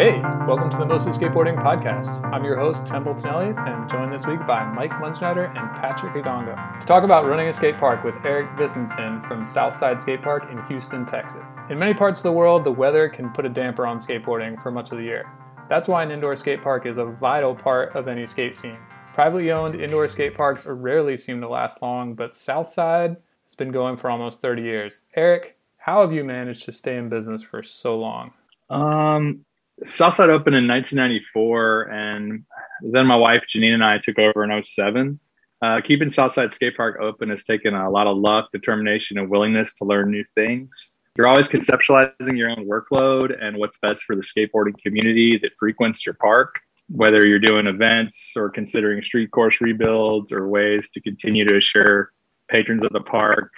Hey, 0.00 0.18
welcome 0.48 0.70
to 0.70 0.78
the 0.78 0.86
Mostly 0.86 1.12
Skateboarding 1.12 1.62
Podcast. 1.62 2.24
I'm 2.32 2.42
your 2.42 2.58
host, 2.58 2.86
Temple 2.86 3.14
Tonelli, 3.14 3.52
and 3.54 3.86
joined 3.86 4.10
this 4.10 4.26
week 4.26 4.38
by 4.46 4.64
Mike 4.64 4.92
Munzenrider 4.92 5.48
and 5.48 5.70
Patrick 5.78 6.14
Agongo 6.14 6.80
to 6.80 6.86
talk 6.86 7.04
about 7.04 7.26
running 7.26 7.48
a 7.48 7.52
skate 7.52 7.76
park 7.76 8.02
with 8.02 8.16
Eric 8.24 8.48
Visentin 8.56 9.22
from 9.28 9.44
Southside 9.44 10.00
Skate 10.00 10.22
Park 10.22 10.50
in 10.50 10.64
Houston, 10.64 11.04
Texas. 11.04 11.42
In 11.68 11.78
many 11.78 11.92
parts 11.92 12.20
of 12.20 12.22
the 12.22 12.32
world, 12.32 12.64
the 12.64 12.72
weather 12.72 13.10
can 13.10 13.28
put 13.28 13.44
a 13.44 13.50
damper 13.50 13.86
on 13.86 13.98
skateboarding 13.98 14.58
for 14.62 14.70
much 14.70 14.90
of 14.90 14.96
the 14.96 15.04
year. 15.04 15.30
That's 15.68 15.86
why 15.86 16.02
an 16.02 16.10
indoor 16.10 16.34
skate 16.34 16.62
park 16.62 16.86
is 16.86 16.96
a 16.96 17.04
vital 17.04 17.54
part 17.54 17.94
of 17.94 18.08
any 18.08 18.24
skate 18.24 18.56
scene. 18.56 18.78
Privately 19.12 19.52
owned 19.52 19.78
indoor 19.78 20.08
skate 20.08 20.34
parks 20.34 20.64
rarely 20.64 21.18
seem 21.18 21.42
to 21.42 21.48
last 21.50 21.82
long, 21.82 22.14
but 22.14 22.34
Southside 22.34 23.18
has 23.44 23.54
been 23.54 23.70
going 23.70 23.98
for 23.98 24.08
almost 24.08 24.40
30 24.40 24.62
years. 24.62 25.00
Eric, 25.14 25.58
how 25.76 26.00
have 26.00 26.14
you 26.14 26.24
managed 26.24 26.64
to 26.64 26.72
stay 26.72 26.96
in 26.96 27.10
business 27.10 27.42
for 27.42 27.62
so 27.62 27.98
long? 27.98 28.32
Um, 28.70 29.44
Southside 29.84 30.28
opened 30.28 30.56
in 30.56 30.66
1994, 30.66 31.82
and 31.90 32.44
then 32.82 33.06
my 33.06 33.16
wife 33.16 33.44
Janine 33.48 33.74
and 33.74 33.84
I 33.84 33.98
took 33.98 34.18
over 34.18 34.44
in 34.44 34.62
07. 34.62 35.18
Uh, 35.62 35.80
keeping 35.82 36.08
Southside 36.08 36.52
Skate 36.52 36.76
Park 36.76 36.98
open 37.00 37.28
has 37.30 37.44
taken 37.44 37.74
a 37.74 37.90
lot 37.90 38.06
of 38.06 38.16
luck, 38.16 38.48
determination, 38.52 39.18
and 39.18 39.28
willingness 39.28 39.74
to 39.74 39.84
learn 39.84 40.10
new 40.10 40.24
things. 40.34 40.92
You're 41.16 41.26
always 41.26 41.48
conceptualizing 41.48 42.38
your 42.38 42.50
own 42.50 42.66
workload 42.66 43.36
and 43.42 43.56
what's 43.58 43.76
best 43.82 44.04
for 44.04 44.16
the 44.16 44.22
skateboarding 44.22 44.80
community 44.82 45.38
that 45.42 45.50
frequents 45.58 46.06
your 46.06 46.14
park, 46.14 46.54
whether 46.88 47.26
you're 47.26 47.38
doing 47.38 47.66
events 47.66 48.32
or 48.36 48.48
considering 48.48 49.02
street 49.02 49.30
course 49.30 49.60
rebuilds 49.60 50.32
or 50.32 50.48
ways 50.48 50.88
to 50.90 51.00
continue 51.00 51.44
to 51.44 51.58
assure 51.58 52.12
patrons 52.48 52.84
of 52.84 52.92
the 52.92 53.00
park 53.00 53.52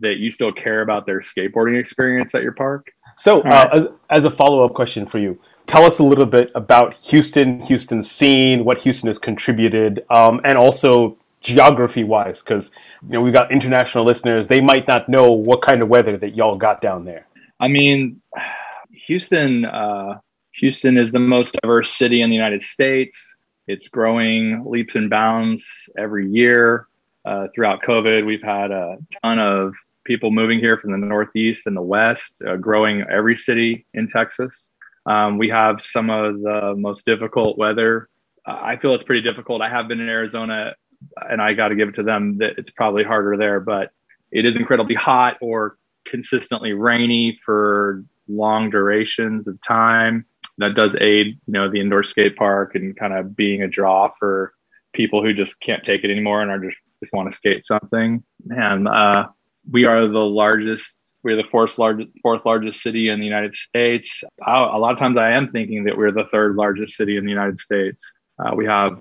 that 0.00 0.16
you 0.16 0.30
still 0.30 0.52
care 0.52 0.82
about 0.82 1.06
their 1.06 1.20
skateboarding 1.20 1.78
experience 1.78 2.34
at 2.34 2.42
your 2.42 2.52
park. 2.52 2.88
So, 3.16 3.40
uh, 3.42 3.70
as, 3.72 3.86
as 4.10 4.24
a 4.24 4.30
follow 4.30 4.64
up 4.64 4.74
question 4.74 5.06
for 5.06 5.18
you, 5.18 5.38
tell 5.66 5.84
us 5.84 5.98
a 5.98 6.04
little 6.04 6.26
bit 6.26 6.50
about 6.54 6.94
Houston, 6.94 7.60
Houston's 7.60 8.10
scene, 8.10 8.64
what 8.64 8.80
Houston 8.80 9.08
has 9.08 9.18
contributed, 9.18 10.04
um, 10.10 10.40
and 10.44 10.56
also 10.56 11.16
geography 11.40 12.04
wise, 12.04 12.42
because 12.42 12.72
you 13.02 13.10
know 13.10 13.20
we've 13.20 13.32
got 13.32 13.50
international 13.52 14.04
listeners. 14.04 14.48
They 14.48 14.60
might 14.60 14.88
not 14.88 15.08
know 15.08 15.30
what 15.30 15.62
kind 15.62 15.82
of 15.82 15.88
weather 15.88 16.16
that 16.16 16.36
y'all 16.36 16.56
got 16.56 16.80
down 16.80 17.04
there. 17.04 17.26
I 17.60 17.68
mean, 17.68 18.20
Houston, 19.06 19.64
uh, 19.64 20.18
Houston 20.56 20.96
is 20.96 21.12
the 21.12 21.18
most 21.18 21.56
diverse 21.62 21.90
city 21.90 22.22
in 22.22 22.30
the 22.30 22.36
United 22.36 22.62
States. 22.62 23.36
It's 23.66 23.88
growing 23.88 24.64
leaps 24.64 24.94
and 24.94 25.10
bounds 25.10 25.68
every 25.98 26.28
year. 26.28 26.86
Uh, 27.24 27.48
throughout 27.52 27.82
COVID, 27.82 28.24
we've 28.24 28.42
had 28.42 28.70
a 28.70 28.98
ton 29.22 29.40
of 29.40 29.74
people 30.04 30.30
moving 30.30 30.60
here 30.60 30.76
from 30.78 30.92
the 30.92 30.98
Northeast 30.98 31.66
and 31.66 31.76
the 31.76 31.82
West, 31.82 32.40
uh, 32.46 32.54
growing 32.54 33.04
every 33.10 33.36
city 33.36 33.84
in 33.94 34.08
Texas. 34.08 34.70
Um, 35.06 35.38
we 35.38 35.48
have 35.48 35.80
some 35.80 36.10
of 36.10 36.40
the 36.40 36.74
most 36.76 37.06
difficult 37.06 37.56
weather. 37.56 38.08
I 38.44 38.76
feel 38.76 38.94
it's 38.94 39.04
pretty 39.04 39.22
difficult. 39.22 39.62
I 39.62 39.68
have 39.68 39.88
been 39.88 40.00
in 40.00 40.08
Arizona, 40.08 40.74
and 41.28 41.40
I 41.40 41.54
got 41.54 41.68
to 41.68 41.74
give 41.76 41.88
it 41.88 41.94
to 41.96 42.02
them 42.02 42.38
that 42.38 42.54
it's 42.58 42.70
probably 42.70 43.04
harder 43.04 43.36
there, 43.36 43.60
but 43.60 43.90
it 44.30 44.44
is 44.44 44.56
incredibly 44.56 44.94
hot 44.94 45.36
or 45.40 45.78
consistently 46.04 46.72
rainy 46.72 47.38
for 47.44 48.04
long 48.28 48.70
durations 48.70 49.48
of 49.48 49.60
time. 49.62 50.24
That 50.58 50.74
does 50.74 50.96
aid, 51.00 51.38
you 51.46 51.52
know, 51.52 51.70
the 51.70 51.80
indoor 51.80 52.02
skate 52.02 52.36
park 52.36 52.74
and 52.74 52.96
kind 52.96 53.12
of 53.12 53.36
being 53.36 53.62
a 53.62 53.68
draw 53.68 54.12
for 54.18 54.54
people 54.94 55.22
who 55.22 55.32
just 55.32 55.58
can't 55.60 55.84
take 55.84 56.02
it 56.02 56.10
anymore 56.10 56.40
and 56.40 56.50
are 56.50 56.58
just 56.58 56.78
just 57.00 57.12
want 57.12 57.30
to 57.30 57.36
skate 57.36 57.66
something. 57.66 58.22
And 58.48 58.88
uh, 58.88 59.26
we 59.70 59.84
are 59.84 60.06
the 60.06 60.18
largest 60.18 60.96
we're 61.22 61.36
the 61.36 61.48
fourth 61.50 61.78
largest 61.78 62.10
fourth 62.22 62.44
largest 62.44 62.82
city 62.82 63.08
in 63.08 63.18
the 63.18 63.24
United 63.24 63.54
States. 63.54 64.22
I, 64.44 64.62
a 64.62 64.78
lot 64.78 64.92
of 64.92 64.98
times, 64.98 65.16
I 65.16 65.32
am 65.32 65.50
thinking 65.50 65.84
that 65.84 65.96
we're 65.96 66.12
the 66.12 66.28
third 66.30 66.56
largest 66.56 66.96
city 66.96 67.16
in 67.16 67.24
the 67.24 67.30
United 67.30 67.58
States. 67.58 68.04
Uh, 68.38 68.54
we 68.54 68.66
have 68.66 68.98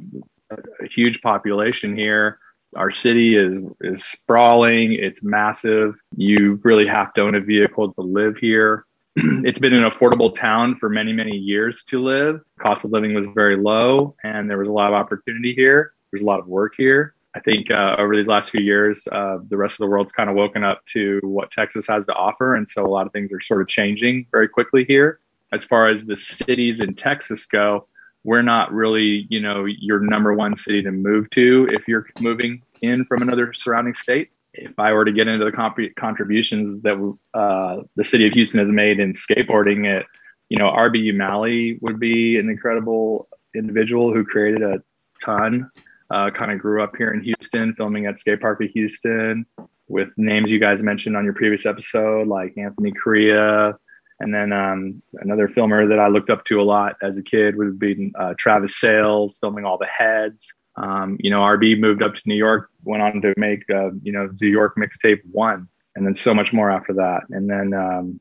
a, 0.52 0.56
a, 0.84 0.88
huge 0.88 1.22
population 1.22 1.96
here. 1.96 2.40
Our 2.76 2.92
city 2.92 3.36
is 3.36 3.62
is 3.82 4.04
sprawling. 4.06 4.94
It's 4.94 5.24
massive. 5.24 5.96
You 6.16 6.60
really 6.64 6.88
have 6.88 7.14
to 7.14 7.22
own 7.22 7.36
a 7.36 7.42
vehicle 7.42 7.94
to 7.94 8.02
live 8.02 8.38
here. 8.38 8.86
it's 9.16 9.60
been 9.60 9.74
an 9.74 9.90
affordable 9.90 10.34
town 10.34 10.76
for 10.78 10.90
many 10.90 11.14
many 11.14 11.36
years 11.36 11.84
to 11.86 12.02
live. 12.02 12.42
Cost 12.60 12.84
of 12.86 12.92
living 12.92 13.14
was 13.14 13.28
very 13.34 13.56
low, 13.56 14.16
and 14.24 14.50
there 14.50 14.58
was 14.58 14.68
a 14.68 14.72
lot 14.72 14.88
of 14.88 14.94
opportunity 14.94 15.54
here. 15.54 15.94
There's 16.12 16.24
a 16.24 16.26
lot 16.26 16.40
of 16.40 16.48
work 16.48 16.74
here. 16.78 17.15
I 17.36 17.42
think 17.42 17.70
uh, 17.70 17.98
over 18.00 18.16
these 18.16 18.28
last 18.28 18.50
few 18.50 18.62
years, 18.62 19.08
uh, 19.12 19.40
the 19.50 19.58
rest 19.58 19.74
of 19.74 19.80
the 19.80 19.88
world's 19.88 20.14
kind 20.14 20.30
of 20.30 20.38
woken 20.38 20.64
up 20.64 20.86
to 20.94 21.20
what 21.22 21.52
Texas 21.52 21.86
has 21.88 22.06
to 22.06 22.14
offer. 22.14 22.56
And 22.56 22.68
so 22.68 22.86
a 22.86 22.88
lot 22.88 23.06
of 23.06 23.12
things 23.12 23.30
are 23.34 23.42
sort 23.42 23.62
of 23.62 23.68
changing 23.68 24.26
very 24.32 24.48
quickly 24.48 24.86
here. 24.88 25.20
As 25.52 25.66
far 25.66 25.90
as 25.90 26.06
the 26.06 26.18
cities 26.18 26.80
in 26.80 26.96
Texas 26.96 27.46
go, 27.46 27.88
we're 28.24 28.42
not 28.42 28.74
really, 28.74 29.28
you 29.30 29.42
know, 29.42 29.66
your 29.66 30.00
number 30.00 30.34
one 30.34 30.56
city 30.56 30.82
to 30.82 30.92
move 30.92 31.30
to 31.32 31.68
if 31.72 31.88
you're 31.90 32.08
moving 32.22 32.62
in 32.82 33.04
from 33.06 33.22
another 33.22 33.54
surrounding 33.54 33.94
state. 33.94 34.30
If 34.54 34.80
I 34.80 34.94
were 34.94 35.04
to 35.04 35.12
get 35.12 35.28
into 35.28 35.44
the 35.44 35.52
comp- 35.52 35.96
contributions 35.98 36.82
that 36.84 37.18
uh, 37.34 37.82
the 37.98 38.04
city 38.06 38.26
of 38.26 38.34
Houston 38.34 38.62
has 38.62 38.70
made 38.70 39.02
in 39.02 39.12
skateboarding, 39.12 39.86
it, 39.86 40.06
you 40.48 40.58
know, 40.58 40.70
RB 40.72 41.12
Umali 41.14 41.82
would 41.82 42.00
be 42.00 42.40
an 42.40 42.50
incredible 42.50 43.28
individual 43.54 44.14
who 44.14 44.24
created 44.24 44.64
a 44.64 44.82
ton 45.22 45.70
uh, 46.12 46.30
kind 46.32 46.52
of 46.52 46.60
grew 46.60 46.84
up 46.84 46.96
here 46.98 47.12
in 47.14 47.22
Houston, 47.22 47.74
filming 47.76 48.06
at 48.06 48.20
Skate 48.20 48.42
Park 48.42 48.62
of 48.62 48.70
Houston 48.72 49.46
with 49.88 50.10
names 50.18 50.52
you 50.52 50.60
guys 50.60 50.82
mentioned 50.82 51.16
on 51.16 51.24
your 51.24 51.34
previous 51.34 51.66
episode, 51.66 52.28
like 52.28 52.58
Anthony 52.58 52.92
Correa. 52.92 53.78
And 54.20 54.34
then 54.34 54.54
um, 54.54 55.02
another 55.16 55.48
filmer 55.48 55.88
that 55.88 56.00
I 56.00 56.08
looked 56.08 56.30
up 56.30 56.46
to 56.46 56.62
a 56.62 56.64
lot 56.64 56.96
as 57.02 57.18
a 57.18 57.24
kid 57.24 57.58
would 57.58 57.78
be 57.78 58.12
uh, 58.18 58.34
Travis 58.38 58.80
Sales, 58.80 59.38
filming 59.42 59.66
all 59.66 59.78
the 59.78 59.88
heads. 59.88 60.54
Um, 60.78 61.18
you 61.20 61.30
know, 61.30 61.40
RB 61.40 61.80
moved 61.80 62.02
up 62.02 62.16
to 62.16 62.22
New 62.26 62.36
York, 62.36 62.70
went 62.84 63.04
on 63.04 63.22
to 63.22 63.34
make, 63.38 63.64
uh, 63.70 63.92
you 64.02 64.12
know, 64.12 64.30
New 64.42 64.50
York 64.50 64.76
mixtape 64.78 65.22
one, 65.32 65.68
and 65.96 66.06
then 66.06 66.16
so 66.16 66.34
much 66.34 66.54
more 66.54 66.72
after 66.72 66.94
that. 66.94 67.22
And 67.30 67.50
then 67.50 67.74
um, 67.74 68.20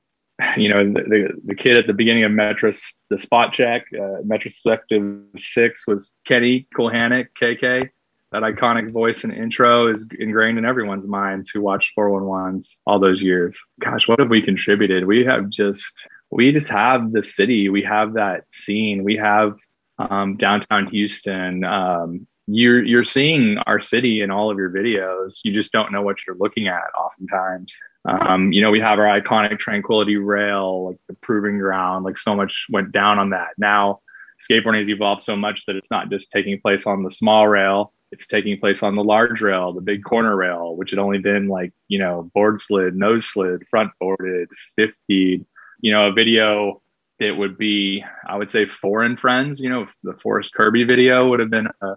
you 0.57 0.69
know, 0.69 0.85
the, 0.85 1.03
the, 1.03 1.29
the, 1.45 1.55
kid 1.55 1.77
at 1.77 1.87
the 1.87 1.93
beginning 1.93 2.25
of 2.25 2.33
Metro, 2.33 2.73
the 3.09 3.19
spot 3.19 3.53
check, 3.53 3.87
uh, 3.95 4.23
Metrospective 4.27 5.23
6 5.39 5.87
was 5.87 6.13
Kenny 6.27 6.67
Kulhanick, 6.77 7.29
KK. 7.41 7.89
That 8.33 8.43
iconic 8.43 8.91
voice 8.91 9.23
and 9.23 9.33
intro 9.33 9.87
is 9.93 10.05
ingrained 10.19 10.59
in 10.59 10.65
everyone's 10.65 11.07
minds 11.07 11.51
who 11.51 11.61
watched 11.61 11.93
411s 11.97 12.75
all 12.85 12.99
those 12.99 13.23
years. 13.23 13.57
Gosh, 13.81 14.09
what 14.09 14.19
have 14.19 14.29
we 14.29 14.43
contributed? 14.43 15.07
We 15.07 15.25
have 15.25 15.51
just, 15.51 15.85
we 16.33 16.51
just 16.51 16.69
have 16.69 17.13
the 17.13 17.23
city. 17.23 17.69
We 17.69 17.83
have 17.83 18.15
that 18.15 18.47
scene. 18.51 19.05
We 19.05 19.17
have 19.17 19.55
um, 19.99 20.37
downtown 20.37 20.89
Houston. 20.89 21.63
Um, 21.63 22.27
you're 22.47 22.85
you're 22.85 23.05
seeing 23.05 23.59
our 23.67 23.81
city 23.81 24.21
in 24.21 24.31
all 24.31 24.51
of 24.51 24.59
your 24.59 24.71
videos. 24.71 25.39
You 25.45 25.53
just 25.53 25.73
don't 25.73 25.93
know 25.93 26.03
what 26.03 26.17
you're 26.27 26.37
looking 26.37 26.69
at 26.69 26.85
oftentimes. 26.97 27.75
Um, 28.07 28.53
you 28.53 28.61
know, 28.61 28.71
we 28.71 28.81
have 28.81 28.99
our 28.99 29.21
iconic 29.21 29.59
Tranquility 29.59 30.17
Rail, 30.17 30.89
like 30.89 30.99
the 31.09 31.15
proving 31.15 31.59
ground, 31.59 32.05
like 32.05 32.19
so 32.19 32.37
much 32.37 32.67
went 32.71 32.93
down 32.93 33.19
on 33.19 33.31
that. 33.31 33.51
Now, 33.57 34.01
skateboarding 34.49 34.81
has 34.81 34.91
evolved 34.91 35.23
so 35.23 35.37
much 35.37 35.65
that 35.67 35.77
it's 35.77 35.91
not 35.91 36.11
just 36.11 36.31
taking 36.31 36.61
place 36.61 36.87
on 36.87 37.03
the 37.03 37.11
small 37.11 37.49
rail, 37.49 37.95
it's 38.13 38.27
taking 38.27 38.61
place 38.61 38.83
on 38.83 38.95
the 38.95 39.03
large 39.03 39.41
rail, 39.41 39.73
the 39.73 39.81
big 39.81 40.05
corner 40.05 40.37
rail, 40.37 40.77
which 40.77 40.91
had 40.91 40.99
only 40.99 41.19
been 41.19 41.49
like, 41.49 41.73
you 41.89 41.99
know, 41.99 42.31
board 42.35 42.61
slid, 42.61 42.95
nose 42.95 43.27
slid, 43.27 43.67
front 43.71 43.91
boarded, 43.99 44.49
50, 44.77 45.47
you 45.81 45.93
know, 45.93 46.09
a 46.09 46.13
video 46.13 46.83
it 47.21 47.33
would 47.33 47.57
be, 47.57 48.05
I 48.27 48.37
would 48.37 48.51
say, 48.51 48.67
foreign 48.67 49.17
friends. 49.17 49.61
You 49.61 49.71
know, 49.71 49.87
the 50.03 50.15
Forrest 50.15 50.53
Kirby 50.55 50.85
video 50.85 51.29
would 51.29 51.41
have 51.41 51.51
been 51.51 51.69
a, 51.81 51.95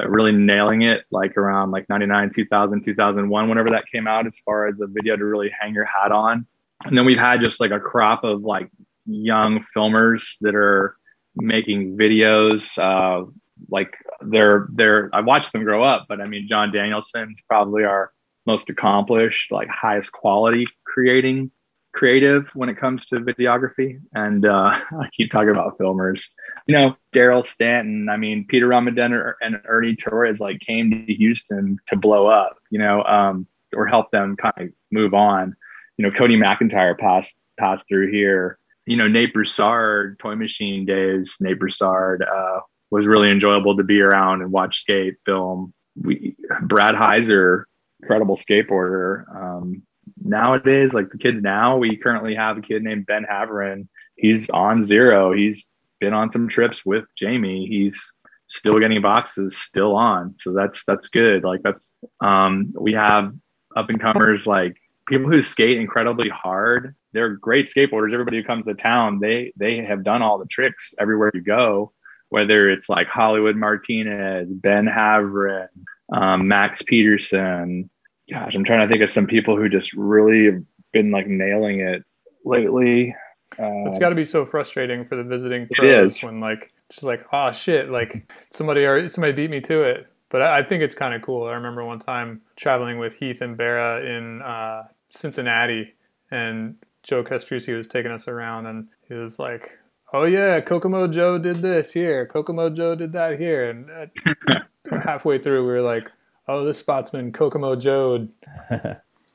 uh, 0.00 0.08
really 0.08 0.32
nailing 0.32 0.82
it 0.82 1.04
like 1.10 1.36
around 1.36 1.70
like 1.70 1.88
99 1.88 2.30
2000 2.34 2.84
2001 2.84 3.48
whenever 3.48 3.70
that 3.70 3.84
came 3.92 4.06
out 4.06 4.26
as 4.26 4.38
far 4.44 4.66
as 4.66 4.80
a 4.80 4.86
video 4.86 5.16
to 5.16 5.24
really 5.24 5.50
hang 5.60 5.74
your 5.74 5.84
hat 5.84 6.12
on 6.12 6.46
and 6.84 6.96
then 6.96 7.04
we've 7.04 7.18
had 7.18 7.40
just 7.40 7.60
like 7.60 7.70
a 7.70 7.80
crop 7.80 8.24
of 8.24 8.42
like 8.42 8.70
young 9.06 9.64
filmers 9.76 10.36
that 10.40 10.54
are 10.54 10.96
making 11.36 11.96
videos 11.96 12.76
uh, 12.78 13.24
like 13.70 13.96
they're 14.22 14.68
they're 14.74 15.10
i 15.12 15.20
watched 15.20 15.52
them 15.52 15.64
grow 15.64 15.82
up 15.82 16.06
but 16.08 16.20
i 16.20 16.24
mean 16.24 16.46
john 16.48 16.72
danielson's 16.72 17.42
probably 17.48 17.84
our 17.84 18.12
most 18.46 18.70
accomplished 18.70 19.50
like 19.50 19.68
highest 19.68 20.12
quality 20.12 20.66
creating 20.84 21.50
creative 21.98 22.48
when 22.54 22.68
it 22.68 22.78
comes 22.78 23.04
to 23.06 23.16
videography. 23.16 24.00
And 24.14 24.46
uh, 24.46 24.78
I 25.00 25.08
keep 25.12 25.30
talking 25.30 25.50
about 25.50 25.78
filmers. 25.78 26.26
You 26.68 26.76
know, 26.76 26.96
Daryl 27.14 27.44
Stanton, 27.44 28.08
I 28.08 28.16
mean, 28.16 28.44
Peter 28.46 28.68
Ramondetta 28.68 29.32
and 29.40 29.60
Ernie 29.66 29.96
Torres 29.96 30.38
like 30.38 30.60
came 30.60 30.90
to 30.90 31.14
Houston 31.14 31.78
to 31.86 31.96
blow 31.96 32.26
up, 32.26 32.58
you 32.70 32.78
know, 32.78 33.02
um, 33.04 33.46
or 33.74 33.86
help 33.86 34.10
them 34.10 34.36
kind 34.36 34.54
of 34.58 34.68
move 34.92 35.14
on. 35.14 35.56
You 35.96 36.04
know, 36.04 36.16
Cody 36.16 36.36
McEntire 36.36 36.96
passed 36.96 37.36
passed 37.58 37.86
through 37.88 38.12
here. 38.12 38.58
You 38.86 38.96
know, 38.96 39.08
Nate 39.08 39.32
Broussard, 39.34 40.18
Toy 40.18 40.34
Machine 40.34 40.84
days, 40.84 41.36
Nate 41.40 41.58
Broussard 41.58 42.22
uh, 42.22 42.60
was 42.90 43.06
really 43.06 43.30
enjoyable 43.30 43.76
to 43.76 43.82
be 43.82 44.00
around 44.00 44.42
and 44.42 44.52
watch 44.52 44.80
skate 44.80 45.14
film. 45.24 45.72
We 45.96 46.36
Brad 46.62 46.94
Heiser, 46.94 47.64
incredible 48.00 48.36
skateboarder. 48.36 49.24
Um, 49.34 49.82
nowadays, 50.22 50.92
like 50.92 51.10
the 51.10 51.18
kids 51.18 51.42
now, 51.42 51.76
we 51.78 51.96
currently 51.96 52.34
have 52.34 52.58
a 52.58 52.62
kid 52.62 52.82
named 52.82 53.06
Ben 53.06 53.26
Haverin. 53.30 53.88
He's 54.16 54.48
on 54.50 54.82
zero. 54.82 55.32
He's 55.32 55.66
been 56.00 56.14
on 56.14 56.30
some 56.30 56.48
trips 56.48 56.84
with 56.84 57.04
Jamie. 57.16 57.66
He's 57.66 58.12
still 58.48 58.78
getting 58.80 59.00
boxes, 59.00 59.56
still 59.56 59.94
on. 59.94 60.34
So 60.38 60.52
that's 60.52 60.84
that's 60.84 61.08
good. 61.08 61.44
Like 61.44 61.62
that's 61.62 61.92
um, 62.20 62.72
we 62.78 62.92
have 62.94 63.32
up 63.76 63.88
and 63.88 64.00
comers 64.00 64.46
like 64.46 64.76
people 65.08 65.30
who 65.30 65.42
skate 65.42 65.78
incredibly 65.78 66.28
hard. 66.28 66.94
They're 67.12 67.36
great 67.36 67.66
skateboarders. 67.66 68.12
Everybody 68.12 68.38
who 68.38 68.44
comes 68.44 68.66
to 68.66 68.74
town, 68.74 69.20
they 69.20 69.52
they 69.56 69.78
have 69.78 70.04
done 70.04 70.22
all 70.22 70.38
the 70.38 70.46
tricks 70.46 70.94
everywhere 70.98 71.30
you 71.34 71.42
go. 71.42 71.92
Whether 72.30 72.68
it's 72.68 72.88
like 72.88 73.06
Hollywood 73.06 73.56
Martinez, 73.56 74.52
Ben 74.52 74.86
Havren, 74.86 75.68
um, 76.12 76.46
Max 76.48 76.82
Peterson. 76.82 77.88
Gosh, 78.30 78.54
I'm 78.54 78.64
trying 78.64 78.86
to 78.86 78.92
think 78.92 79.02
of 79.02 79.10
some 79.10 79.26
people 79.26 79.56
who 79.56 79.70
just 79.70 79.94
really 79.94 80.44
have 80.46 80.62
been 80.92 81.10
like 81.10 81.26
nailing 81.26 81.80
it 81.80 82.04
lately. 82.44 83.14
Uh, 83.58 83.88
it's 83.88 83.98
got 83.98 84.10
to 84.10 84.14
be 84.14 84.24
so 84.24 84.44
frustrating 84.44 85.04
for 85.04 85.16
the 85.16 85.22
visiting 85.22 85.68
pros 85.72 86.22
when 86.22 86.40
like 86.40 86.72
just 86.90 87.02
like 87.02 87.24
oh 87.32 87.50
shit 87.52 87.90
like 87.90 88.30
somebody 88.50 88.84
or 88.84 89.08
somebody 89.08 89.32
beat 89.32 89.50
me 89.50 89.60
to 89.60 89.82
it. 89.82 90.06
But 90.30 90.42
I, 90.42 90.58
I 90.58 90.62
think 90.62 90.82
it's 90.82 90.94
kind 90.94 91.14
of 91.14 91.22
cool. 91.22 91.46
I 91.46 91.52
remember 91.52 91.84
one 91.84 91.98
time 91.98 92.42
traveling 92.56 92.98
with 92.98 93.14
Heath 93.14 93.40
and 93.40 93.56
Barra 93.56 94.04
in 94.04 94.42
uh, 94.42 94.84
Cincinnati, 95.10 95.94
and 96.30 96.76
Joe 97.02 97.24
Castrucci 97.24 97.76
was 97.76 97.88
taking 97.88 98.10
us 98.10 98.28
around, 98.28 98.66
and 98.66 98.88
he 99.08 99.14
was 99.14 99.38
like, 99.38 99.78
"Oh 100.12 100.24
yeah, 100.24 100.60
Kokomo 100.60 101.08
Joe 101.08 101.38
did 101.38 101.56
this 101.56 101.92
here. 101.92 102.26
Kokomo 102.26 102.70
Joe 102.70 102.94
did 102.94 103.12
that 103.12 103.38
here." 103.38 103.70
And 103.70 103.90
uh, 103.90 104.60
halfway 105.04 105.38
through, 105.38 105.66
we 105.66 105.72
were 105.72 105.82
like, 105.82 106.10
"Oh, 106.46 106.64
this 106.64 106.78
spot's 106.78 107.10
been 107.10 107.32
Kokomo 107.32 107.76
Joe." 107.76 108.28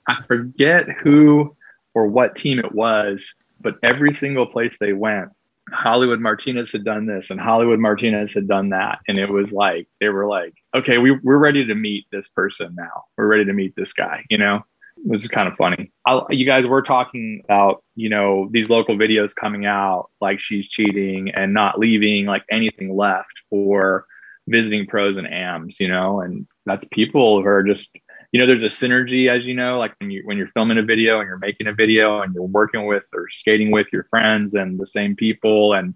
I 0.08 0.22
forget 0.28 0.88
who 1.02 1.56
or 1.94 2.08
what 2.08 2.36
team 2.36 2.60
it 2.60 2.74
was, 2.74 3.36
but 3.64 3.78
every 3.82 4.14
single 4.14 4.46
place 4.46 4.78
they 4.80 4.94
went, 4.94 5.30
Hollywood 5.72 6.20
Martinez 6.20 6.72
had 6.72 6.84
done 6.84 7.06
this 7.06 7.32
and 7.32 7.40
Hollywood 7.40 7.80
Martinez 7.80 8.34
had 8.34 8.48
done 8.48 8.70
that. 8.70 9.00
And 9.08 9.18
it 9.18 9.30
was 9.30 9.52
like, 9.52 9.88
they 10.00 10.10
were 10.10 10.28
like, 10.28 10.54
okay, 10.76 10.98
we, 10.98 11.12
we're 11.24 11.38
ready 11.38 11.66
to 11.66 11.76
meet 11.76 12.06
this 12.12 12.28
person 12.30 12.76
now. 12.76 13.06
We're 13.18 13.28
ready 13.28 13.46
to 13.46 13.54
meet 13.54 13.76
this 13.76 13.94
guy, 13.94 14.24
you 14.30 14.38
know? 14.38 14.62
Which 14.98 15.24
is 15.24 15.30
kind 15.30 15.48
of 15.48 15.56
funny. 15.56 15.92
I'll, 16.06 16.28
you 16.30 16.46
guys 16.46 16.68
were 16.68 16.82
talking 16.82 17.42
about, 17.46 17.84
you 17.96 18.10
know, 18.10 18.50
these 18.52 18.70
local 18.70 18.96
videos 18.96 19.36
coming 19.36 19.66
out, 19.66 20.10
like 20.22 20.40
she's 20.40 20.70
cheating 20.70 21.32
and 21.32 21.54
not 21.54 21.80
leaving 21.80 22.26
like 22.26 22.44
anything 22.52 22.96
left 22.96 23.34
for 23.50 24.06
visiting 24.48 24.86
pros 24.86 25.18
and 25.18 25.28
AMs, 25.28 25.80
you 25.80 25.88
know, 25.88 26.22
and 26.22 26.46
that's 26.66 26.86
people 26.92 27.42
who 27.42 27.48
are 27.48 27.64
just 27.64 27.92
you 28.34 28.40
know 28.40 28.46
there's 28.46 28.64
a 28.64 28.68
synergy 28.68 29.30
as 29.30 29.48
you 29.48 29.54
know 29.54 29.80
like 29.80 29.94
when 30.02 30.12
you 30.12 30.22
when 30.26 30.38
you're 30.38 30.50
filming 30.50 30.78
a 30.78 30.84
video 30.84 31.20
and 31.20 31.28
you're 31.28 31.38
making 31.38 31.68
a 31.68 31.74
video 31.74 32.22
and 32.22 32.34
you're 32.34 32.44
working 32.44 32.86
with 32.86 33.04
or 33.14 33.30
skating 33.30 33.72
with 33.72 33.88
your 33.94 34.04
friends 34.06 34.54
and 34.54 34.78
the 34.78 34.88
same 34.88 35.16
people 35.16 35.74
and 35.74 35.94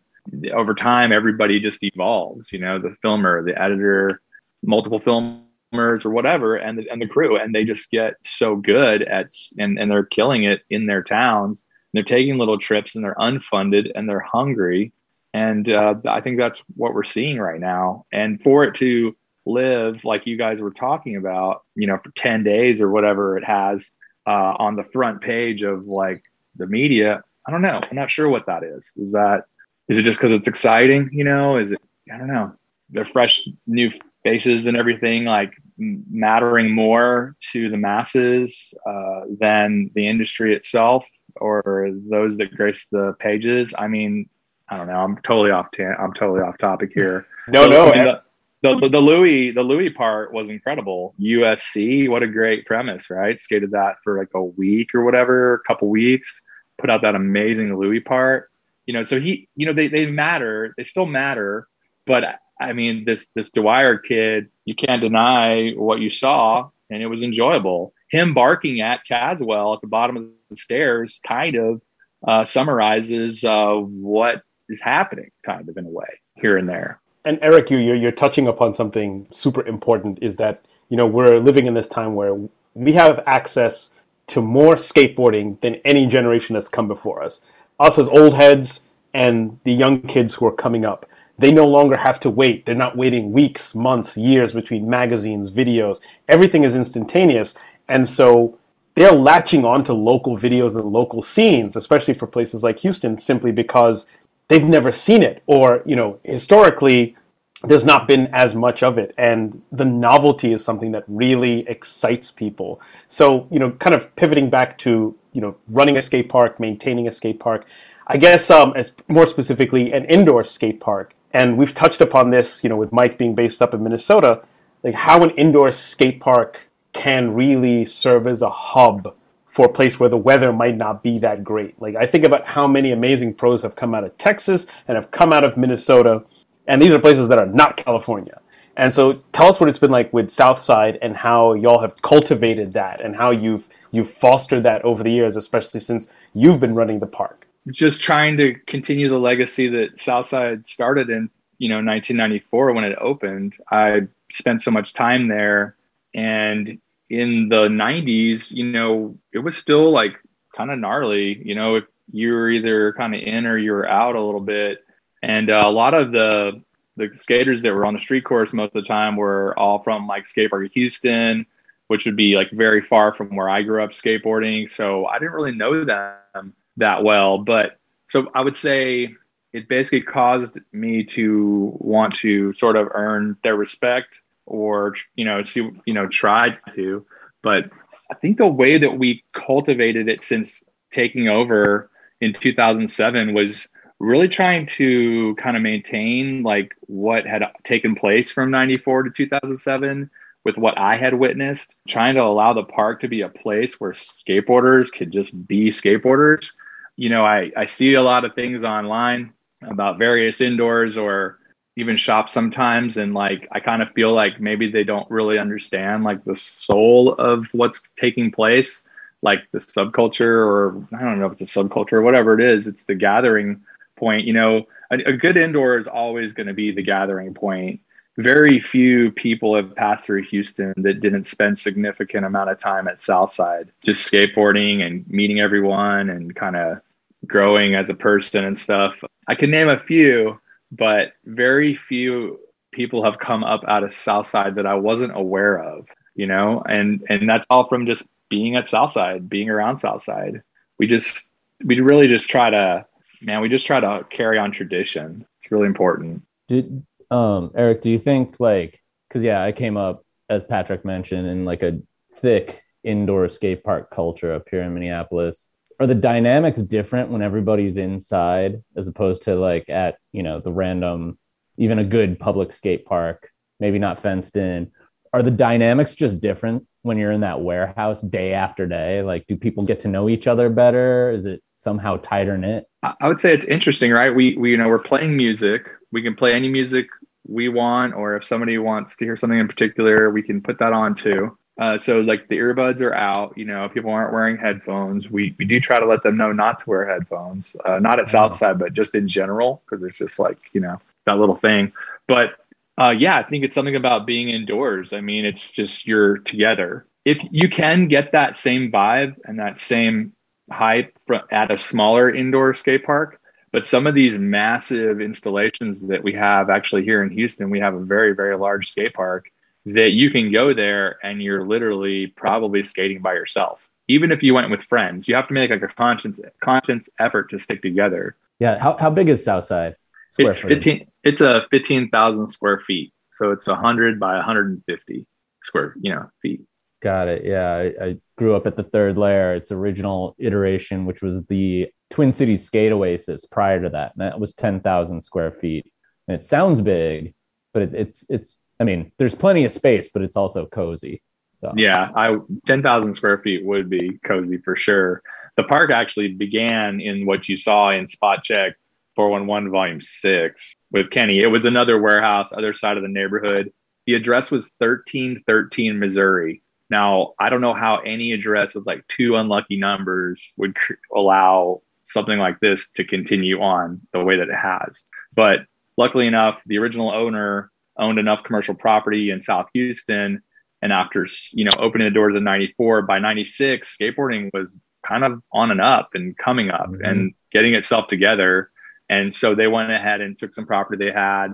over 0.53 0.73
time 0.73 1.11
everybody 1.11 1.59
just 1.59 1.83
evolves 1.83 2.51
you 2.53 2.59
know 2.59 2.79
the 2.79 2.95
filmer 3.01 3.43
the 3.43 3.61
editor 3.61 4.21
multiple 4.63 4.99
filmers 4.99 6.05
or 6.05 6.09
whatever 6.09 6.55
and 6.55 6.79
the, 6.79 6.89
and 6.89 7.01
the 7.01 7.07
crew 7.07 7.37
and 7.37 7.53
they 7.53 7.63
just 7.63 7.89
get 7.91 8.15
so 8.23 8.55
good 8.55 9.01
at 9.03 9.27
and, 9.57 9.77
and 9.79 9.91
they're 9.91 10.05
killing 10.05 10.43
it 10.43 10.61
in 10.69 10.85
their 10.85 11.03
towns. 11.03 11.63
They're 11.93 12.03
taking 12.03 12.37
little 12.37 12.59
trips 12.59 12.95
and 12.95 13.03
they're 13.03 13.15
unfunded 13.15 13.91
and 13.95 14.07
they're 14.07 14.19
hungry. 14.19 14.93
And 15.33 15.69
uh, 15.69 15.95
i 16.07 16.21
think 16.21 16.37
that's 16.37 16.61
what 16.75 16.93
we're 16.93 17.03
seeing 17.03 17.37
right 17.37 17.59
now. 17.59 18.05
And 18.11 18.41
for 18.41 18.63
it 18.63 18.75
to 18.75 19.15
live 19.47 20.03
like 20.03 20.25
you 20.25 20.37
guys 20.37 20.59
were 20.59 20.71
talking 20.71 21.15
about, 21.15 21.63
you 21.75 21.87
know, 21.87 21.97
for 22.03 22.11
10 22.11 22.43
days 22.43 22.81
or 22.81 22.89
whatever 22.89 23.37
it 23.37 23.43
has 23.43 23.89
uh, 24.27 24.53
on 24.59 24.75
the 24.75 24.83
front 24.83 25.21
page 25.21 25.61
of 25.61 25.85
like 25.85 26.23
the 26.55 26.67
media. 26.67 27.23
I 27.47 27.51
don't 27.51 27.61
know. 27.61 27.79
I'm 27.89 27.95
not 27.95 28.11
sure 28.11 28.29
what 28.29 28.45
that 28.47 28.63
is. 28.63 28.89
Is 28.97 29.11
that, 29.13 29.45
is 29.87 29.97
it 29.97 30.03
just 30.03 30.19
because 30.19 30.33
it's 30.33 30.47
exciting? 30.47 31.09
You 31.13 31.23
know, 31.23 31.57
is 31.57 31.71
it, 31.71 31.81
I 32.13 32.17
don't 32.17 32.27
know. 32.27 32.53
They're 32.89 33.05
fresh 33.05 33.47
new 33.65 33.91
faces 34.23 34.67
and 34.67 34.75
everything 34.75 35.25
like 35.25 35.53
mattering 35.77 36.73
more 36.73 37.35
to 37.51 37.69
the 37.69 37.77
masses 37.77 38.73
uh, 38.85 39.21
than 39.39 39.91
the 39.95 40.07
industry 40.07 40.55
itself 40.55 41.05
or 41.39 41.91
those 42.09 42.35
that 42.37 42.55
grace 42.55 42.87
the 42.91 43.15
pages. 43.19 43.73
I 43.77 43.87
mean, 43.87 44.29
I 44.69 44.77
don't 44.77 44.87
know. 44.87 44.99
I'm 44.99 45.17
totally 45.17 45.51
off. 45.51 45.67
i 45.79 45.83
I'm 45.83 46.13
totally 46.13 46.41
off 46.41 46.57
topic 46.57 46.91
here. 46.93 47.25
No, 47.49 47.67
no. 47.67 48.19
The, 48.63 48.75
the, 48.75 48.89
the 48.89 48.99
Louis 48.99 49.51
the 49.51 49.61
Louis 49.61 49.91
part 49.91 50.33
was 50.33 50.49
incredible. 50.49 51.13
USC, 51.19 52.09
what 52.09 52.23
a 52.23 52.27
great 52.27 52.65
premise, 52.65 53.09
right? 53.09 53.39
Skated 53.39 53.71
that 53.71 53.97
for 54.03 54.17
like 54.17 54.29
a 54.33 54.41
week 54.41 54.95
or 54.95 55.03
whatever, 55.03 55.53
a 55.55 55.59
couple 55.67 55.89
weeks. 55.89 56.41
Put 56.79 56.89
out 56.89 57.03
that 57.03 57.15
amazing 57.15 57.77
Louis 57.77 57.99
part. 57.99 58.49
You 58.87 58.93
know, 58.93 59.03
so 59.03 59.19
he, 59.19 59.47
you 59.55 59.67
know, 59.67 59.73
they 59.73 59.87
they 59.89 60.07
matter. 60.07 60.73
They 60.75 60.85
still 60.85 61.05
matter, 61.05 61.67
but 62.07 62.23
I 62.59 62.73
mean, 62.73 63.05
this 63.05 63.27
this 63.35 63.51
Dwyer 63.51 63.97
kid, 63.97 64.49
you 64.65 64.73
can't 64.73 65.01
deny 65.01 65.71
what 65.71 65.99
you 65.99 66.09
saw, 66.09 66.69
and 66.89 67.03
it 67.03 67.07
was 67.07 67.21
enjoyable. 67.21 67.93
Him 68.09 68.33
barking 68.33 68.81
at 68.81 69.05
Caswell 69.05 69.75
at 69.75 69.81
the 69.81 69.87
bottom 69.87 70.17
of 70.17 70.23
the 70.49 70.55
stairs 70.55 71.19
kind 71.27 71.55
of 71.55 71.81
uh, 72.27 72.45
summarizes 72.45 73.43
uh, 73.43 73.75
what 73.75 74.41
is 74.67 74.81
happening, 74.81 75.29
kind 75.45 75.69
of 75.69 75.77
in 75.77 75.85
a 75.85 75.89
way 75.89 76.07
here 76.35 76.57
and 76.57 76.67
there 76.67 77.01
and 77.27 77.39
Eric, 77.41 77.69
you, 77.69 77.77
you're, 77.77 77.95
you're 77.95 78.11
touching 78.13 78.47
upon 78.47 78.73
something 78.73 79.27
super 79.31 79.65
important 79.67 80.17
is 80.21 80.37
that, 80.37 80.63
you 80.87 80.95
know, 80.95 81.05
we're 81.05 81.39
living 81.39 81.65
in 81.65 81.73
this 81.73 81.89
time 81.89 82.15
where 82.15 82.39
we 82.73 82.93
have 82.93 83.21
access 83.27 83.91
to 84.27 84.41
more 84.41 84.75
skateboarding 84.75 85.59
than 85.59 85.75
any 85.83 86.07
generation 86.07 86.53
that's 86.53 86.69
come 86.69 86.87
before 86.87 87.21
us. 87.21 87.41
Us 87.81 87.99
as 87.99 88.07
old 88.07 88.33
heads 88.33 88.85
and 89.13 89.59
the 89.65 89.73
young 89.73 90.01
kids 90.01 90.35
who 90.35 90.45
are 90.45 90.53
coming 90.53 90.85
up. 90.85 91.05
They 91.37 91.51
no 91.51 91.67
longer 91.67 91.97
have 91.97 92.17
to 92.21 92.29
wait. 92.29 92.65
They're 92.65 92.75
not 92.75 92.95
waiting 92.95 93.33
weeks, 93.33 93.75
months, 93.75 94.15
years 94.15 94.53
between 94.53 94.89
magazines, 94.89 95.51
videos. 95.51 95.99
Everything 96.29 96.63
is 96.63 96.75
instantaneous. 96.75 97.55
And 97.89 98.07
so 98.07 98.57
they're 98.95 99.11
latching 99.11 99.65
on 99.65 99.83
to 99.83 99.93
local 99.93 100.37
videos 100.37 100.77
and 100.77 100.85
local 100.85 101.21
scenes, 101.21 101.75
especially 101.75 102.13
for 102.13 102.25
places 102.25 102.63
like 102.63 102.79
Houston, 102.79 103.17
simply 103.17 103.51
because 103.51 104.07
they've 104.47 104.63
never 104.63 104.91
seen 104.91 105.23
it 105.23 105.43
or 105.45 105.81
you 105.85 105.95
know 105.95 106.19
historically 106.23 107.15
there's 107.63 107.85
not 107.85 108.07
been 108.07 108.27
as 108.33 108.53
much 108.53 108.83
of 108.83 108.97
it. 108.97 109.13
And 109.17 109.63
the 109.71 109.85
novelty 109.85 110.53
is 110.53 110.63
something 110.63 110.91
that 110.91 111.03
really 111.07 111.67
excites 111.67 112.29
people. 112.29 112.81
So 113.07 113.47
you 113.49 113.59
know 113.59 113.71
kind 113.71 113.95
of 113.95 114.15
pivoting 114.15 114.49
back 114.49 114.77
to 114.79 115.15
you 115.33 115.41
know 115.41 115.55
running 115.67 115.97
a 115.97 116.01
skate 116.01 116.29
park 116.29 116.59
maintaining 116.59 117.07
a 117.07 117.11
skate 117.11 117.39
park 117.39 117.67
i 118.07 118.17
guess 118.17 118.49
um, 118.49 118.73
as 118.75 118.91
more 119.07 119.27
specifically 119.27 119.91
an 119.91 120.05
indoor 120.05 120.43
skate 120.43 120.79
park. 120.79 121.13
And 121.33 121.57
we've 121.57 121.73
touched 121.73 122.01
upon 122.01 122.29
this 122.29 122.63
you 122.63 122.69
know 122.69 122.77
with 122.77 122.91
mike 122.93 123.17
being 123.17 123.35
based 123.35 123.61
up 123.61 123.73
in 123.73 123.83
minnesota. 123.83 124.41
Like 124.83 124.95
how 124.95 125.23
an 125.23 125.31
indoor 125.31 125.71
skate 125.71 126.19
park 126.19 126.69
can 126.93 127.33
really 127.33 127.85
serve 127.85 128.27
as 128.27 128.41
a 128.41 128.49
hub 128.49 129.13
for 129.57 129.65
a 129.65 129.69
place 129.69 129.99
where 129.99 130.07
the 130.07 130.19
weather 130.19 130.53
might 130.53 130.77
not 130.77 131.01
be 131.01 131.17
that 131.17 131.43
great. 131.43 131.81
Like 131.81 131.95
I 131.95 132.05
think 132.05 132.23
about 132.23 132.45
how 132.45 132.67
many 132.67 132.91
amazing 132.91 133.33
pros 133.33 133.63
have 133.63 133.75
come 133.75 133.95
out 133.95 134.03
of 134.03 134.15
Texas 134.19 134.67
and 134.87 134.95
have 134.95 135.09
come 135.09 135.33
out 135.33 135.43
of 135.43 135.57
Minnesota, 135.57 136.23
and 136.67 136.79
these 136.79 136.91
are 136.91 136.99
places 136.99 137.27
that 137.29 137.39
are 137.39 137.47
not 137.47 137.75
California. 137.75 138.39
And 138.75 138.93
so 138.93 139.13
tell 139.31 139.47
us 139.47 139.59
what 139.59 139.67
it's 139.67 139.79
been 139.79 139.89
like 139.89 140.13
with 140.13 140.29
Southside 140.29 140.99
and 141.01 141.17
how 141.17 141.55
y'all 141.55 141.79
have 141.79 141.99
cultivated 142.03 142.73
that 142.73 143.01
and 143.01 143.15
how 143.15 143.31
you've 143.31 143.67
you've 143.89 144.11
fostered 144.11 144.61
that 144.61 144.85
over 144.85 145.01
the 145.01 145.09
years, 145.09 145.35
especially 145.35 145.79
since 145.79 146.07
you've 146.35 146.59
been 146.59 146.75
running 146.75 146.99
the 146.99 147.07
park. 147.07 147.47
Just 147.71 148.03
trying 148.03 148.37
to 148.37 148.53
continue 148.67 149.09
the 149.09 149.17
legacy 149.17 149.67
that 149.69 149.99
Southside 149.99 150.67
started 150.67 151.09
in, 151.09 151.31
you 151.57 151.67
know, 151.67 151.77
1994 151.77 152.73
when 152.73 152.83
it 152.83 152.95
opened. 153.01 153.55
I 153.71 154.01
spent 154.31 154.61
so 154.61 154.69
much 154.69 154.93
time 154.93 155.29
there 155.29 155.75
and 156.13 156.79
in 157.09 157.49
the 157.49 157.67
90s, 157.67 158.51
you 158.51 158.65
know, 158.65 159.17
it 159.31 159.39
was 159.39 159.57
still 159.57 159.91
like 159.91 160.17
kind 160.55 160.71
of 160.71 160.79
gnarly. 160.79 161.41
You 161.43 161.55
know, 161.55 161.75
if 161.75 161.85
you 162.11 162.31
were 162.33 162.49
either 162.49 162.93
kind 162.93 163.15
of 163.15 163.21
in 163.21 163.45
or 163.45 163.57
you 163.57 163.71
were 163.71 163.87
out 163.87 164.15
a 164.15 164.21
little 164.21 164.41
bit. 164.41 164.79
And 165.21 165.49
uh, 165.49 165.63
a 165.65 165.71
lot 165.71 165.93
of 165.93 166.11
the 166.11 166.61
the 166.95 167.11
skaters 167.15 167.61
that 167.61 167.73
were 167.73 167.85
on 167.85 167.93
the 167.93 167.99
street 167.99 168.23
course 168.23 168.53
most 168.53 168.75
of 168.75 168.81
the 168.83 168.87
time 168.87 169.17
were 169.17 169.57
all 169.57 169.83
from 169.83 170.07
like 170.07 170.27
skate 170.27 170.49
park 170.49 170.67
Houston, 170.73 171.45
which 171.87 172.05
would 172.05 172.15
be 172.15 172.35
like 172.35 172.49
very 172.51 172.81
far 172.81 173.13
from 173.13 173.35
where 173.35 173.47
I 173.47 173.61
grew 173.61 173.83
up 173.83 173.91
skateboarding. 173.91 174.69
So 174.69 175.05
I 175.05 175.19
didn't 175.19 175.33
really 175.33 175.51
know 175.51 175.85
them 175.85 176.53
that 176.77 177.03
well. 177.03 177.37
But 177.37 177.77
so 178.07 178.29
I 178.33 178.41
would 178.41 178.55
say 178.55 179.13
it 179.53 179.69
basically 179.69 180.01
caused 180.01 180.59
me 180.71 181.03
to 181.03 181.77
want 181.79 182.15
to 182.17 182.51
sort 182.53 182.75
of 182.75 182.89
earn 182.93 183.37
their 183.43 183.55
respect 183.55 184.17
or 184.47 184.95
you 185.15 185.25
know 185.25 185.43
see 185.43 185.69
you 185.85 185.93
know 185.93 186.07
tried 186.07 186.57
to 186.73 187.05
but 187.43 187.65
i 188.09 188.15
think 188.15 188.37
the 188.37 188.47
way 188.47 188.77
that 188.77 188.97
we 188.97 189.23
cultivated 189.33 190.07
it 190.07 190.23
since 190.23 190.63
taking 190.91 191.27
over 191.27 191.89
in 192.21 192.33
2007 192.33 193.33
was 193.33 193.67
really 193.99 194.27
trying 194.27 194.65
to 194.65 195.35
kind 195.35 195.57
of 195.57 195.63
maintain 195.63 196.43
like 196.43 196.75
what 196.81 197.25
had 197.25 197.43
taken 197.63 197.95
place 197.95 198.31
from 198.31 198.51
94 198.51 199.03
to 199.03 199.09
2007 199.09 200.09
with 200.47 200.57
what 200.57 200.77
I 200.77 200.95
had 200.95 201.15
witnessed, 201.15 201.75
trying 201.89 202.15
to 202.15 202.21
allow 202.21 202.53
the 202.53 202.63
park 202.63 203.01
to 203.01 203.07
be 203.07 203.21
a 203.21 203.29
place 203.29 203.81
where 203.81 203.91
skateboarders 203.91 204.91
could 204.91 205.11
just 205.11 205.45
be 205.45 205.69
skateboarders. 205.69 206.51
You 206.95 207.09
know, 207.09 207.25
I, 207.25 207.51
I 207.57 207.65
see 207.65 207.95
a 207.95 208.01
lot 208.01 208.23
of 208.23 208.33
things 208.33 208.63
online 208.63 209.33
about 209.61 209.97
various 209.97 210.39
indoors 210.39 210.97
or 210.97 211.39
even 211.77 211.95
shop 211.95 212.29
sometimes 212.29 212.97
and 212.97 213.13
like 213.13 213.47
i 213.51 213.59
kind 213.59 213.81
of 213.81 213.89
feel 213.91 214.11
like 214.13 214.39
maybe 214.39 214.69
they 214.69 214.83
don't 214.83 215.09
really 215.09 215.39
understand 215.39 216.03
like 216.03 216.23
the 216.25 216.35
soul 216.35 217.13
of 217.13 217.45
what's 217.53 217.81
taking 217.95 218.31
place 218.31 218.83
like 219.21 219.39
the 219.51 219.59
subculture 219.59 220.45
or 220.45 220.85
i 220.97 221.01
don't 221.01 221.19
know 221.19 221.27
if 221.27 221.39
it's 221.39 221.55
a 221.55 221.59
subculture 221.59 221.93
or 221.93 222.01
whatever 222.01 222.37
it 222.37 222.43
is 222.43 222.67
it's 222.67 222.83
the 222.83 222.95
gathering 222.95 223.61
point 223.97 224.25
you 224.25 224.33
know? 224.33 224.65
A, 224.91 224.95
a 225.07 225.13
good 225.13 225.35
indoor 225.35 225.77
is 225.77 225.87
always 225.87 226.33
going 226.33 226.47
to 226.47 226.53
be 226.53 226.71
the 226.71 226.83
gathering 226.83 227.33
point. 227.33 227.81
Very 228.17 228.59
few 228.59 229.11
people 229.11 229.55
have 229.55 229.75
passed 229.75 230.05
through 230.05 230.23
Houston 230.23 230.73
that 230.77 231.01
didn't 231.01 231.27
spend 231.27 231.59
significant 231.59 232.25
amount 232.25 232.49
of 232.49 232.59
time 232.59 232.87
at 232.87 233.01
Southside, 233.01 233.69
just 233.83 234.09
skateboarding 234.09 234.81
and 234.81 235.07
meeting 235.07 235.39
everyone 235.39 236.09
and 236.09 236.35
kind 236.35 236.55
of 236.55 236.81
growing 237.27 237.75
as 237.75 237.89
a 237.89 237.93
person 237.93 238.45
and 238.45 238.57
stuff. 238.57 238.95
I 239.27 239.35
can 239.35 239.51
name 239.51 239.69
a 239.69 239.77
few, 239.77 240.39
but 240.71 241.13
very 241.25 241.75
few 241.75 242.39
people 242.71 243.03
have 243.03 243.19
come 243.19 243.43
up 243.43 243.61
out 243.67 243.83
of 243.83 243.93
Southside 243.93 244.55
that 244.55 244.65
I 244.65 244.75
wasn't 244.75 245.15
aware 245.15 245.61
of, 245.61 245.87
you 246.15 246.27
know, 246.27 246.61
and 246.67 247.03
and 247.09 247.29
that's 247.29 247.45
all 247.49 247.67
from 247.67 247.85
just 247.85 248.05
being 248.29 248.55
at 248.55 248.67
Southside, 248.67 249.29
being 249.29 249.49
around 249.49 249.77
Southside. 249.77 250.41
We 250.79 250.87
just 250.87 251.25
we 251.63 251.79
really 251.79 252.07
just 252.07 252.29
try 252.29 252.49
to 252.49 252.85
man, 253.21 253.41
we 253.41 253.49
just 253.49 253.65
try 253.65 253.79
to 253.79 254.05
carry 254.09 254.37
on 254.37 254.51
tradition. 254.51 255.25
It's 255.41 255.51
really 255.51 255.67
important. 255.67 256.23
Did 256.47 256.85
um, 257.09 257.51
Eric, 257.55 257.81
do 257.81 257.89
you 257.89 257.99
think 257.99 258.35
like 258.39 258.81
because 259.07 259.23
yeah, 259.23 259.41
I 259.43 259.51
came 259.51 259.77
up 259.77 260.03
as 260.29 260.43
Patrick 260.43 260.83
mentioned 260.83 261.27
in 261.27 261.45
like 261.45 261.63
a 261.63 261.79
thick 262.17 262.61
indoor 262.83 263.29
skate 263.29 263.63
park 263.63 263.89
culture 263.91 264.33
up 264.33 264.47
here 264.49 264.61
in 264.61 264.73
Minneapolis. 264.73 265.49
Are 265.79 265.87
the 265.87 265.95
dynamics 265.95 266.59
different 266.61 267.11
when 267.11 267.21
everybody's 267.21 267.77
inside 267.77 268.63
as 268.75 268.87
opposed 268.87 269.23
to 269.23 269.35
like 269.35 269.69
at 269.69 269.97
you 270.11 270.23
know 270.23 270.39
the 270.39 270.51
random, 270.51 271.19
even 271.57 271.79
a 271.79 271.83
good 271.83 272.19
public 272.19 272.51
skate 272.53 272.85
park, 272.85 273.29
maybe 273.59 273.77
not 273.77 274.01
fenced 274.01 274.37
in? 274.37 274.71
Are 275.13 275.21
the 275.21 275.31
dynamics 275.31 275.95
just 275.95 276.19
different 276.19 276.67
when 276.81 276.97
you're 276.97 277.11
in 277.11 277.21
that 277.21 277.41
warehouse 277.41 278.01
day 278.01 278.33
after 278.33 278.65
day? 278.67 279.01
Like, 279.01 279.25
do 279.27 279.35
people 279.35 279.63
get 279.65 279.79
to 279.81 279.87
know 279.87 280.09
each 280.09 280.27
other 280.27 280.49
better? 280.49 281.11
Is 281.11 281.25
it 281.25 281.43
somehow 281.57 281.97
tighter 281.97 282.37
knit? 282.37 282.65
I 282.83 283.07
would 283.07 283.19
say 283.19 283.33
it's 283.33 283.45
interesting, 283.45 283.91
right? 283.91 284.13
We 284.13 284.35
we 284.37 284.51
you 284.51 284.57
know 284.57 284.67
we're 284.67 284.79
playing 284.79 285.15
music. 285.15 285.67
We 285.91 286.01
can 286.01 286.15
play 286.15 286.33
any 286.33 286.49
music 286.49 286.87
we 287.27 287.49
want, 287.49 287.93
or 287.93 288.15
if 288.15 288.25
somebody 288.25 288.57
wants 288.57 288.95
to 288.95 289.05
hear 289.05 289.17
something 289.17 289.37
in 289.37 289.47
particular, 289.47 290.09
we 290.09 290.23
can 290.23 290.41
put 290.41 290.59
that 290.59 290.73
on 290.73 290.95
too. 290.95 291.37
Uh, 291.59 291.77
so 291.77 292.01
like 292.01 292.27
the 292.27 292.37
earbuds 292.37 292.81
are 292.81 292.93
out, 292.93 293.35
you 293.35 293.45
know, 293.45 293.67
people 293.69 293.89
aren't 293.89 294.13
wearing 294.13 294.37
headphones. 294.37 295.09
We 295.09 295.35
we 295.39 295.45
do 295.45 295.59
try 295.59 295.79
to 295.79 295.87
let 295.87 296.03
them 296.03 296.15
know 296.15 296.31
not 296.31 296.59
to 296.59 296.69
wear 296.69 296.87
headphones, 296.87 297.55
uh, 297.65 297.79
not 297.79 297.99
at 297.99 298.09
Southside, 298.09 298.59
but 298.59 298.73
just 298.73 298.93
in 298.93 299.07
general, 299.07 299.63
because 299.65 299.83
it's 299.83 299.97
just 299.97 300.19
like 300.19 300.37
you 300.53 300.61
know 300.61 300.79
that 301.05 301.17
little 301.17 301.35
thing. 301.35 301.71
But 302.07 302.35
uh, 302.77 302.91
yeah, 302.91 303.17
I 303.17 303.23
think 303.23 303.43
it's 303.43 303.55
something 303.55 303.75
about 303.75 304.05
being 304.05 304.29
indoors. 304.29 304.93
I 304.93 305.01
mean, 305.01 305.25
it's 305.25 305.51
just 305.51 305.87
you're 305.87 306.19
together. 306.19 306.85
If 307.05 307.17
you 307.31 307.49
can 307.49 307.87
get 307.87 308.11
that 308.11 308.37
same 308.37 308.71
vibe 308.71 309.15
and 309.25 309.39
that 309.39 309.59
same 309.59 310.13
hype 310.51 310.93
at 311.31 311.49
a 311.49 311.57
smaller 311.57 312.13
indoor 312.13 312.53
skate 312.53 312.85
park, 312.85 313.19
but 313.51 313.65
some 313.65 313.87
of 313.87 313.95
these 313.95 314.19
massive 314.19 315.01
installations 315.01 315.81
that 315.87 316.03
we 316.03 316.13
have 316.13 316.51
actually 316.51 316.83
here 316.83 317.01
in 317.01 317.09
Houston, 317.09 317.49
we 317.49 317.59
have 317.59 317.73
a 317.73 317.79
very, 317.79 318.13
very 318.13 318.37
large 318.37 318.69
skate 318.69 318.93
park 318.93 319.31
that 319.73 319.91
you 319.91 320.09
can 320.09 320.31
go 320.31 320.53
there 320.53 320.97
and 321.03 321.21
you're 321.21 321.45
literally 321.45 322.07
probably 322.07 322.63
skating 322.63 323.01
by 323.01 323.13
yourself. 323.13 323.67
Even 323.89 324.11
if 324.11 324.23
you 324.23 324.33
went 324.33 324.49
with 324.49 324.61
friends, 324.63 325.07
you 325.07 325.15
have 325.15 325.27
to 325.27 325.33
make 325.33 325.49
like 325.49 325.61
a 325.61 325.67
conscious 325.67 326.19
conscious 326.41 326.87
effort 326.99 327.29
to 327.31 327.39
stick 327.39 327.61
together. 327.61 328.15
Yeah. 328.39 328.59
How, 328.59 328.77
how 328.77 328.89
big 328.89 329.09
is 329.09 329.23
Southside? 329.23 329.75
Square 330.09 330.29
it's 330.29 330.39
15, 330.39 330.87
it's 331.03 331.21
a 331.21 331.45
15,000 331.51 332.27
square 332.27 332.61
feet. 332.61 332.93
So 333.11 333.31
it's 333.31 333.47
100 333.47 333.99
by 333.99 334.15
150 334.15 335.05
square, 335.43 335.75
you 335.81 335.93
know, 335.93 336.09
feet. 336.21 336.41
Got 336.81 337.09
it. 337.09 337.25
Yeah. 337.25 337.55
I, 337.55 337.85
I 337.85 337.97
grew 338.17 338.35
up 338.35 338.47
at 338.47 338.55
the 338.55 338.63
Third 338.63 338.97
Lair, 338.97 339.35
its 339.35 339.51
original 339.51 340.15
iteration, 340.17 340.85
which 340.85 341.01
was 341.01 341.25
the 341.25 341.67
Twin 341.89 342.13
Cities 342.13 342.45
Skate 342.45 342.71
Oasis 342.71 343.25
prior 343.25 343.61
to 343.61 343.69
that. 343.69 343.93
And 343.95 344.01
that 344.01 344.19
was 344.19 344.33
10,000 344.33 345.01
square 345.01 345.31
feet. 345.31 345.69
And 346.07 346.15
it 346.15 346.23
sounds 346.23 346.61
big, 346.61 347.15
but 347.53 347.63
it, 347.63 347.73
it's, 347.73 348.05
it's, 348.09 348.37
I 348.59 348.63
mean, 348.63 348.91
there's 348.97 349.15
plenty 349.15 349.45
of 349.45 349.51
space, 349.51 349.87
but 349.93 350.01
it's 350.01 350.17
also 350.17 350.45
cozy. 350.45 351.01
So 351.37 351.53
yeah, 351.55 351.91
I 351.95 352.17
10,000 352.47 352.93
square 352.95 353.19
feet 353.19 353.45
would 353.45 353.69
be 353.69 353.99
cozy 354.05 354.37
for 354.37 354.55
sure. 354.55 355.03
The 355.35 355.43
park 355.43 355.69
actually 355.69 356.13
began 356.13 356.81
in 356.81 357.05
what 357.05 357.29
you 357.29 357.37
saw 357.37 357.69
in 357.69 357.87
Spot 357.87 358.23
Check 358.23 358.55
411 358.95 359.51
Volume 359.51 359.79
6 359.79 360.55
with 360.71 360.89
Kenny. 360.89 361.21
It 361.21 361.27
was 361.27 361.45
another 361.45 361.79
warehouse, 361.79 362.29
other 362.35 362.55
side 362.55 362.77
of 362.77 362.83
the 362.83 362.89
neighborhood. 362.89 363.53
The 363.85 363.93
address 363.93 364.31
was 364.31 364.49
1313 364.57 365.77
Missouri. 365.79 366.41
Now, 366.71 367.13
I 367.19 367.29
don't 367.29 367.41
know 367.41 367.53
how 367.53 367.77
any 367.85 368.11
address 368.11 368.55
with 368.55 368.65
like 368.65 368.85
two 368.87 369.15
unlucky 369.15 369.57
numbers 369.57 370.33
would 370.37 370.55
cr- 370.55 370.73
allow 370.93 371.61
something 371.85 372.17
like 372.17 372.39
this 372.39 372.67
to 372.75 372.83
continue 372.83 373.39
on 373.39 373.79
the 373.93 374.03
way 374.03 374.17
that 374.17 374.27
it 374.27 374.35
has. 374.35 374.83
But 375.13 375.41
luckily 375.77 376.07
enough, 376.07 376.41
the 376.47 376.57
original 376.57 376.91
owner 376.91 377.51
owned 377.79 377.99
enough 377.99 378.23
commercial 378.23 378.55
property 378.55 379.09
in 379.09 379.21
South 379.21 379.47
Houston. 379.53 380.21
And 380.61 380.73
after, 380.73 381.05
you 381.33 381.45
know, 381.45 381.51
opening 381.59 381.85
the 381.85 381.91
doors 381.91 382.15
in 382.15 382.23
94, 382.23 382.83
by 382.83 382.99
96, 382.99 383.77
skateboarding 383.77 384.29
was 384.33 384.57
kind 384.85 385.03
of 385.03 385.21
on 385.31 385.51
and 385.51 385.61
up 385.61 385.89
and 385.93 386.17
coming 386.17 386.49
up 386.49 386.69
mm-hmm. 386.69 386.83
and 386.83 387.13
getting 387.31 387.53
itself 387.53 387.87
together. 387.87 388.49
And 388.89 389.13
so 389.13 389.35
they 389.35 389.47
went 389.47 389.71
ahead 389.71 390.01
and 390.01 390.17
took 390.17 390.33
some 390.33 390.45
property 390.45 390.85
they 390.85 390.91
had 390.91 391.29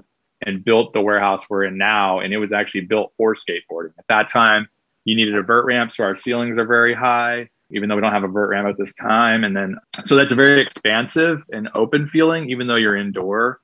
and 0.46 0.66
built 0.66 0.94
the 0.94 1.02
warehouse 1.02 1.46
we're 1.50 1.64
in 1.64 1.78
now. 1.78 2.20
And 2.20 2.34
it 2.34 2.38
was 2.38 2.52
actually 2.52 2.82
built 2.82 3.14
for 3.16 3.36
skateboarding. 3.36 3.94
At 3.98 4.06
that 4.10 4.30
time, 4.30 4.68
you 5.06 5.16
needed 5.16 5.36
a 5.36 5.44
vert 5.44 5.66
ramp. 5.66 5.94
So 5.94 6.04
our 6.04 6.16
ceilings 6.16 6.58
are 6.58 6.66
very 6.66 6.94
high 6.94 7.50
even 7.74 7.90
though 7.90 7.96
we 7.96 8.02
don't 8.02 8.12
have 8.12 8.24
a 8.24 8.28
vert 8.28 8.50
ramp 8.50 8.68
at 8.68 8.78
this 8.78 8.94
time. 8.94 9.44
And 9.44 9.56
then, 9.56 9.78
so 10.06 10.16
that's 10.16 10.32
a 10.32 10.36
very 10.36 10.62
expansive 10.62 11.42
and 11.52 11.70
open 11.74 12.08
feeling, 12.08 12.50
even 12.50 12.68
though 12.68 12.76
you're 12.76 12.96
indoor. 12.96 13.60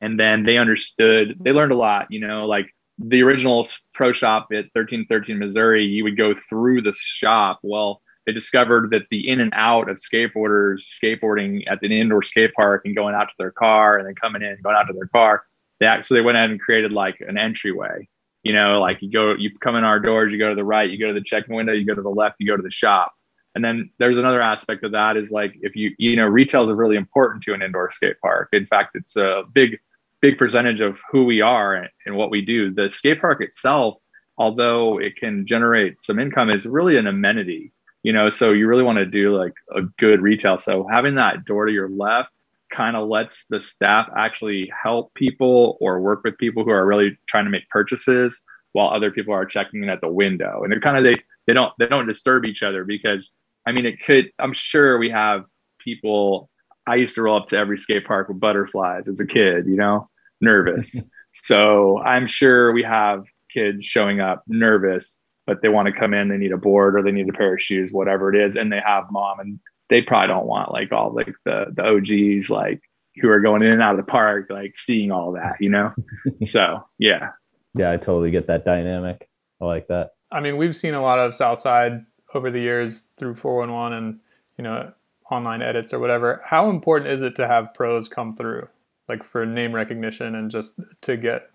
And 0.00 0.18
then 0.18 0.44
they 0.44 0.58
understood, 0.58 1.36
they 1.40 1.52
learned 1.52 1.72
a 1.72 1.76
lot, 1.76 2.06
you 2.10 2.20
know, 2.20 2.46
like 2.46 2.66
the 2.98 3.22
original 3.22 3.68
pro 3.94 4.12
shop 4.12 4.48
at 4.52 4.66
1313 4.72 5.38
Missouri, 5.38 5.84
you 5.84 6.04
would 6.04 6.16
go 6.16 6.34
through 6.48 6.82
the 6.82 6.94
shop. 6.96 7.60
Well, 7.62 8.00
they 8.26 8.32
discovered 8.32 8.90
that 8.90 9.02
the 9.10 9.28
in 9.28 9.40
and 9.40 9.52
out 9.54 9.88
of 9.88 9.96
skateboarders 9.96 10.84
skateboarding 11.02 11.64
at 11.68 11.80
the 11.80 12.00
indoor 12.00 12.22
skate 12.22 12.54
park 12.54 12.82
and 12.84 12.94
going 12.94 13.14
out 13.14 13.24
to 13.24 13.34
their 13.38 13.50
car 13.50 13.98
and 13.98 14.06
then 14.06 14.14
coming 14.14 14.42
in 14.42 14.56
going 14.62 14.76
out 14.76 14.84
to 14.84 14.92
their 14.92 15.08
car, 15.08 15.44
they 15.80 15.86
actually 15.86 16.20
went 16.20 16.36
ahead 16.36 16.50
and 16.50 16.60
created 16.60 16.92
like 16.92 17.20
an 17.20 17.36
entryway. 17.36 18.08
You 18.44 18.52
know, 18.52 18.80
like 18.80 18.98
you 19.00 19.10
go, 19.10 19.34
you 19.34 19.50
come 19.58 19.76
in 19.76 19.84
our 19.84 20.00
doors, 20.00 20.32
you 20.32 20.38
go 20.38 20.48
to 20.48 20.54
the 20.54 20.64
right, 20.64 20.90
you 20.90 20.98
go 20.98 21.08
to 21.08 21.14
the 21.14 21.24
check-in 21.24 21.54
window, 21.54 21.72
you 21.72 21.84
go 21.84 21.94
to 21.94 22.02
the 22.02 22.08
left, 22.08 22.36
you 22.38 22.46
go 22.46 22.56
to 22.56 22.62
the 22.62 22.70
shop 22.70 23.12
and 23.54 23.64
then 23.64 23.90
there's 23.98 24.18
another 24.18 24.40
aspect 24.40 24.82
of 24.84 24.92
that 24.92 25.16
is 25.16 25.30
like 25.30 25.54
if 25.60 25.76
you 25.76 25.94
you 25.98 26.16
know 26.16 26.24
retail 26.24 26.62
is 26.62 26.70
really 26.70 26.96
important 26.96 27.42
to 27.44 27.54
an 27.54 27.62
indoor 27.62 27.90
skate 27.90 28.20
park. 28.20 28.48
In 28.52 28.66
fact, 28.66 28.96
it's 28.96 29.16
a 29.16 29.42
big 29.52 29.78
big 30.20 30.38
percentage 30.38 30.80
of 30.80 30.98
who 31.10 31.24
we 31.24 31.40
are 31.40 31.74
and, 31.74 31.88
and 32.06 32.16
what 32.16 32.30
we 32.30 32.40
do. 32.40 32.72
The 32.72 32.88
skate 32.88 33.20
park 33.20 33.40
itself, 33.42 33.96
although 34.38 34.98
it 34.98 35.16
can 35.16 35.46
generate 35.46 36.02
some 36.02 36.18
income, 36.18 36.48
is 36.48 36.64
really 36.64 36.96
an 36.96 37.06
amenity. 37.06 37.72
You 38.02 38.12
know, 38.12 38.30
so 38.30 38.52
you 38.52 38.66
really 38.66 38.82
want 38.82 38.98
to 38.98 39.06
do 39.06 39.36
like 39.36 39.54
a 39.74 39.82
good 39.98 40.22
retail. 40.22 40.58
So 40.58 40.86
having 40.90 41.16
that 41.16 41.44
door 41.44 41.66
to 41.66 41.72
your 41.72 41.88
left 41.88 42.30
kind 42.74 42.96
of 42.96 43.06
lets 43.06 43.44
the 43.46 43.60
staff 43.60 44.08
actually 44.16 44.72
help 44.82 45.12
people 45.14 45.76
or 45.80 46.00
work 46.00 46.24
with 46.24 46.38
people 46.38 46.64
who 46.64 46.70
are 46.70 46.86
really 46.86 47.18
trying 47.28 47.44
to 47.44 47.50
make 47.50 47.68
purchases 47.68 48.40
while 48.72 48.88
other 48.88 49.10
people 49.10 49.34
are 49.34 49.44
checking 49.44 49.82
in 49.82 49.90
at 49.90 50.00
the 50.00 50.08
window. 50.08 50.62
And 50.62 50.72
they're 50.72 50.80
kind 50.80 50.96
of 50.96 51.04
they 51.04 51.22
they 51.46 51.52
don't 51.52 51.72
they 51.78 51.86
don't 51.86 52.06
disturb 52.06 52.44
each 52.44 52.62
other 52.62 52.84
because 52.84 53.32
I 53.66 53.72
mean, 53.72 53.86
it 53.86 54.04
could, 54.04 54.30
I'm 54.38 54.52
sure 54.52 54.98
we 54.98 55.10
have 55.10 55.44
people. 55.78 56.50
I 56.86 56.96
used 56.96 57.14
to 57.14 57.22
roll 57.22 57.40
up 57.40 57.48
to 57.48 57.58
every 57.58 57.78
skate 57.78 58.06
park 58.06 58.28
with 58.28 58.40
butterflies 58.40 59.08
as 59.08 59.20
a 59.20 59.26
kid, 59.26 59.66
you 59.66 59.76
know, 59.76 60.08
nervous. 60.40 60.96
so 61.32 61.98
I'm 61.98 62.26
sure 62.26 62.72
we 62.72 62.82
have 62.82 63.24
kids 63.52 63.84
showing 63.84 64.20
up 64.20 64.42
nervous, 64.48 65.18
but 65.46 65.62
they 65.62 65.68
want 65.68 65.86
to 65.86 65.98
come 65.98 66.14
in, 66.14 66.28
they 66.28 66.36
need 66.36 66.52
a 66.52 66.58
board 66.58 66.96
or 66.96 67.02
they 67.02 67.12
need 67.12 67.28
a 67.28 67.32
pair 67.32 67.54
of 67.54 67.62
shoes, 67.62 67.92
whatever 67.92 68.34
it 68.34 68.40
is. 68.40 68.56
And 68.56 68.72
they 68.72 68.80
have 68.84 69.04
mom 69.10 69.40
and 69.40 69.60
they 69.90 70.02
probably 70.02 70.28
don't 70.28 70.46
want 70.46 70.72
like 70.72 70.90
all 70.92 71.14
like 71.14 71.34
the, 71.44 71.66
the 71.74 71.84
OGs, 71.84 72.50
like 72.50 72.80
who 73.20 73.28
are 73.28 73.40
going 73.40 73.62
in 73.62 73.72
and 73.72 73.82
out 73.82 73.98
of 73.98 74.04
the 74.04 74.10
park, 74.10 74.46
like 74.50 74.76
seeing 74.76 75.12
all 75.12 75.32
that, 75.32 75.56
you 75.60 75.68
know? 75.68 75.92
so 76.44 76.82
yeah. 76.98 77.30
Yeah, 77.74 77.90
I 77.92 77.96
totally 77.96 78.30
get 78.30 78.48
that 78.48 78.64
dynamic. 78.64 79.28
I 79.60 79.64
like 79.64 79.88
that. 79.88 80.10
I 80.30 80.40
mean, 80.40 80.56
we've 80.56 80.74
seen 80.74 80.94
a 80.94 81.02
lot 81.02 81.18
of 81.18 81.34
Southside 81.34 82.04
over 82.34 82.50
the 82.50 82.60
years 82.60 83.06
through 83.16 83.34
411 83.34 83.96
and 83.96 84.20
you 84.56 84.64
know 84.64 84.92
online 85.30 85.62
edits 85.62 85.92
or 85.92 85.98
whatever 85.98 86.42
how 86.44 86.68
important 86.68 87.10
is 87.10 87.22
it 87.22 87.36
to 87.36 87.46
have 87.46 87.72
pros 87.74 88.08
come 88.08 88.36
through 88.36 88.68
like 89.08 89.24
for 89.24 89.46
name 89.46 89.74
recognition 89.74 90.34
and 90.34 90.50
just 90.50 90.74
to 91.00 91.16
get 91.16 91.50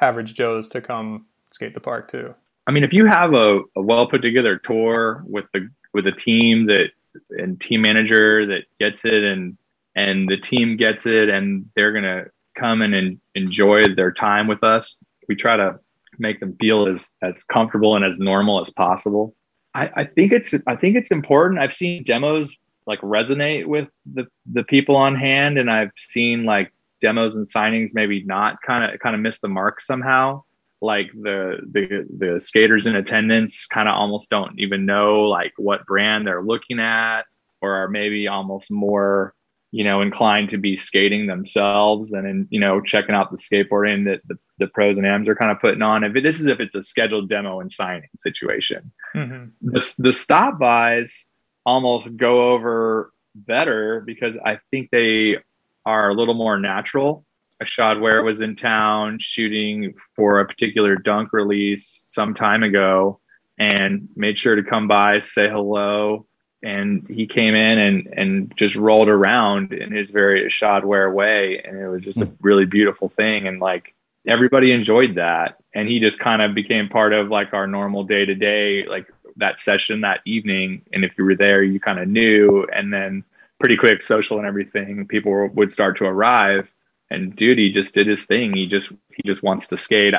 average 0.00 0.34
joes 0.34 0.68
to 0.68 0.80
come 0.80 1.26
skate 1.50 1.74
the 1.74 1.80
park 1.80 2.08
too 2.08 2.34
i 2.66 2.70
mean 2.70 2.84
if 2.84 2.92
you 2.92 3.06
have 3.06 3.32
a, 3.32 3.60
a 3.76 3.82
well 3.82 4.06
put 4.06 4.22
together 4.22 4.58
tour 4.58 5.24
with 5.26 5.46
the 5.54 5.68
with 5.94 6.06
a 6.06 6.12
team 6.12 6.66
that 6.66 6.90
and 7.30 7.60
team 7.60 7.82
manager 7.82 8.46
that 8.46 8.62
gets 8.78 9.04
it 9.04 9.24
and 9.24 9.56
and 9.94 10.28
the 10.28 10.36
team 10.36 10.76
gets 10.76 11.06
it 11.06 11.28
and 11.28 11.66
they're 11.76 11.92
to 11.92 12.30
come 12.58 12.82
and 12.82 13.20
enjoy 13.34 13.82
their 13.94 14.12
time 14.12 14.46
with 14.46 14.62
us. 14.62 14.98
We 15.28 15.36
try 15.36 15.56
to 15.56 15.78
make 16.18 16.40
them 16.40 16.56
feel 16.60 16.86
as, 16.88 17.10
as 17.22 17.42
comfortable 17.44 17.96
and 17.96 18.04
as 18.04 18.18
normal 18.18 18.60
as 18.60 18.70
possible. 18.70 19.34
I, 19.74 19.90
I 19.96 20.04
think 20.04 20.32
it's, 20.32 20.54
I 20.66 20.76
think 20.76 20.96
it's 20.96 21.10
important. 21.10 21.60
I've 21.60 21.74
seen 21.74 22.02
demos 22.04 22.54
like 22.86 23.00
resonate 23.00 23.66
with 23.66 23.88
the, 24.12 24.26
the 24.50 24.64
people 24.64 24.96
on 24.96 25.14
hand. 25.14 25.58
And 25.58 25.70
I've 25.70 25.92
seen 25.96 26.44
like 26.44 26.72
demos 27.00 27.34
and 27.34 27.46
signings 27.46 27.90
maybe 27.94 28.22
not 28.24 28.60
kind 28.62 28.92
of, 28.92 29.00
kind 29.00 29.14
of 29.14 29.20
miss 29.20 29.40
the 29.40 29.48
mark 29.48 29.80
somehow. 29.80 30.42
Like 30.80 31.12
the, 31.12 31.58
the, 31.70 32.06
the 32.18 32.40
skaters 32.40 32.86
in 32.86 32.96
attendance 32.96 33.66
kind 33.66 33.88
of 33.88 33.94
almost 33.94 34.30
don't 34.30 34.58
even 34.58 34.84
know 34.84 35.22
like 35.22 35.52
what 35.56 35.86
brand 35.86 36.26
they're 36.26 36.42
looking 36.42 36.80
at 36.80 37.22
or 37.60 37.72
are 37.72 37.88
maybe 37.88 38.26
almost 38.26 38.70
more 38.70 39.34
you 39.72 39.82
know, 39.82 40.02
inclined 40.02 40.50
to 40.50 40.58
be 40.58 40.76
skating 40.76 41.26
themselves 41.26 42.12
and 42.12 42.26
in, 42.26 42.46
you 42.50 42.60
know, 42.60 42.80
checking 42.80 43.14
out 43.14 43.30
the 43.30 43.38
skateboarding 43.38 44.04
that 44.04 44.20
the, 44.28 44.36
the 44.58 44.66
pros 44.68 44.98
and 44.98 45.06
ams 45.06 45.26
are 45.28 45.34
kind 45.34 45.50
of 45.50 45.58
putting 45.60 45.80
on. 45.80 46.04
If 46.04 46.14
it, 46.14 46.22
this 46.22 46.38
is 46.38 46.46
if 46.46 46.60
it's 46.60 46.74
a 46.74 46.82
scheduled 46.82 47.30
demo 47.30 47.58
and 47.60 47.72
signing 47.72 48.08
situation, 48.18 48.92
mm-hmm. 49.14 49.46
the, 49.62 49.94
the 49.98 50.12
stop 50.12 50.58
bys 50.58 51.24
almost 51.64 52.14
go 52.18 52.52
over 52.52 53.12
better 53.34 54.02
because 54.02 54.36
I 54.44 54.58
think 54.70 54.90
they 54.90 55.38
are 55.86 56.10
a 56.10 56.14
little 56.14 56.34
more 56.34 56.58
natural. 56.58 57.24
Ishod 57.62 58.00
Wair 58.00 58.22
was 58.22 58.42
in 58.42 58.56
town 58.56 59.18
shooting 59.20 59.94
for 60.14 60.40
a 60.40 60.46
particular 60.46 60.96
dunk 60.96 61.32
release 61.32 62.02
some 62.10 62.34
time 62.34 62.62
ago 62.62 63.20
and 63.58 64.08
made 64.16 64.38
sure 64.38 64.56
to 64.56 64.62
come 64.62 64.86
by, 64.86 65.20
say 65.20 65.48
hello, 65.48 66.26
and 66.62 67.06
he 67.08 67.26
came 67.26 67.54
in 67.54 67.78
and 67.78 68.06
and 68.16 68.52
just 68.56 68.76
rolled 68.76 69.08
around 69.08 69.72
in 69.72 69.92
his 69.92 70.08
very 70.10 70.46
Ishod 70.48 70.84
Wair 70.84 71.10
way 71.10 71.60
and 71.64 71.76
it 71.78 71.88
was 71.88 72.02
just 72.02 72.18
a 72.18 72.26
hmm. 72.26 72.34
really 72.40 72.66
beautiful 72.66 73.08
thing 73.08 73.46
and 73.46 73.60
like 73.60 73.94
everybody 74.26 74.72
enjoyed 74.72 75.16
that 75.16 75.56
and 75.74 75.88
he 75.88 75.98
just 75.98 76.20
kind 76.20 76.42
of 76.42 76.54
became 76.54 76.88
part 76.88 77.12
of 77.12 77.28
like 77.28 77.52
our 77.52 77.66
normal 77.66 78.04
day 78.04 78.24
to 78.24 78.34
day 78.34 78.86
like 78.86 79.12
that 79.36 79.58
session 79.58 80.02
that 80.02 80.20
evening 80.24 80.82
and 80.92 81.04
if 81.04 81.12
you 81.18 81.24
were 81.24 81.34
there 81.34 81.62
you 81.62 81.80
kind 81.80 81.98
of 81.98 82.08
knew 82.08 82.66
and 82.72 82.92
then 82.92 83.24
pretty 83.58 83.76
quick 83.76 84.02
social 84.02 84.38
and 84.38 84.46
everything 84.46 85.06
people 85.06 85.32
were, 85.32 85.46
would 85.48 85.72
start 85.72 85.96
to 85.96 86.04
arrive 86.04 86.68
and 87.10 87.34
dude 87.34 87.58
he 87.58 87.70
just 87.70 87.94
did 87.94 88.06
his 88.06 88.24
thing 88.26 88.54
he 88.54 88.66
just 88.66 88.90
he 89.14 89.22
just 89.24 89.42
wants 89.42 89.66
to 89.66 89.76
skate 89.76 90.14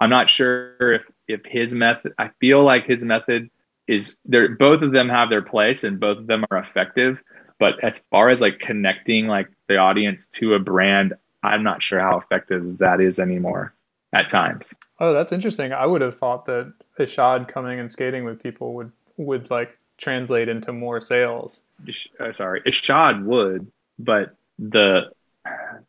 i'm 0.00 0.10
not 0.10 0.28
sure 0.28 0.92
if 0.92 1.02
if 1.28 1.40
his 1.46 1.74
method 1.74 2.12
i 2.18 2.28
feel 2.40 2.62
like 2.62 2.84
his 2.84 3.02
method 3.02 3.48
is 3.88 4.16
there 4.24 4.48
both 4.56 4.82
of 4.82 4.92
them 4.92 5.08
have 5.08 5.30
their 5.30 5.42
place 5.42 5.84
and 5.84 6.00
both 6.00 6.18
of 6.18 6.26
them 6.26 6.44
are 6.50 6.58
effective 6.58 7.20
but 7.58 7.82
as 7.82 8.02
far 8.10 8.30
as 8.30 8.40
like 8.40 8.58
connecting 8.58 9.26
like 9.26 9.48
the 9.68 9.76
audience 9.76 10.26
to 10.32 10.54
a 10.54 10.58
brand 10.58 11.14
i'm 11.42 11.62
not 11.62 11.82
sure 11.82 12.00
how 12.00 12.18
effective 12.18 12.78
that 12.78 13.00
is 13.00 13.18
anymore 13.18 13.72
at 14.12 14.28
times. 14.28 14.72
Oh 14.98 15.12
that's 15.12 15.32
interesting. 15.32 15.72
I 15.72 15.86
would 15.86 16.00
have 16.00 16.16
thought 16.16 16.46
that 16.46 16.72
ishod 16.98 17.48
coming 17.48 17.78
and 17.78 17.90
skating 17.90 18.24
with 18.24 18.42
people 18.42 18.74
would 18.74 18.92
would 19.16 19.50
like 19.50 19.76
translate 19.98 20.48
into 20.48 20.72
more 20.72 21.00
sales. 21.00 21.62
Uh, 22.20 22.32
sorry 22.32 22.62
ishod 22.62 23.24
would 23.24 23.70
but 23.98 24.34
the 24.58 25.10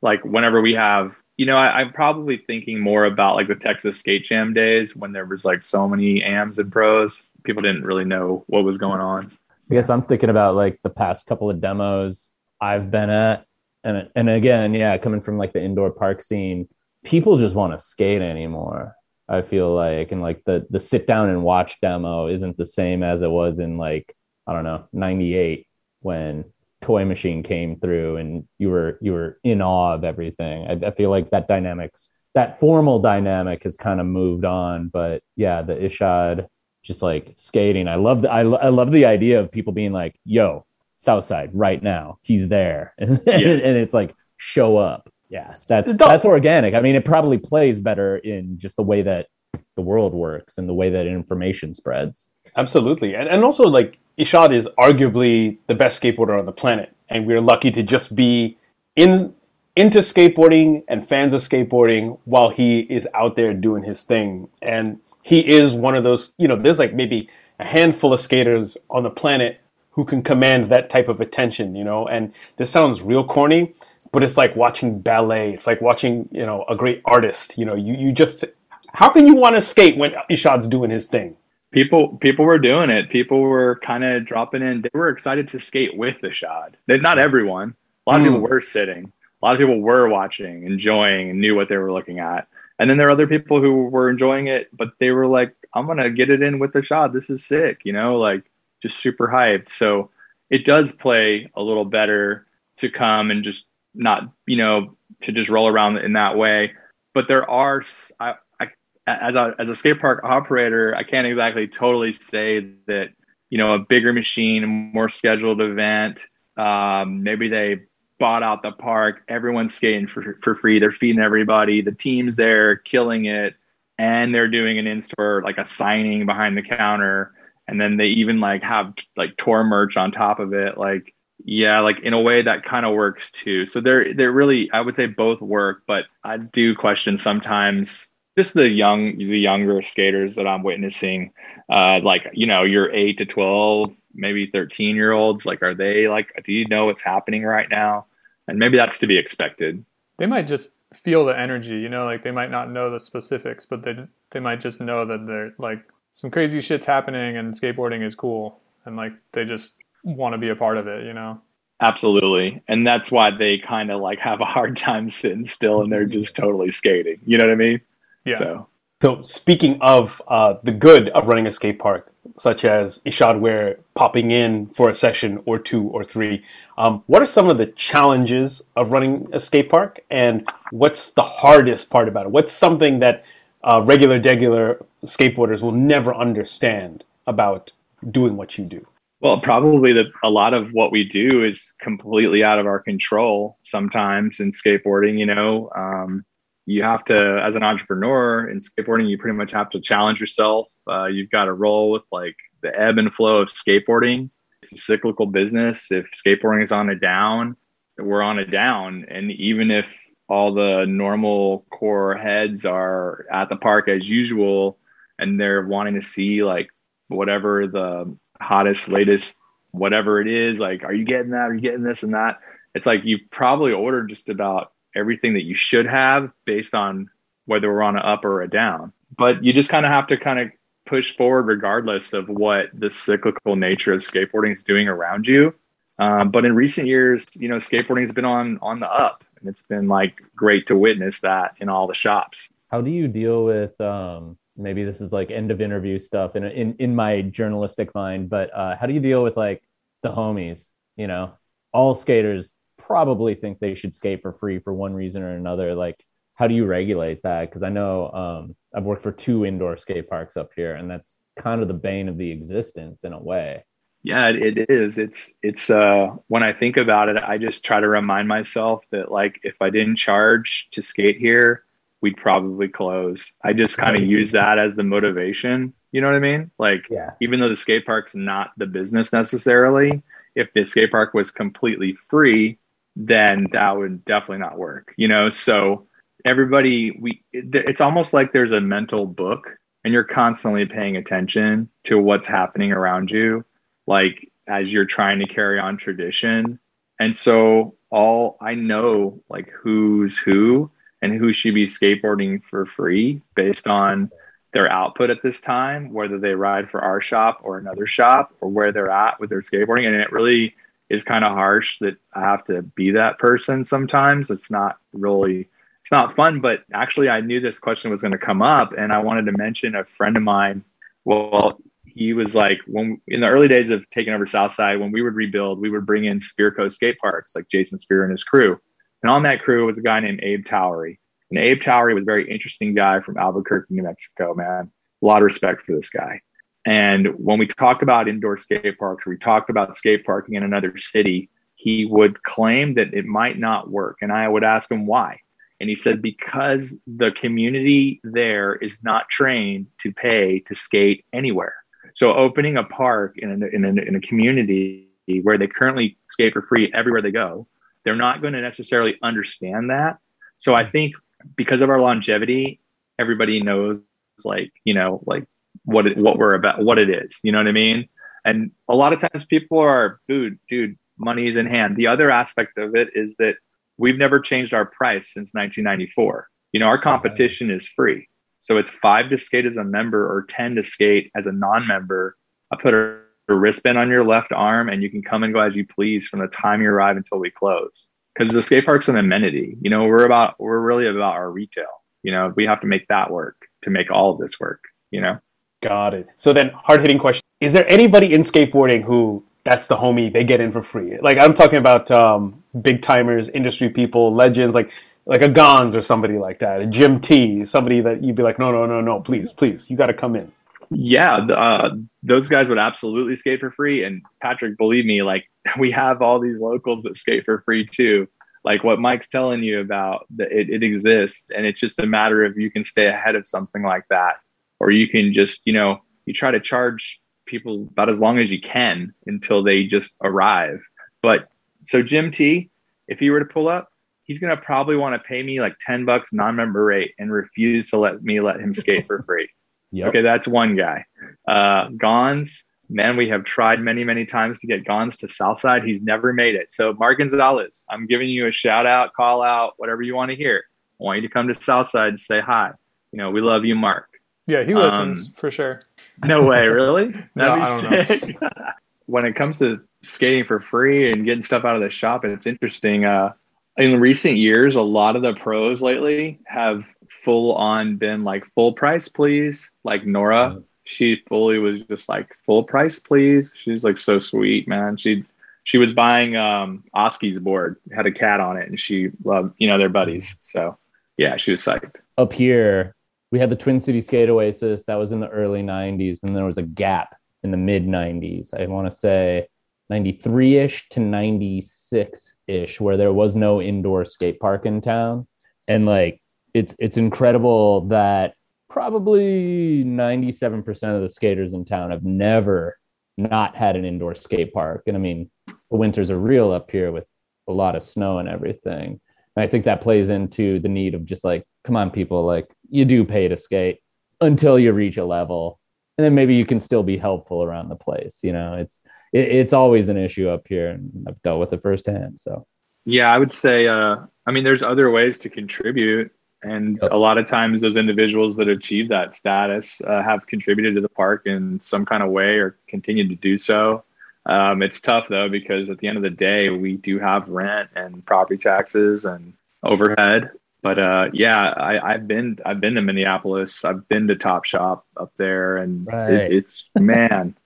like 0.01 0.23
whenever 0.23 0.61
we 0.61 0.73
have 0.73 1.13
you 1.37 1.45
know 1.45 1.55
I, 1.55 1.79
i'm 1.79 1.93
probably 1.93 2.37
thinking 2.37 2.79
more 2.79 3.05
about 3.05 3.35
like 3.35 3.47
the 3.47 3.55
texas 3.55 3.97
skate 3.97 4.25
jam 4.25 4.53
days 4.53 4.95
when 4.95 5.13
there 5.13 5.25
was 5.25 5.45
like 5.45 5.63
so 5.63 5.87
many 5.87 6.21
ams 6.21 6.59
and 6.59 6.71
pros 6.71 7.21
people 7.43 7.61
didn't 7.61 7.83
really 7.83 8.05
know 8.05 8.43
what 8.47 8.63
was 8.63 8.77
going 8.77 9.01
on. 9.01 9.31
I 9.69 9.73
guess 9.73 9.89
I'm 9.89 10.03
thinking 10.03 10.29
about 10.29 10.55
like 10.55 10.79
the 10.83 10.89
past 10.89 11.25
couple 11.25 11.49
of 11.49 11.59
demos 11.59 12.31
I've 12.61 12.89
been 12.89 13.09
at, 13.09 13.45
and 13.83 14.09
and 14.15 14.29
again, 14.29 14.73
yeah, 14.73 14.97
coming 14.97 15.21
from 15.21 15.37
like 15.37 15.53
the 15.53 15.61
indoor 15.61 15.91
park 15.91 16.21
scene, 16.21 16.67
people 17.03 17.37
just 17.37 17.55
want 17.55 17.73
to 17.73 17.79
skate 17.79 18.21
anymore. 18.21 18.95
I 19.29 19.41
feel 19.41 19.73
like, 19.73 20.11
and 20.11 20.21
like 20.21 20.43
the 20.45 20.65
the 20.69 20.79
sit 20.79 21.05
down 21.05 21.29
and 21.29 21.43
watch 21.43 21.79
demo 21.81 22.27
isn't 22.27 22.57
the 22.57 22.65
same 22.65 23.03
as 23.03 23.21
it 23.21 23.29
was 23.29 23.59
in 23.59 23.77
like 23.77 24.15
I 24.45 24.53
don't 24.53 24.63
know 24.63 24.87
'98 24.93 25.67
when 26.01 26.45
Toy 26.81 27.03
Machine 27.03 27.43
came 27.43 27.79
through 27.79 28.17
and 28.17 28.47
you 28.57 28.69
were 28.69 28.97
you 29.01 29.11
were 29.11 29.39
in 29.43 29.61
awe 29.61 29.93
of 29.93 30.03
everything. 30.03 30.67
I, 30.67 30.87
I 30.87 30.91
feel 30.91 31.09
like 31.09 31.31
that 31.31 31.47
dynamics 31.47 32.11
that 32.37 32.59
formal 32.59 32.99
dynamic 32.99 33.63
has 33.63 33.75
kind 33.77 33.99
of 33.99 34.05
moved 34.05 34.45
on, 34.45 34.89
but 34.89 35.23
yeah, 35.35 35.63
the 35.63 35.73
Ishod 35.73 36.45
just 36.87 37.01
like 37.01 37.33
skating. 37.35 37.87
I 37.87 37.95
love 37.95 38.21
the 38.21 38.31
I, 38.31 38.39
I 38.39 38.69
love 38.69 38.91
the 38.91 39.05
idea 39.05 39.41
of 39.41 39.51
people 39.51 39.73
being 39.73 39.91
like, 39.91 40.15
"Yo, 40.23 40.65
Southside, 40.97 41.51
right 41.53 41.83
now, 41.83 42.17
he's 42.21 42.47
there," 42.47 42.93
and, 42.97 43.21
yes. 43.27 43.61
and 43.63 43.77
it's 43.77 43.93
like, 43.93 44.15
show 44.37 44.77
up. 44.77 45.11
Yeah, 45.29 45.53
that's 45.67 45.97
that's 45.97 46.25
organic. 46.25 46.73
I 46.73 46.79
mean, 46.79 46.95
it 46.95 47.03
probably 47.03 47.37
plays 47.37 47.79
better 47.79 48.17
in 48.17 48.57
just 48.57 48.77
the 48.77 48.83
way 48.83 49.01
that 49.01 49.27
the 49.75 49.81
world 49.81 50.13
works 50.13 50.57
and 50.57 50.67
the 50.67 50.73
way 50.73 50.89
that 50.89 51.05
information 51.05 51.73
spreads. 51.73 52.29
Absolutely, 52.55 53.13
and 53.13 53.27
and 53.27 53.43
also 53.43 53.63
like 53.63 53.99
Ishod 54.17 54.53
is 54.53 54.69
arguably 54.79 55.57
the 55.67 55.75
best 55.75 56.01
skateboarder 56.01 56.39
on 56.39 56.45
the 56.45 56.53
planet, 56.53 56.95
and 57.09 57.27
we're 57.27 57.41
lucky 57.41 57.69
to 57.71 57.83
just 57.83 58.15
be 58.15 58.57
in 58.95 59.35
into 59.75 59.99
skateboarding 59.99 60.83
and 60.87 61.07
fans 61.07 61.33
of 61.33 61.41
skateboarding 61.41 62.17
while 62.23 62.49
he 62.49 62.79
is 62.79 63.07
out 63.13 63.35
there 63.35 63.53
doing 63.53 63.83
his 63.83 64.01
thing. 64.03 64.47
And 64.61 64.99
he 65.27 65.45
is 65.45 65.75
one 65.75 65.93
of 65.93 66.05
those, 66.05 66.33
you 66.37 66.47
know, 66.47 66.55
there's 66.55 66.79
like 66.79 66.93
maybe 66.93 67.29
a 67.59 67.65
handful 67.65 68.13
of 68.13 68.21
skaters 68.21 68.77
on 68.89 69.03
the 69.03 69.09
planet 69.09 69.59
who 69.91 70.05
can 70.05 70.23
command 70.23 70.69
that 70.69 70.89
type 70.89 71.09
of 71.09 71.19
attention, 71.19 71.75
you 71.75 71.83
know, 71.83 72.07
and 72.07 72.31
this 72.55 72.69
sounds 72.69 73.01
real 73.01 73.25
corny, 73.25 73.75
but 74.13 74.23
it's 74.23 74.37
like 74.37 74.55
watching 74.55 75.01
ballet. 75.01 75.51
It's 75.51 75.67
like 75.67 75.81
watching, 75.81 76.29
you 76.31 76.45
know, 76.45 76.63
a 76.69 76.77
great 76.77 77.01
artist, 77.03 77.57
you 77.57 77.65
know, 77.65 77.75
you, 77.75 77.93
you 77.95 78.13
just, 78.13 78.45
how 78.93 79.09
can 79.09 79.27
you 79.27 79.35
want 79.35 79.57
to 79.57 79.61
skate 79.61 79.97
when 79.97 80.13
Ishod's 80.29 80.69
doing 80.69 80.91
his 80.91 81.07
thing? 81.07 81.35
People, 81.71 82.17
people 82.21 82.45
were 82.45 82.57
doing 82.57 82.89
it. 82.89 83.09
People 83.09 83.41
were 83.41 83.81
kind 83.83 84.05
of 84.05 84.25
dropping 84.25 84.61
in. 84.61 84.81
They 84.81 84.89
were 84.93 85.09
excited 85.09 85.49
to 85.49 85.59
skate 85.59 85.97
with 85.97 86.21
Ishod. 86.21 86.75
Not 86.87 87.19
everyone. 87.19 87.75
A 88.05 88.09
lot 88.09 88.21
of 88.21 88.25
mm. 88.25 88.35
people 88.35 88.47
were 88.47 88.61
sitting. 88.61 89.11
A 89.41 89.45
lot 89.45 89.55
of 89.55 89.59
people 89.59 89.81
were 89.81 90.07
watching, 90.07 90.63
enjoying, 90.63 91.31
and 91.31 91.41
knew 91.41 91.53
what 91.53 91.67
they 91.67 91.75
were 91.75 91.91
looking 91.91 92.19
at. 92.19 92.47
And 92.79 92.89
then 92.89 92.97
there 92.97 93.07
are 93.07 93.11
other 93.11 93.27
people 93.27 93.59
who 93.59 93.85
were 93.85 94.09
enjoying 94.09 94.47
it, 94.47 94.69
but 94.71 94.89
they 94.99 95.11
were 95.11 95.27
like, 95.27 95.55
I'm 95.73 95.85
going 95.85 95.97
to 95.97 96.11
get 96.11 96.29
it 96.29 96.41
in 96.41 96.59
with 96.59 96.73
the 96.73 96.83
shot. 96.83 97.13
This 97.13 97.29
is 97.29 97.45
sick, 97.45 97.81
you 97.83 97.93
know, 97.93 98.17
like 98.17 98.43
just 98.81 98.99
super 98.99 99.27
hyped. 99.27 99.69
So 99.69 100.11
it 100.49 100.65
does 100.65 100.91
play 100.91 101.49
a 101.55 101.61
little 101.61 101.85
better 101.85 102.45
to 102.77 102.89
come 102.89 103.31
and 103.31 103.43
just 103.43 103.65
not, 103.95 104.31
you 104.45 104.57
know, 104.57 104.95
to 105.21 105.31
just 105.31 105.49
roll 105.49 105.67
around 105.67 105.97
in 105.97 106.13
that 106.13 106.37
way. 106.37 106.73
But 107.13 107.27
there 107.27 107.49
are, 107.49 107.83
I, 108.19 108.35
I, 108.59 108.67
as 109.07 109.35
a, 109.35 109.55
as 109.57 109.69
a 109.69 109.75
skate 109.75 109.99
park 109.99 110.23
operator, 110.23 110.95
I 110.95 111.03
can't 111.03 111.25
exactly 111.25 111.67
totally 111.67 112.13
say 112.13 112.59
that, 112.85 113.09
you 113.49 113.57
know, 113.57 113.73
a 113.73 113.79
bigger 113.79 114.13
machine, 114.13 114.63
a 114.63 114.67
more 114.67 115.09
scheduled 115.09 115.61
event, 115.61 116.19
um, 116.57 117.23
maybe 117.23 117.49
they 117.49 117.81
bought 118.19 118.43
out 118.43 118.61
the 118.61 118.71
park. 118.71 119.21
Everyone's 119.27 119.73
skating 119.73 120.07
for, 120.07 120.37
for 120.41 120.55
free. 120.55 120.79
They're 120.79 120.91
feeding 120.91 121.21
everybody. 121.21 121.81
The 121.81 121.91
team's 121.91 122.35
there 122.35 122.75
killing 122.75 123.25
it. 123.25 123.55
And 123.99 124.33
they're 124.33 124.47
doing 124.47 124.77
an 124.77 124.87
in-store, 124.87 125.41
like 125.43 125.57
a 125.57 125.65
signing 125.65 126.25
behind 126.25 126.55
the 126.55 126.61
counter. 126.61 127.33
And 127.67 127.81
then 127.81 127.97
they 127.97 128.07
even 128.07 128.39
like 128.39 128.63
have 128.63 128.93
like 129.15 129.35
tour 129.37 129.63
merch 129.63 129.97
on 129.97 130.11
top 130.11 130.39
of 130.39 130.53
it. 130.53 130.77
Like, 130.77 131.13
yeah, 131.43 131.79
like 131.79 131.99
in 132.01 132.13
a 132.13 132.21
way 132.21 132.41
that 132.41 132.63
kind 132.63 132.85
of 132.85 132.93
works 132.93 133.31
too. 133.31 133.65
So 133.65 133.81
they're, 133.81 134.13
they're 134.13 134.31
really, 134.31 134.69
I 134.71 134.81
would 134.81 134.95
say 134.95 135.07
both 135.07 135.41
work, 135.41 135.83
but 135.87 136.05
I 136.23 136.37
do 136.37 136.75
question 136.75 137.17
sometimes 137.17 138.09
just 138.37 138.53
the 138.53 138.69
young, 138.69 139.17
the 139.17 139.39
younger 139.39 139.81
skaters 139.81 140.35
that 140.35 140.45
I'm 140.45 140.61
witnessing, 140.61 141.31
uh, 141.69 141.99
like, 142.03 142.29
you 142.33 142.45
know, 142.45 142.63
you're 142.63 142.93
eight 142.93 143.17
to 143.17 143.25
12, 143.25 143.91
maybe 144.13 144.47
13 144.47 144.95
year 144.95 145.11
olds 145.11 145.45
like 145.45 145.61
are 145.61 145.75
they 145.75 146.07
like 146.07 146.33
do 146.45 146.51
you 146.51 146.67
know 146.67 146.85
what's 146.85 147.03
happening 147.03 147.43
right 147.43 147.69
now? 147.69 148.05
And 148.47 148.59
maybe 148.59 148.77
that's 148.77 148.97
to 148.99 149.07
be 149.07 149.17
expected. 149.17 149.83
They 150.17 150.25
might 150.25 150.47
just 150.47 150.71
feel 150.93 151.25
the 151.25 151.37
energy 151.37 151.75
you 151.79 151.89
know 151.89 152.05
like 152.05 152.23
they 152.23 152.31
might 152.31 152.49
not 152.49 152.71
know 152.71 152.89
the 152.89 152.97
specifics 152.99 153.65
but 153.65 153.83
they 153.83 153.93
they 154.31 154.39
might 154.39 154.61
just 154.61 154.79
know 154.79 155.05
that 155.05 155.27
they're 155.27 155.53
like 155.57 155.83
some 156.13 156.31
crazy 156.31 156.61
shit's 156.61 156.87
happening 156.87 157.37
and 157.37 157.53
skateboarding 157.53 158.03
is 158.03 158.15
cool. 158.15 158.59
And 158.85 158.95
like 158.97 159.13
they 159.33 159.45
just 159.45 159.75
want 160.03 160.33
to 160.33 160.39
be 160.39 160.49
a 160.49 160.55
part 160.55 160.77
of 160.77 160.87
it 160.87 161.05
you 161.05 161.13
know? 161.13 161.39
Absolutely. 161.79 162.63
And 162.67 162.87
that's 162.87 163.11
why 163.11 163.29
they 163.29 163.59
kind 163.59 163.91
of 163.91 164.01
like 164.01 164.17
have 164.17 164.41
a 164.41 164.45
hard 164.45 164.77
time 164.77 165.11
sitting 165.11 165.47
still 165.47 165.83
and 165.83 165.91
they're 165.91 166.05
just 166.05 166.35
totally 166.35 166.71
skating. 166.71 167.19
You 167.25 167.37
know 167.37 167.45
what 167.45 167.53
i 167.53 167.55
mean? 167.55 167.81
Yeah. 168.25 168.39
So. 168.39 168.67
So 168.99 169.21
speaking 169.21 169.79
of 169.79 170.23
uh, 170.27 170.55
the 170.63 170.71
good 170.71 171.09
of 171.09 171.27
running 171.27 171.45
a 171.45 171.51
skate 171.51 171.77
park, 171.77 172.11
such 172.37 172.63
as 172.65 172.99
Ishod 172.99 173.39
Wair 173.39 173.79
popping 173.95 174.31
in 174.31 174.67
for 174.67 174.89
a 174.89 174.93
session 174.93 175.41
or 175.45 175.57
two 175.59 175.83
or 175.83 176.03
three, 176.03 176.43
um, 176.77 177.03
what 177.07 177.21
are 177.21 177.27
some 177.27 177.49
of 177.49 177.57
the 177.57 177.67
challenges 177.67 178.61
of 178.75 178.91
running 178.91 179.27
a 179.33 179.39
skate 179.39 179.69
park, 179.69 179.99
and 180.09 180.47
what's 180.71 181.11
the 181.11 181.23
hardest 181.23 181.89
part 181.89 182.07
about 182.07 182.25
it? 182.25 182.31
What's 182.31 182.53
something 182.53 182.99
that 182.99 183.25
uh, 183.63 183.81
regular, 183.83 184.19
regular 184.19 184.85
skateboarders 185.05 185.61
will 185.61 185.71
never 185.71 186.13
understand 186.13 187.03
about 187.25 187.73
doing 188.11 188.37
what 188.37 188.57
you 188.57 188.65
do? 188.65 188.85
Well, 189.19 189.39
probably 189.41 189.93
the, 189.93 190.05
a 190.23 190.29
lot 190.29 190.53
of 190.53 190.69
what 190.73 190.91
we 190.91 191.03
do 191.03 191.43
is 191.43 191.73
completely 191.81 192.43
out 192.43 192.59
of 192.59 192.67
our 192.67 192.79
control 192.79 193.57
sometimes 193.63 194.39
in 194.39 194.51
skateboarding. 194.51 195.17
You 195.17 195.25
know, 195.25 195.71
um, 195.75 196.23
you 196.67 196.83
have 196.83 197.05
to, 197.05 197.41
as 197.43 197.55
an 197.55 197.63
entrepreneur 197.63 198.49
in 198.49 198.59
skateboarding, 198.59 199.09
you 199.09 199.17
pretty 199.17 199.37
much 199.37 199.53
have 199.53 199.69
to 199.69 199.79
challenge 199.79 200.19
yourself. 200.19 200.67
Uh, 200.85 201.05
you've 201.05 201.31
got 201.31 201.45
to 201.45 201.53
roll 201.53 201.91
with 201.91 202.03
like 202.11 202.35
the 202.61 202.77
ebb 202.77 202.97
and 202.97 203.13
flow 203.15 203.37
of 203.37 203.47
skateboarding. 203.47 204.29
It's 204.61 204.73
a 204.73 204.77
cyclical 204.77 205.27
business. 205.27 205.89
If 205.91 206.07
skateboarding 206.11 206.63
is 206.63 206.73
on 206.73 206.89
a 206.89 206.95
down, 206.99 207.55
we're 207.97 208.21
on 208.21 208.37
a 208.37 208.45
down. 208.45 209.05
And 209.09 209.31
even 209.31 209.71
if 209.71 209.87
all 210.27 210.53
the 210.53 210.85
normal 210.85 211.65
core 211.71 212.17
heads 212.17 212.65
are 212.65 213.25
at 213.31 213.47
the 213.47 213.55
park 213.55 213.87
as 213.87 214.09
usual 214.09 214.77
and 215.17 215.39
they're 215.39 215.65
wanting 215.65 215.95
to 215.95 216.05
see 216.05 216.43
like 216.43 216.67
whatever 217.07 217.65
the 217.65 218.13
hottest, 218.41 218.89
latest, 218.89 219.35
whatever 219.71 220.19
it 220.19 220.27
is, 220.27 220.59
like, 220.59 220.83
are 220.83 220.93
you 220.93 221.05
getting 221.05 221.31
that? 221.31 221.49
Are 221.49 221.53
you 221.53 221.61
getting 221.61 221.83
this 221.83 222.03
and 222.03 222.13
that? 222.13 222.39
It's 222.75 222.85
like 222.85 223.05
you 223.05 223.19
probably 223.31 223.71
ordered 223.71 224.09
just 224.09 224.27
about 224.27 224.73
everything 224.95 225.33
that 225.33 225.43
you 225.43 225.55
should 225.55 225.85
have 225.85 226.31
based 226.45 226.73
on 226.73 227.09
whether 227.45 227.71
we're 227.71 227.81
on 227.81 227.95
an 227.95 228.03
up 228.03 228.25
or 228.25 228.41
a 228.41 228.49
down. 228.49 228.91
But 229.17 229.43
you 229.43 229.53
just 229.53 229.69
kind 229.69 229.85
of 229.85 229.91
have 229.91 230.07
to 230.07 230.17
kind 230.17 230.39
of 230.39 230.49
push 230.85 231.15
forward 231.15 231.43
regardless 231.43 232.13
of 232.13 232.27
what 232.29 232.67
the 232.73 232.89
cyclical 232.89 233.55
nature 233.55 233.93
of 233.93 234.01
skateboarding 234.01 234.53
is 234.53 234.63
doing 234.63 234.87
around 234.87 235.27
you. 235.27 235.53
Um, 235.99 236.31
but 236.31 236.45
in 236.45 236.55
recent 236.55 236.87
years, 236.87 237.25
you 237.33 237.49
know, 237.49 237.57
skateboarding 237.57 238.01
has 238.01 238.11
been 238.11 238.25
on 238.25 238.59
on 238.61 238.79
the 238.79 238.87
up, 238.87 239.23
and 239.39 239.49
it's 239.49 239.63
been 239.63 239.87
like 239.87 240.21
great 240.35 240.67
to 240.67 240.77
witness 240.77 241.21
that 241.21 241.55
in 241.59 241.69
all 241.69 241.87
the 241.87 241.95
shops. 241.95 242.49
How 242.69 242.81
do 242.81 242.91
you 242.91 243.07
deal 243.07 243.45
with 243.45 243.79
um, 243.81 244.37
maybe 244.55 244.83
this 244.83 245.01
is 245.01 245.11
like 245.11 245.31
end 245.31 245.51
of 245.51 245.61
interview 245.61 245.97
stuff 245.97 246.35
in 246.35 246.43
in 246.43 246.75
in 246.79 246.95
my 246.95 247.21
journalistic 247.21 247.93
mind, 247.95 248.29
but 248.29 248.53
uh, 248.53 248.75
how 248.75 248.85
do 248.85 248.93
you 248.93 248.99
deal 248.99 249.23
with 249.23 249.37
like 249.37 249.63
the 250.03 250.09
homies? 250.09 250.69
You 250.97 251.07
know, 251.07 251.33
all 251.73 251.95
skaters 251.95 252.53
probably 252.87 253.35
think 253.35 253.59
they 253.59 253.75
should 253.75 253.93
skate 253.93 254.21
for 254.21 254.33
free 254.33 254.59
for 254.59 254.73
one 254.73 254.93
reason 254.93 255.21
or 255.21 255.35
another. 255.35 255.75
Like, 255.75 256.03
how 256.35 256.47
do 256.47 256.55
you 256.55 256.65
regulate 256.65 257.21
that? 257.23 257.49
Because 257.49 257.63
I 257.63 257.69
know 257.69 258.09
um, 258.11 258.55
I've 258.73 258.85
worked 258.85 259.03
for 259.03 259.11
two 259.11 259.45
indoor 259.45 259.75
skate 259.75 260.09
parks 260.09 260.37
up 260.37 260.51
here, 260.55 260.75
and 260.75 260.89
that's 260.89 261.17
kind 261.37 261.61
of 261.61 261.67
the 261.67 261.73
bane 261.73 262.07
of 262.07 262.17
the 262.17 262.31
existence 262.31 263.03
in 263.03 263.11
a 263.11 263.21
way. 263.21 263.65
Yeah, 264.03 264.29
it 264.29 264.69
is. 264.69 264.97
It's 264.97 265.31
it's 265.43 265.69
uh 265.69 266.09
when 266.27 266.41
I 266.41 266.53
think 266.53 266.77
about 266.77 267.09
it, 267.09 267.17
I 267.17 267.37
just 267.37 267.65
try 267.65 267.81
to 267.81 267.87
remind 267.89 268.27
myself 268.27 268.85
that 268.91 269.11
like 269.11 269.39
if 269.43 269.55
I 269.59 269.69
didn't 269.69 269.97
charge 269.97 270.67
to 270.71 270.81
skate 270.81 271.17
here, 271.17 271.65
we'd 271.99 272.15
probably 272.15 272.69
close. 272.69 273.33
I 273.43 273.51
just 273.51 273.77
kind 273.77 273.97
of 273.97 274.03
use 274.03 274.31
that 274.31 274.59
as 274.59 274.75
the 274.75 274.83
motivation. 274.83 275.73
You 275.91 275.99
know 275.99 276.07
what 276.07 276.15
I 276.15 276.19
mean? 276.19 276.51
Like 276.57 276.85
yeah. 276.89 277.11
even 277.19 277.41
though 277.41 277.49
the 277.49 277.55
skate 277.55 277.85
park's 277.85 278.15
not 278.15 278.51
the 278.55 278.67
business 278.67 279.11
necessarily, 279.11 280.01
if 280.35 280.53
the 280.53 280.63
skate 280.63 280.91
park 280.91 281.13
was 281.13 281.31
completely 281.31 281.97
free, 282.09 282.59
then 282.99 283.47
that 283.51 283.77
would 283.77 284.03
definitely 284.05 284.39
not 284.39 284.57
work. 284.57 284.93
You 284.97 285.07
know, 285.07 285.29
so 285.29 285.87
everybody 286.25 286.97
we 286.99 287.23
it's 287.31 287.79
almost 287.79 288.13
like 288.13 288.33
there's 288.33 288.51
a 288.51 288.59
mental 288.59 289.05
book 289.05 289.47
and 289.83 289.93
you're 289.93 290.03
constantly 290.03 290.65
paying 290.65 290.97
attention 290.97 291.69
to 291.85 291.97
what's 291.97 292.27
happening 292.27 292.71
around 292.71 293.09
you 293.09 293.45
like 293.85 294.29
as 294.47 294.71
you're 294.71 294.85
trying 294.85 295.19
to 295.19 295.25
carry 295.27 295.59
on 295.59 295.77
tradition 295.77 296.59
and 296.99 297.15
so 297.15 297.75
all 297.91 298.37
i 298.41 298.55
know 298.55 299.21
like 299.29 299.49
who's 299.49 300.17
who 300.17 300.69
and 301.01 301.13
who 301.13 301.31
should 301.31 301.53
be 301.53 301.67
skateboarding 301.67 302.41
for 302.49 302.65
free 302.65 303.21
based 303.35 303.67
on 303.67 304.09
their 304.53 304.69
output 304.71 305.09
at 305.09 305.21
this 305.23 305.39
time 305.39 305.93
whether 305.93 306.19
they 306.19 306.33
ride 306.33 306.69
for 306.69 306.81
our 306.81 306.99
shop 306.99 307.39
or 307.43 307.57
another 307.57 307.85
shop 307.85 308.33
or 308.41 308.49
where 308.49 308.71
they're 308.71 308.91
at 308.91 309.19
with 309.19 309.29
their 309.29 309.41
skateboarding 309.41 309.85
and 309.85 309.95
it 309.95 310.11
really 310.11 310.55
is 310.89 311.03
kind 311.03 311.23
of 311.23 311.33
harsh 311.33 311.77
that 311.81 311.95
i 312.13 312.21
have 312.21 312.43
to 312.45 312.61
be 312.61 312.91
that 312.91 313.19
person 313.19 313.65
sometimes 313.65 314.29
it's 314.29 314.49
not 314.51 314.77
really 314.93 315.47
it's 315.87 315.91
not 315.93 316.17
fun, 316.17 316.41
but 316.41 316.65
actually, 316.73 317.07
I 317.07 317.21
knew 317.21 317.39
this 317.39 317.59
question 317.59 317.89
was 317.91 318.01
going 318.01 318.11
to 318.11 318.17
come 318.17 318.41
up, 318.41 318.73
and 318.77 318.91
I 318.91 318.99
wanted 318.99 319.25
to 319.27 319.37
mention 319.37 319.73
a 319.73 319.85
friend 319.85 320.17
of 320.17 320.23
mine. 320.23 320.65
Well, 321.05 321.61
he 321.85 322.11
was 322.11 322.35
like 322.35 322.59
when 322.67 322.99
in 323.07 323.21
the 323.21 323.29
early 323.29 323.47
days 323.47 323.69
of 323.69 323.89
taking 323.89 324.11
over 324.11 324.25
Southside, 324.25 324.81
when 324.81 324.91
we 324.91 325.01
would 325.01 325.15
rebuild, 325.15 325.61
we 325.61 325.69
would 325.69 325.85
bring 325.85 326.03
in 326.03 326.19
Spear 326.19 326.51
Coast 326.51 326.75
skate 326.75 326.99
parks, 326.99 327.31
like 327.35 327.47
Jason 327.47 327.79
Spear 327.79 328.03
and 328.03 328.11
his 328.11 328.25
crew. 328.25 328.59
And 329.01 329.09
on 329.09 329.23
that 329.23 329.41
crew 329.43 329.65
was 329.65 329.77
a 329.77 329.81
guy 329.81 330.01
named 330.01 330.19
Abe 330.23 330.45
Towery. 330.45 330.99
And 331.31 331.39
Abe 331.39 331.61
Towery 331.61 331.93
was 331.93 332.03
a 332.03 332.05
very 332.05 332.29
interesting 332.29 332.75
guy 332.75 332.99
from 332.99 333.17
Albuquerque, 333.17 333.73
New 333.73 333.83
Mexico, 333.83 334.33
man. 334.33 334.69
A 335.01 335.05
lot 335.05 335.19
of 335.19 335.23
respect 335.23 335.61
for 335.61 335.73
this 335.73 335.89
guy. 335.89 336.19
And 336.67 337.17
when 337.17 337.39
we 337.39 337.47
talked 337.47 337.81
about 337.81 338.09
indoor 338.09 338.35
skate 338.35 338.77
parks, 338.77 339.05
we 339.05 339.17
talked 339.17 339.49
about 339.49 339.77
skate 339.77 340.05
parking 340.05 340.35
in 340.35 340.43
another 340.43 340.77
city, 340.77 341.29
he 341.55 341.85
would 341.85 342.21
claim 342.23 342.73
that 342.73 342.93
it 342.93 343.05
might 343.05 343.39
not 343.39 343.71
work. 343.71 343.99
And 344.01 344.11
I 344.11 344.27
would 344.27 344.43
ask 344.43 344.69
him 344.69 344.85
why. 344.85 345.21
And 345.61 345.69
he 345.69 345.75
said, 345.75 346.01
because 346.01 346.77
the 346.85 347.11
community 347.11 348.01
there 348.03 348.55
is 348.55 348.79
not 348.83 349.07
trained 349.07 349.67
to 349.79 349.93
pay 349.93 350.39
to 350.41 350.55
skate 350.55 351.05
anywhere. 351.13 351.55
So 351.95 352.13
opening 352.13 352.57
a 352.57 352.65
park 352.65 353.17
in 353.17 353.41
a, 353.41 353.47
in 353.47 353.63
a, 353.63 353.69
in 353.69 353.95
a 353.95 354.01
community 354.01 354.89
where 355.23 355.37
they 355.37 355.47
currently 355.47 355.97
skate 356.09 356.33
for 356.33 356.41
free 356.41 356.69
everywhere 356.73 357.01
they 357.01 357.11
go, 357.11 357.47
they're 357.85 357.95
not 357.95 358.21
going 358.21 358.33
to 358.33 358.41
necessarily 358.41 358.97
understand 359.01 359.69
that. 359.69 359.99
So 360.37 360.53
I 360.53 360.69
think 360.69 360.95
because 361.37 361.61
of 361.61 361.69
our 361.69 361.79
longevity, 361.79 362.59
everybody 362.99 363.41
knows 363.41 363.81
like, 364.25 364.51
you 364.65 364.73
know, 364.73 365.01
like 365.05 365.23
what 365.67 365.85
it, 365.85 365.97
what 365.97 366.17
we're 366.17 366.33
about, 366.33 366.63
what 366.63 366.79
it 366.79 366.89
is, 366.89 367.19
you 367.23 367.31
know 367.31 367.37
what 367.37 367.47
I 367.47 367.51
mean? 367.51 367.87
And 368.25 368.51
a 368.67 368.75
lot 368.75 368.93
of 368.93 368.99
times 368.99 369.25
people 369.25 369.59
are, 369.59 369.99
dude, 370.07 370.39
dude, 370.49 370.77
money 370.97 371.27
is 371.27 371.37
in 371.37 371.45
hand. 371.45 371.75
The 371.77 371.87
other 371.87 372.09
aspect 372.09 372.57
of 372.57 372.75
it 372.75 372.89
is 372.95 373.13
that 373.19 373.35
we've 373.77 373.97
never 373.97 374.19
changed 374.19 374.53
our 374.53 374.65
price 374.65 375.13
since 375.13 375.33
1994. 375.33 376.27
You 376.51 376.59
know, 376.59 376.65
our 376.65 376.81
competition 376.81 377.51
is 377.51 377.67
free. 377.67 378.07
So 378.39 378.57
it's 378.57 378.69
five 378.69 379.09
to 379.09 379.17
skate 379.17 379.45
as 379.45 379.57
a 379.57 379.63
member 379.63 380.05
or 380.05 380.25
10 380.29 380.55
to 380.55 380.63
skate 380.63 381.11
as 381.15 381.27
a 381.27 381.31
non 381.31 381.67
member. 381.67 382.15
I 382.51 382.57
put 382.61 382.73
a, 382.73 382.99
a, 383.29 383.37
wristband 383.37 383.77
on 383.77 383.89
your 383.89 384.05
left 384.05 384.31
arm 384.31 384.69
and 384.69 384.81
you 384.81 384.89
can 384.89 385.01
come 385.01 385.23
and 385.23 385.33
go 385.33 385.39
as 385.39 385.55
you 385.55 385.65
please 385.65 386.07
from 386.07 386.19
the 386.19 386.27
time 386.27 386.61
you 386.61 386.69
arrive 386.69 386.97
until 386.97 387.19
we 387.19 387.29
close. 387.29 387.85
Because 388.15 388.33
the 388.33 388.41
skate 388.41 388.65
park's 388.65 388.89
an 388.89 388.97
amenity. 388.97 389.57
You 389.61 389.69
know, 389.69 389.85
we're 389.85 390.05
about, 390.05 390.35
we're 390.39 390.59
really 390.59 390.87
about 390.87 391.13
our 391.13 391.31
retail. 391.31 391.65
You 392.03 392.11
know, 392.11 392.33
we 392.35 392.45
have 392.45 392.61
to 392.61 392.67
make 392.67 392.87
that 392.87 393.11
work 393.11 393.35
to 393.63 393.69
make 393.69 393.91
all 393.91 394.13
of 394.13 394.19
this 394.19 394.39
work, 394.39 394.61
you 394.91 395.01
know? 395.01 395.19
Got 395.61 395.95
it. 395.95 396.07
So 396.15 396.33
then, 396.33 396.49
hard 396.49 396.81
hitting 396.81 396.99
question: 396.99 397.23
Is 397.39 397.53
there 397.53 397.67
anybody 397.67 398.13
in 398.13 398.21
skateboarding 398.21 398.83
who 398.83 399.23
that's 399.43 399.67
the 399.67 399.75
homie 399.75 400.11
they 400.11 400.23
get 400.23 400.39
in 400.39 400.51
for 400.51 400.61
free? 400.61 400.99
Like 400.99 401.17
I'm 401.17 401.33
talking 401.33 401.57
about 401.57 401.89
um, 401.89 402.43
big 402.61 402.83
timers, 402.83 403.29
industry 403.29 403.69
people, 403.69 404.13
legends, 404.13 404.53
like 404.53 404.71
like 405.07 405.21
a 405.21 405.29
Gonz 405.29 405.73
or 405.73 405.81
somebody 405.81 406.17
like 406.17 406.39
that, 406.39 406.61
a 406.61 406.67
Jim 406.67 406.99
T, 406.99 407.43
somebody 407.45 407.81
that 407.81 408.03
you'd 408.03 408.15
be 408.15 408.23
like, 408.23 408.37
no, 408.37 408.51
no, 408.51 408.65
no, 408.65 408.81
no, 408.81 408.99
please, 408.99 409.31
please, 409.31 409.69
you 409.69 409.77
got 409.77 409.87
to 409.87 409.93
come 409.93 410.15
in. 410.15 410.31
Yeah, 410.69 411.15
uh, 411.15 411.75
those 412.03 412.27
guys 412.27 412.49
would 412.49 412.57
absolutely 412.57 413.15
skate 413.15 413.39
for 413.39 413.51
free. 413.51 413.85
And 413.85 414.01
Patrick, 414.21 414.57
believe 414.57 414.85
me, 414.85 415.01
like 415.01 415.25
we 415.59 415.71
have 415.71 416.03
all 416.03 416.19
these 416.19 416.39
locals 416.39 416.83
that 416.83 416.97
skate 416.97 417.25
for 417.25 417.41
free 417.41 417.65
too. 417.65 418.07
Like 418.43 418.63
what 418.63 418.79
Mike's 418.79 419.07
telling 419.07 419.43
you 419.43 419.59
about, 419.59 420.05
that 420.17 420.31
it, 420.31 420.49
it 420.49 420.61
exists, 420.61 421.31
and 421.35 421.45
it's 421.47 421.59
just 421.59 421.79
a 421.79 421.85
matter 421.85 422.23
of 422.23 422.37
you 422.37 422.51
can 422.51 422.63
stay 422.63 422.87
ahead 422.87 423.15
of 423.15 423.25
something 423.25 423.63
like 423.63 423.83
that 423.89 424.17
or 424.59 424.71
you 424.71 424.87
can 424.87 425.13
just 425.13 425.41
you 425.45 425.53
know 425.53 425.79
you 426.05 426.13
try 426.13 426.31
to 426.31 426.39
charge 426.39 426.99
people 427.25 427.67
about 427.71 427.89
as 427.89 427.99
long 427.99 428.17
as 428.19 428.31
you 428.31 428.39
can 428.39 428.93
until 429.05 429.43
they 429.43 429.65
just 429.65 429.93
arrive. 430.03 430.61
But 431.01 431.27
so 431.65 431.83
jim 431.83 432.11
t 432.11 432.49
if 432.87 432.99
he 432.99 433.09
were 433.09 433.19
to 433.19 433.25
pull 433.25 433.47
up 433.47 433.69
he's 434.03 434.19
going 434.19 434.35
to 434.35 434.41
probably 434.41 434.77
want 434.77 434.95
to 434.95 435.07
pay 435.07 435.21
me 435.21 435.39
like 435.41 435.55
10 435.65 435.85
bucks 435.85 436.13
non-member 436.13 436.63
rate 436.63 436.93
and 436.97 437.11
refuse 437.11 437.69
to 437.69 437.77
let 437.77 438.01
me 438.01 438.21
let 438.21 438.39
him 438.39 438.53
skate 438.53 438.87
for 438.87 439.03
free. 439.03 439.29
Yep. 439.73 439.89
okay 439.89 440.01
that's 440.01 440.29
one 440.29 440.55
guy. 440.55 440.85
Uh 441.27 441.67
Gonz 441.71 442.43
man 442.69 442.95
we 442.95 443.09
have 443.09 443.25
tried 443.25 443.59
many 443.59 443.83
many 443.83 444.05
times 444.05 444.39
to 444.39 444.47
get 444.47 444.63
Gonz 444.63 444.97
to 444.99 445.09
southside. 445.09 445.65
He's 445.65 445.81
never 445.81 446.13
made 446.13 446.35
it. 446.35 446.53
So 446.53 446.71
mark 446.71 446.99
gonzalez 446.99 447.65
i'm 447.69 447.85
giving 447.85 448.07
you 448.07 448.27
a 448.27 448.31
shout 448.31 448.65
out 448.65 448.93
call 448.93 449.21
out 449.21 449.55
whatever 449.57 449.81
you 449.81 449.93
want 449.93 450.11
to 450.11 450.15
hear. 450.15 450.45
I 450.79 450.83
want 450.85 451.01
you 451.01 451.07
to 451.09 451.13
come 451.13 451.27
to 451.27 451.35
southside 451.41 451.89
and 451.89 451.99
say 451.99 452.21
hi. 452.21 452.51
You 452.93 452.97
know 452.97 453.11
we 453.11 453.19
love 453.19 453.43
you 453.43 453.55
mark 453.55 453.89
yeah, 454.27 454.43
he 454.43 454.53
listens 454.53 455.07
um, 455.07 455.13
for 455.13 455.31
sure. 455.31 455.61
No 456.05 456.23
way, 456.23 456.47
really? 456.47 456.93
no, 457.15 457.33
I 457.33 457.61
don't 457.61 458.21
know. 458.21 458.29
when 458.85 459.05
it 459.05 459.15
comes 459.15 459.37
to 459.39 459.61
skating 459.83 460.25
for 460.25 460.39
free 460.39 460.91
and 460.91 461.05
getting 461.05 461.23
stuff 461.23 461.45
out 461.45 461.55
of 461.55 461.61
the 461.61 461.69
shop, 461.69 462.05
it's 462.05 462.27
interesting. 462.27 462.85
Uh, 462.85 463.13
in 463.57 463.79
recent 463.79 464.17
years, 464.17 464.55
a 464.55 464.61
lot 464.61 464.95
of 464.95 465.01
the 465.01 465.13
pros 465.13 465.61
lately 465.61 466.19
have 466.25 466.63
full 467.03 467.33
on 467.35 467.77
been 467.77 468.03
like 468.03 468.23
full 468.35 468.53
price, 468.53 468.87
please. 468.87 469.49
Like 469.63 469.85
Nora, 469.85 470.31
mm-hmm. 470.31 470.39
she 470.65 471.01
fully 471.07 471.39
was 471.39 471.63
just 471.63 471.89
like 471.89 472.09
full 472.25 472.43
price, 472.43 472.79
please. 472.79 473.33
She's 473.35 473.63
like 473.63 473.77
so 473.77 473.97
sweet, 473.97 474.47
man. 474.47 474.77
She 474.77 475.05
she 475.45 475.57
was 475.57 475.71
buying 475.71 476.15
um 476.17 476.65
Oski's 476.75 477.19
board, 477.19 477.57
had 477.73 477.85
a 477.85 477.91
cat 477.91 478.19
on 478.19 478.37
it, 478.37 478.49
and 478.49 478.59
she 478.59 478.91
loved, 479.03 479.33
you 479.37 479.47
know, 479.47 479.57
they're 479.57 479.69
buddies. 479.69 480.15
So 480.23 480.57
yeah, 480.97 481.17
she 481.17 481.31
was 481.31 481.41
psyched. 481.41 481.75
Up 481.97 482.13
here, 482.13 482.75
we 483.11 483.19
had 483.19 483.29
the 483.29 483.35
Twin 483.35 483.59
City 483.59 483.81
Skate 483.81 484.09
Oasis 484.09 484.63
that 484.67 484.75
was 484.75 484.91
in 484.91 484.99
the 484.99 485.09
early 485.09 485.41
90s, 485.41 486.03
and 486.03 486.15
there 486.15 486.25
was 486.25 486.37
a 486.37 486.43
Gap 486.43 486.95
in 487.23 487.31
the 487.31 487.37
mid 487.37 487.65
90s. 487.65 488.33
I 488.33 488.45
want 488.47 488.69
to 488.69 488.75
say 488.75 489.27
93 489.69 490.37
ish 490.37 490.69
to 490.69 490.79
96 490.79 492.15
ish, 492.27 492.59
where 492.59 492.77
there 492.77 492.93
was 492.93 493.15
no 493.15 493.41
indoor 493.41 493.85
skate 493.85 494.19
park 494.19 494.45
in 494.45 494.61
town. 494.61 495.07
And 495.47 495.65
like, 495.65 496.01
it's, 496.33 496.55
it's 496.59 496.77
incredible 496.77 497.67
that 497.67 498.13
probably 498.49 499.63
97% 499.63 500.75
of 500.75 500.81
the 500.81 500.89
skaters 500.89 501.33
in 501.33 501.45
town 501.45 501.71
have 501.71 501.83
never 501.83 502.57
not 502.97 503.35
had 503.35 503.55
an 503.55 503.65
indoor 503.65 503.95
skate 503.95 504.33
park. 504.33 504.63
And 504.67 504.75
I 504.75 504.79
mean, 504.79 505.09
the 505.27 505.57
winters 505.57 505.91
are 505.91 505.99
real 505.99 506.31
up 506.31 506.49
here 506.51 506.71
with 506.71 506.85
a 507.27 507.33
lot 507.33 507.55
of 507.55 507.63
snow 507.63 507.99
and 507.99 508.09
everything. 508.09 508.79
And 509.15 509.23
I 509.23 509.27
think 509.27 509.45
that 509.45 509.61
plays 509.61 509.89
into 509.89 510.39
the 510.39 510.49
need 510.49 510.75
of 510.75 510.85
just 510.85 511.03
like, 511.03 511.25
come 511.43 511.55
on, 511.55 511.71
people, 511.71 512.05
like 512.05 512.27
you 512.49 512.65
do 512.65 512.83
pay 512.83 513.07
to 513.07 513.17
skate 513.17 513.59
until 514.01 514.37
you 514.37 514.53
reach 514.53 514.77
a 514.77 514.85
level. 514.85 515.39
And 515.77 515.85
then 515.85 515.95
maybe 515.95 516.15
you 516.15 516.25
can 516.25 516.39
still 516.39 516.63
be 516.63 516.77
helpful 516.77 517.23
around 517.23 517.49
the 517.49 517.55
place. 517.55 517.99
You 518.03 518.13
know, 518.13 518.33
it's 518.33 518.61
it, 518.93 519.07
it's 519.07 519.33
always 519.33 519.69
an 519.69 519.77
issue 519.77 520.09
up 520.09 520.27
here, 520.27 520.49
and 520.49 520.85
I've 520.87 521.01
dealt 521.01 521.19
with 521.19 521.33
it 521.33 521.41
firsthand. 521.41 521.99
So 521.99 522.25
yeah, 522.65 522.93
I 522.93 522.97
would 522.97 523.13
say, 523.13 523.47
uh, 523.47 523.77
I 524.05 524.11
mean, 524.11 524.23
there's 524.23 524.43
other 524.43 524.69
ways 524.71 524.99
to 524.99 525.09
contribute. 525.09 525.91
And 526.23 526.59
a 526.63 526.77
lot 526.77 526.97
of 526.97 527.07
times, 527.07 527.41
those 527.41 527.55
individuals 527.55 528.15
that 528.17 528.27
achieve 528.27 528.69
that 528.69 528.95
status 528.95 529.61
uh, 529.61 529.83
have 529.83 530.07
contributed 530.07 530.55
to 530.55 530.61
the 530.61 530.69
park 530.69 531.03
in 531.05 531.39
some 531.41 531.65
kind 531.65 531.83
of 531.83 531.91
way 531.91 532.17
or 532.17 532.37
continue 532.47 532.87
to 532.87 532.95
do 532.95 533.17
so. 533.17 533.63
Um, 534.07 534.41
it's 534.41 534.59
tough 534.59 534.87
though 534.89 535.09
because 535.09 535.49
at 535.49 535.59
the 535.59 535.67
end 535.67 535.77
of 535.77 535.83
the 535.83 535.89
day, 535.89 536.29
we 536.29 536.57
do 536.57 536.79
have 536.79 537.07
rent 537.07 537.49
and 537.55 537.85
property 537.85 538.17
taxes 538.17 538.85
and 538.85 539.13
overhead. 539.43 540.11
But 540.41 540.59
uh, 540.59 540.89
yeah, 540.93 541.33
I, 541.35 541.73
have 541.73 541.87
been 541.87 542.19
I've 542.25 542.39
been 542.39 542.55
to 542.55 542.61
Minneapolis. 542.61 543.43
I've 543.43 543.67
been 543.67 543.87
to 543.87 543.95
Top 543.95 544.25
Shop 544.25 544.65
up 544.77 544.93
there, 544.97 545.37
and 545.37 545.65
right. 545.65 545.91
it, 545.91 546.11
it's 546.11 546.45
man, 546.55 547.17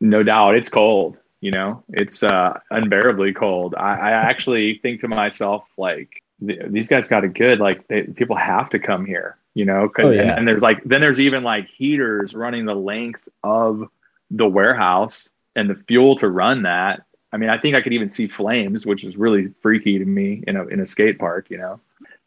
no 0.00 0.22
doubt, 0.22 0.54
it's 0.54 0.68
cold. 0.68 1.18
You 1.40 1.50
know, 1.50 1.82
it's 1.88 2.22
uh, 2.22 2.58
unbearably 2.70 3.32
cold. 3.32 3.74
I, 3.74 3.94
I 3.94 4.10
actually 4.10 4.78
think 4.82 5.00
to 5.00 5.08
myself 5.08 5.64
like 5.76 6.22
these 6.38 6.88
guys 6.88 7.08
got 7.08 7.24
it 7.24 7.34
good. 7.34 7.58
Like 7.60 7.86
they, 7.88 8.02
people 8.02 8.36
have 8.36 8.70
to 8.70 8.78
come 8.78 9.04
here. 9.04 9.36
You 9.54 9.64
know, 9.64 9.88
cause, 9.88 10.04
oh, 10.04 10.10
yeah. 10.10 10.22
and, 10.22 10.30
and 10.30 10.48
there's 10.48 10.62
like 10.62 10.84
then 10.84 11.00
there's 11.00 11.20
even 11.20 11.42
like 11.42 11.66
heaters 11.68 12.34
running 12.34 12.66
the 12.66 12.74
length 12.74 13.28
of 13.42 13.88
the 14.30 14.46
warehouse 14.46 15.28
and 15.56 15.68
the 15.68 15.82
fuel 15.88 16.16
to 16.18 16.28
run 16.28 16.62
that. 16.62 17.02
I 17.32 17.36
mean, 17.36 17.50
I 17.50 17.58
think 17.58 17.76
I 17.76 17.80
could 17.80 17.92
even 17.92 18.08
see 18.08 18.28
flames, 18.28 18.86
which 18.86 19.02
is 19.02 19.16
really 19.16 19.52
freaky 19.60 19.98
to 19.98 20.04
me 20.04 20.44
in 20.46 20.56
a 20.56 20.66
in 20.66 20.80
a 20.80 20.86
skate 20.86 21.18
park, 21.18 21.50
you 21.50 21.58
know. 21.58 21.80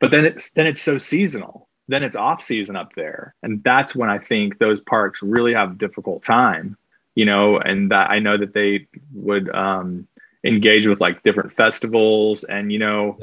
But 0.04 0.12
then 0.12 0.26
it's 0.26 0.50
then 0.50 0.68
it's 0.68 0.82
so 0.82 0.98
seasonal. 0.98 1.70
Then 1.88 2.04
it's 2.04 2.18
off 2.18 2.44
season 2.44 2.76
up 2.76 2.94
there, 2.94 3.36
and 3.42 3.64
that's 3.64 3.96
when 3.96 4.10
I 4.10 4.20
think 4.20 4.58
those 4.58 4.82
parks 4.82 5.22
really 5.22 5.54
have 5.54 5.72
a 5.72 5.76
difficult 5.76 6.26
time, 6.26 6.76
you 7.16 7.24
know. 7.24 7.58
And 7.58 7.90
that 7.92 8.10
I 8.10 8.20
know 8.20 8.38
that 8.38 8.54
they 8.54 8.86
would 9.14 9.50
um, 9.56 10.06
engage 10.44 10.88
with 10.88 11.00
like 11.00 11.24
different 11.24 11.54
festivals, 11.54 12.44
and 12.44 12.70
you 12.70 12.80
know, 12.80 13.18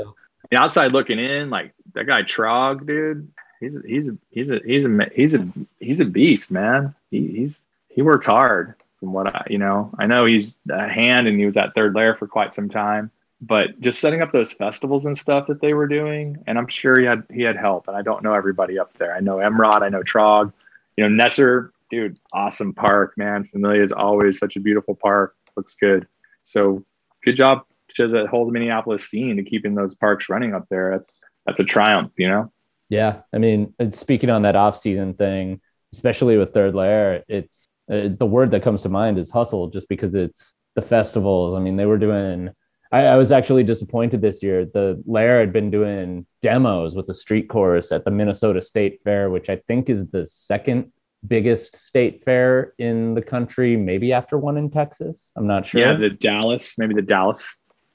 yeah. 0.51 0.63
outside 0.63 0.93
looking 0.93 1.19
in, 1.19 1.51
like 1.51 1.75
that 1.93 2.07
guy 2.07 2.23
Trog, 2.23 2.87
dude. 2.87 3.31
He's 3.61 3.77
he's 3.87 4.09
a, 4.09 4.17
he's 4.31 4.49
a 4.49 4.61
he's 4.65 4.85
a 4.87 5.11
he's 5.15 5.35
a 5.35 5.49
he's 5.81 6.01
a 6.01 6.07
beast, 6.07 6.51
man. 6.51 6.95
He, 7.11 7.27
he's 7.27 7.59
he 7.89 8.01
works 8.01 8.25
hard 8.25 8.75
from 9.01 9.13
what 9.13 9.35
I, 9.35 9.47
you 9.51 9.59
know, 9.59 9.91
I 9.99 10.07
know 10.07 10.25
he's 10.25 10.55
a 10.71 10.89
hand 10.89 11.29
and 11.29 11.39
he 11.39 11.45
was 11.45 11.59
at 11.59 11.75
Third 11.75 11.95
Lair 11.95 12.15
for 12.15 12.27
quite 12.27 12.55
some 12.55 12.71
time, 12.71 13.11
but 13.41 13.81
just 13.81 14.01
setting 14.01 14.21
up 14.21 14.33
those 14.33 14.53
festivals 14.53 15.07
and 15.07 15.17
stuff 15.17 15.47
that 15.47 15.61
they 15.61 15.73
were 15.73 15.89
doing. 15.89 16.37
And 16.47 16.59
I'm 16.59 16.69
sure 16.69 16.99
he 16.99 17.07
had, 17.07 17.25
he 17.33 17.43
had 17.43 17.57
help 17.57 17.89
and 17.89 17.97
I 17.97 18.03
don't 18.03 18.23
know 18.23 18.35
everybody 18.35 18.79
up 18.79 18.97
there. 18.99 19.15
I 19.15 19.21
know 19.21 19.37
Emrod, 19.37 19.83
I 19.83 19.89
know 19.89 20.03
Trog, 20.03 20.53
you 20.97 21.09
know, 21.09 21.25
Nesser, 21.25 21.71
dude, 21.89 22.19
awesome 22.33 22.75
park, 22.75 23.15
man. 23.17 23.45
Familia 23.45 23.83
is 23.83 23.93
always 23.93 24.39
such 24.39 24.57
a 24.57 24.61
beautiful 24.61 24.95
park. 24.95 25.35
Looks 25.57 25.75
good. 25.75 26.07
So 26.43 26.85
good 27.25 27.37
job 27.37 27.65
to 27.95 28.09
the 28.09 28.27
whole 28.27 28.51
Minneapolis 28.51 29.09
scene 29.09 29.37
to 29.37 29.43
keeping 29.43 29.75
those 29.75 29.95
parks 29.95 30.29
running 30.29 30.55
up 30.55 30.67
there. 30.69 30.91
That's, 30.99 31.21
that's 31.47 31.61
a 31.61 31.65
triumph, 31.65 32.13
you 32.17 32.29
know? 32.29 32.53
Yeah. 32.91 33.23
I 33.33 33.39
mean, 33.39 33.73
speaking 33.93 34.31
on 34.31 34.43
that 34.43 34.57
off 34.57 34.77
season 34.77 35.15
thing, 35.15 35.61
especially 35.93 36.37
with 36.37 36.53
Third 36.53 36.75
Lair, 36.75 37.25
it's 37.27 37.67
uh, 37.91 38.09
the 38.17 38.27
word 38.27 38.51
that 38.51 38.63
comes 38.63 38.83
to 38.83 38.89
mind 38.89 39.19
is 39.19 39.31
hustle, 39.31 39.69
just 39.69 39.89
because 39.89 40.15
it's 40.15 40.55
the 40.75 40.83
festivals. 40.83 41.57
I 41.57 41.61
mean, 41.61 41.77
they 41.77 41.87
were 41.87 41.99
doing. 41.99 42.51
I, 42.93 43.03
I 43.03 43.17
was 43.17 43.33
actually 43.33 43.63
disappointed 43.63 44.21
this 44.21 44.43
year. 44.43 44.65
The 44.65 45.03
Lair 45.07 45.41
had 45.41 45.53
been 45.53 45.71
doing 45.71 46.27
demos 46.43 46.97
with 46.97 47.07
the 47.07 47.15
street 47.15 47.49
chorus 47.49 47.93
at 47.93 48.05
the 48.05 48.11
Minnesota 48.11 48.61
State 48.61 49.01
Fair, 49.05 49.31
which 49.31 49.49
I 49.49 49.57
think 49.69 49.89
is 49.89 50.09
the 50.09 50.27
second 50.27 50.93
biggest 51.27 51.77
state 51.77 52.25
fair 52.25 52.73
in 52.79 53.15
the 53.15 53.21
country, 53.21 53.77
maybe 53.77 54.13
after 54.13 54.39
one 54.39 54.57
in 54.57 54.71
Texas. 54.71 55.31
I'm 55.37 55.47
not 55.47 55.67
sure. 55.67 55.81
Yeah, 55.81 55.95
the 55.95 56.11
Dallas, 56.11 56.77
maybe 56.79 56.95
the 56.95 57.03
Dallas 57.03 57.47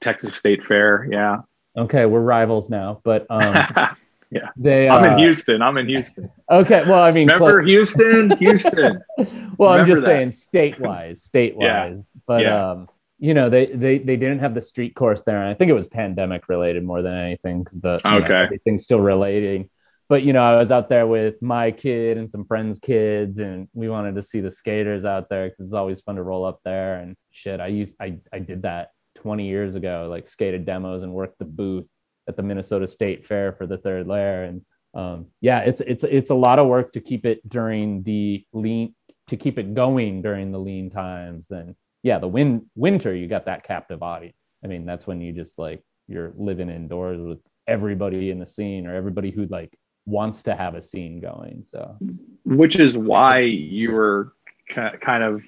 Texas 0.01 0.35
State 0.35 0.63
Fair. 0.65 1.07
Yeah. 1.11 1.37
Okay, 1.75 2.05
we're 2.05 2.21
rivals 2.21 2.69
now, 2.69 3.01
but 3.03 3.25
um, 3.29 3.55
Yeah. 4.31 4.49
They, 4.57 4.89
I'm 4.89 5.03
uh, 5.03 5.13
in 5.13 5.19
Houston. 5.19 5.61
I'm 5.61 5.77
in 5.77 5.87
Houston. 5.87 6.29
Okay. 6.51 6.83
Well, 6.85 7.01
I 7.01 7.11
mean, 7.11 7.27
remember 7.27 7.61
Houston? 7.61 8.35
Houston. 8.37 9.01
well, 9.57 9.73
remember 9.73 9.79
I'm 9.79 9.87
just 9.87 10.01
that. 10.01 10.07
saying 10.07 10.33
state 10.33 10.79
wise, 10.79 11.23
state 11.23 11.55
wise. 11.55 12.11
Yeah. 12.13 12.21
But, 12.27 12.41
yeah. 12.41 12.71
um, 12.71 12.87
you 13.17 13.33
know, 13.33 13.49
they, 13.49 13.67
they, 13.67 13.97
they 13.97 14.17
didn't 14.17 14.39
have 14.39 14.53
the 14.53 14.61
street 14.61 14.95
course 14.95 15.21
there. 15.25 15.41
And 15.41 15.49
I 15.49 15.53
think 15.53 15.69
it 15.69 15.75
was 15.75 15.87
pandemic 15.87 16.49
related 16.49 16.83
more 16.83 17.01
than 17.01 17.13
anything 17.13 17.63
because 17.63 17.79
the, 17.79 18.01
okay. 18.05 18.27
Know, 18.27 18.43
everything's 18.43 18.83
still 18.83 18.99
relating. 18.99 19.69
But, 20.07 20.23
you 20.23 20.33
know, 20.33 20.43
I 20.43 20.57
was 20.57 20.71
out 20.71 20.89
there 20.89 21.07
with 21.07 21.41
my 21.41 21.71
kid 21.71 22.17
and 22.17 22.29
some 22.29 22.45
friends' 22.45 22.77
kids, 22.77 23.39
and 23.39 23.67
we 23.73 23.89
wanted 23.89 24.15
to 24.15 24.23
see 24.23 24.39
the 24.39 24.51
skaters 24.51 25.03
out 25.03 25.29
there 25.29 25.49
because 25.49 25.65
it's 25.65 25.73
always 25.73 26.01
fun 26.01 26.15
to 26.15 26.23
roll 26.23 26.45
up 26.45 26.59
there. 26.63 26.99
And 26.99 27.15
shit, 27.31 27.59
I 27.59 27.67
used, 27.67 27.95
I, 27.99 28.17
I 28.31 28.39
did 28.39 28.63
that 28.63 28.89
20 29.15 29.47
years 29.47 29.75
ago, 29.75 30.07
like 30.09 30.27
skated 30.27 30.65
demos 30.65 31.01
and 31.01 31.13
worked 31.13 31.39
the 31.39 31.45
booth 31.45 31.87
at 32.27 32.35
the 32.35 32.43
Minnesota 32.43 32.87
State 32.87 33.25
Fair 33.25 33.53
for 33.53 33.65
the 33.65 33.77
Third 33.77 34.07
Lair. 34.07 34.43
And 34.43 34.61
um, 34.93 35.27
yeah, 35.41 35.59
it's 35.59 35.81
it's 35.81 36.03
it's 36.03 36.29
a 36.29 36.35
lot 36.35 36.59
of 36.59 36.67
work 36.67 36.93
to 36.93 37.01
keep 37.01 37.25
it 37.25 37.47
during 37.47 38.03
the 38.03 38.45
lean 38.53 38.95
to 39.27 39.37
keep 39.37 39.57
it 39.57 39.73
going 39.73 40.21
during 40.21 40.51
the 40.51 40.59
lean 40.59 40.89
times. 40.89 41.47
Then 41.49 41.75
yeah, 42.05 42.19
the 42.19 42.27
win 42.27 42.67
winter 42.75 43.15
you 43.15 43.27
got 43.27 43.45
that 43.45 43.63
captive 43.63 44.03
audience. 44.03 44.37
I 44.63 44.67
mean, 44.67 44.85
that's 44.85 45.07
when 45.07 45.21
you 45.21 45.31
just 45.31 45.57
like 45.57 45.81
you're 46.07 46.33
living 46.37 46.69
indoors 46.69 47.19
with 47.19 47.39
everybody 47.67 48.29
in 48.29 48.37
the 48.37 48.45
scene 48.45 48.85
or 48.85 48.93
everybody 48.93 49.31
who 49.31 49.47
like 49.47 49.75
wants 50.05 50.43
to 50.43 50.55
have 50.55 50.75
a 50.75 50.83
scene 50.83 51.19
going. 51.19 51.65
So, 51.67 51.97
which 52.45 52.79
is 52.79 52.95
why 52.95 53.39
you 53.39 53.91
were 53.91 54.33
kind 54.69 55.23
of 55.23 55.41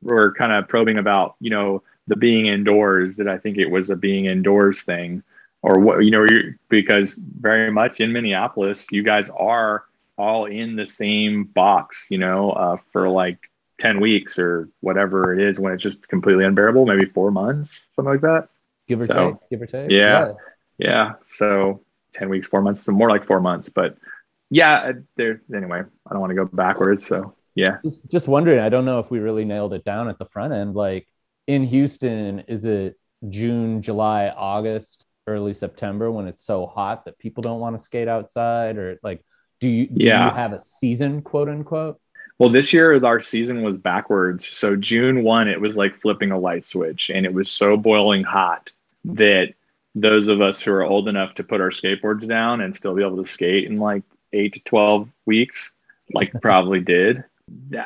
were 0.00 0.32
kind 0.32 0.52
of 0.52 0.66
probing 0.68 0.96
about 0.96 1.36
you 1.38 1.50
know 1.50 1.82
the 2.06 2.16
being 2.16 2.46
indoors. 2.46 3.16
That 3.16 3.28
I 3.28 3.36
think 3.36 3.58
it 3.58 3.70
was 3.70 3.90
a 3.90 3.96
being 3.96 4.24
indoors 4.24 4.80
thing 4.80 5.22
or 5.60 5.80
what 5.80 5.98
you 5.98 6.10
know 6.10 6.26
because 6.70 7.14
very 7.40 7.70
much 7.70 8.00
in 8.00 8.10
minneapolis 8.10 8.86
you 8.90 9.02
guys 9.02 9.28
are 9.38 9.84
all 10.16 10.46
in 10.46 10.76
the 10.76 10.86
same 10.86 11.44
box 11.44 12.06
you 12.08 12.16
know 12.16 12.52
uh, 12.52 12.78
for 12.90 13.10
like 13.10 13.49
10 13.80 14.00
weeks 14.00 14.38
or 14.38 14.68
whatever 14.80 15.32
it 15.32 15.40
is 15.40 15.58
when 15.58 15.72
it's 15.72 15.82
just 15.82 16.06
completely 16.08 16.44
unbearable 16.44 16.86
maybe 16.86 17.06
four 17.06 17.30
months 17.30 17.84
something 17.94 18.12
like 18.12 18.20
that. 18.22 18.48
Give 18.86 19.00
or 19.00 19.06
so, 19.06 19.32
take 19.32 19.50
give 19.50 19.62
or 19.62 19.66
take. 19.66 19.90
yeah, 19.90 19.98
yeah. 19.98 20.32
Yeah. 20.78 21.12
So 21.36 21.82
10 22.14 22.28
weeks 22.28 22.48
four 22.48 22.62
months 22.62 22.84
so 22.84 22.92
more 22.92 23.08
like 23.08 23.24
four 23.24 23.40
months 23.40 23.68
but 23.68 23.96
yeah 24.50 24.74
uh, 24.74 24.92
there 25.16 25.42
anyway 25.54 25.80
i 25.80 26.10
don't 26.10 26.18
want 26.18 26.30
to 26.30 26.34
go 26.34 26.44
backwards 26.44 27.06
so 27.06 27.36
yeah. 27.54 27.78
Just, 27.82 28.00
just 28.08 28.28
wondering 28.28 28.58
i 28.58 28.68
don't 28.68 28.84
know 28.84 28.98
if 28.98 29.12
we 29.12 29.20
really 29.20 29.44
nailed 29.44 29.74
it 29.74 29.84
down 29.84 30.08
at 30.08 30.18
the 30.18 30.24
front 30.24 30.52
end 30.52 30.74
like 30.74 31.06
in 31.46 31.62
houston 31.62 32.40
is 32.48 32.64
it 32.64 32.98
june 33.28 33.80
july 33.80 34.28
august 34.28 35.06
early 35.30 35.54
September 35.54 36.10
when 36.10 36.26
it's 36.26 36.44
so 36.44 36.66
hot 36.66 37.04
that 37.04 37.18
people 37.18 37.42
don't 37.42 37.60
want 37.60 37.78
to 37.78 37.84
skate 37.84 38.08
outside 38.08 38.76
or 38.76 38.98
like 39.02 39.24
do 39.60 39.68
you 39.68 39.86
do 39.86 40.06
yeah. 40.06 40.26
you 40.26 40.34
have 40.34 40.52
a 40.52 40.60
season 40.60 41.22
quote 41.22 41.48
unquote? 41.48 42.00
Well, 42.40 42.48
this 42.48 42.72
year 42.72 43.04
our 43.04 43.20
season 43.20 43.62
was 43.62 43.76
backwards. 43.76 44.48
So 44.50 44.74
June 44.74 45.22
1 45.22 45.48
it 45.48 45.60
was 45.60 45.76
like 45.76 46.00
flipping 46.00 46.32
a 46.32 46.38
light 46.38 46.66
switch 46.66 47.10
and 47.14 47.24
it 47.24 47.32
was 47.32 47.50
so 47.50 47.76
boiling 47.76 48.24
hot 48.24 48.72
that 49.04 49.54
those 49.94 50.28
of 50.28 50.40
us 50.40 50.60
who 50.60 50.72
are 50.72 50.82
old 50.82 51.06
enough 51.06 51.34
to 51.34 51.44
put 51.44 51.60
our 51.60 51.70
skateboards 51.70 52.26
down 52.26 52.60
and 52.60 52.74
still 52.74 52.94
be 52.94 53.04
able 53.04 53.22
to 53.22 53.30
skate 53.30 53.66
in 53.66 53.78
like 53.78 54.02
8 54.32 54.54
to 54.54 54.60
12 54.60 55.08
weeks 55.26 55.70
like 56.14 56.32
probably 56.42 56.80
did 56.80 57.24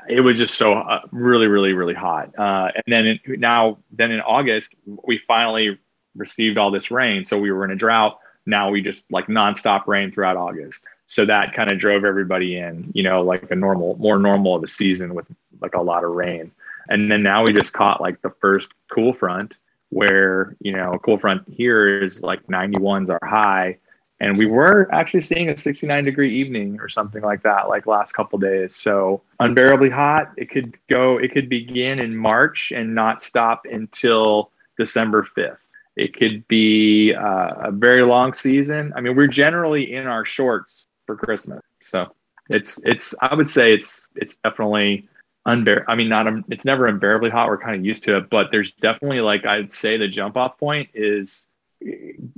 it 0.08 0.20
was 0.20 0.36
just 0.36 0.58
so 0.58 0.74
uh, 0.74 1.00
really 1.10 1.46
really 1.46 1.72
really 1.72 1.94
hot 1.94 2.30
uh, 2.38 2.68
and 2.74 2.84
then 2.86 3.06
in, 3.06 3.40
now 3.40 3.78
then 3.90 4.10
in 4.10 4.20
august 4.20 4.74
we 5.04 5.18
finally 5.26 5.78
received 6.16 6.58
all 6.58 6.70
this 6.70 6.90
rain. 6.90 7.24
So 7.24 7.38
we 7.38 7.50
were 7.52 7.64
in 7.64 7.70
a 7.70 7.76
drought. 7.76 8.18
Now 8.46 8.70
we 8.70 8.82
just 8.82 9.04
like 9.10 9.26
nonstop 9.26 9.86
rain 9.86 10.12
throughout 10.12 10.36
August. 10.36 10.82
So 11.14 11.24
that 11.26 11.54
kind 11.54 11.70
of 11.70 11.78
drove 11.78 12.04
everybody 12.04 12.58
in, 12.58 12.90
you 12.92 13.04
know, 13.04 13.22
like 13.22 13.48
a 13.52 13.54
normal, 13.54 13.94
more 13.98 14.18
normal 14.18 14.56
of 14.56 14.64
a 14.64 14.68
season 14.68 15.14
with 15.14 15.28
like 15.60 15.74
a 15.74 15.80
lot 15.80 16.02
of 16.02 16.10
rain. 16.10 16.50
And 16.88 17.08
then 17.08 17.22
now 17.22 17.44
we 17.44 17.52
just 17.52 17.72
caught 17.72 18.00
like 18.00 18.20
the 18.22 18.32
first 18.40 18.72
cool 18.92 19.12
front 19.12 19.56
where, 19.90 20.56
you 20.58 20.72
know, 20.72 20.98
cool 21.04 21.16
front 21.16 21.44
here 21.48 22.02
is 22.02 22.20
like 22.20 22.44
91s 22.48 23.10
are 23.10 23.24
high. 23.24 23.78
And 24.18 24.36
we 24.36 24.46
were 24.46 24.92
actually 24.92 25.20
seeing 25.20 25.50
a 25.50 25.56
69 25.56 26.04
degree 26.04 26.34
evening 26.34 26.80
or 26.80 26.88
something 26.88 27.22
like 27.22 27.44
that 27.44 27.68
like 27.68 27.86
last 27.86 28.10
couple 28.10 28.40
days. 28.40 28.74
So 28.74 29.22
unbearably 29.38 29.90
hot. 29.90 30.32
It 30.36 30.50
could 30.50 30.76
go 30.90 31.18
it 31.18 31.30
could 31.30 31.48
begin 31.48 32.00
in 32.00 32.16
march 32.16 32.72
and 32.74 32.92
not 32.92 33.22
stop 33.22 33.66
until 33.70 34.50
december 34.76 35.24
5th 35.36 35.58
it 35.94 36.16
could 36.16 36.48
be 36.48 37.14
uh, 37.14 37.68
a 37.68 37.70
very 37.70 38.02
long 38.02 38.34
season. 38.34 38.92
I 38.96 39.00
mean 39.00 39.14
we're 39.14 39.28
generally 39.28 39.92
in 39.92 40.08
our 40.08 40.24
shorts 40.24 40.88
for 41.06 41.16
christmas 41.16 41.60
so 41.82 42.06
it's 42.48 42.78
it's 42.84 43.14
i 43.20 43.34
would 43.34 43.48
say 43.48 43.72
it's 43.72 44.08
it's 44.16 44.36
definitely 44.44 45.08
unbear 45.46 45.84
i 45.88 45.94
mean 45.94 46.08
not 46.08 46.26
it's 46.48 46.64
never 46.64 46.86
unbearably 46.86 47.30
hot 47.30 47.48
we're 47.48 47.58
kind 47.58 47.76
of 47.76 47.84
used 47.84 48.02
to 48.02 48.16
it 48.16 48.30
but 48.30 48.48
there's 48.50 48.72
definitely 48.80 49.20
like 49.20 49.44
i'd 49.44 49.72
say 49.72 49.96
the 49.96 50.08
jump 50.08 50.36
off 50.36 50.58
point 50.58 50.88
is 50.94 51.48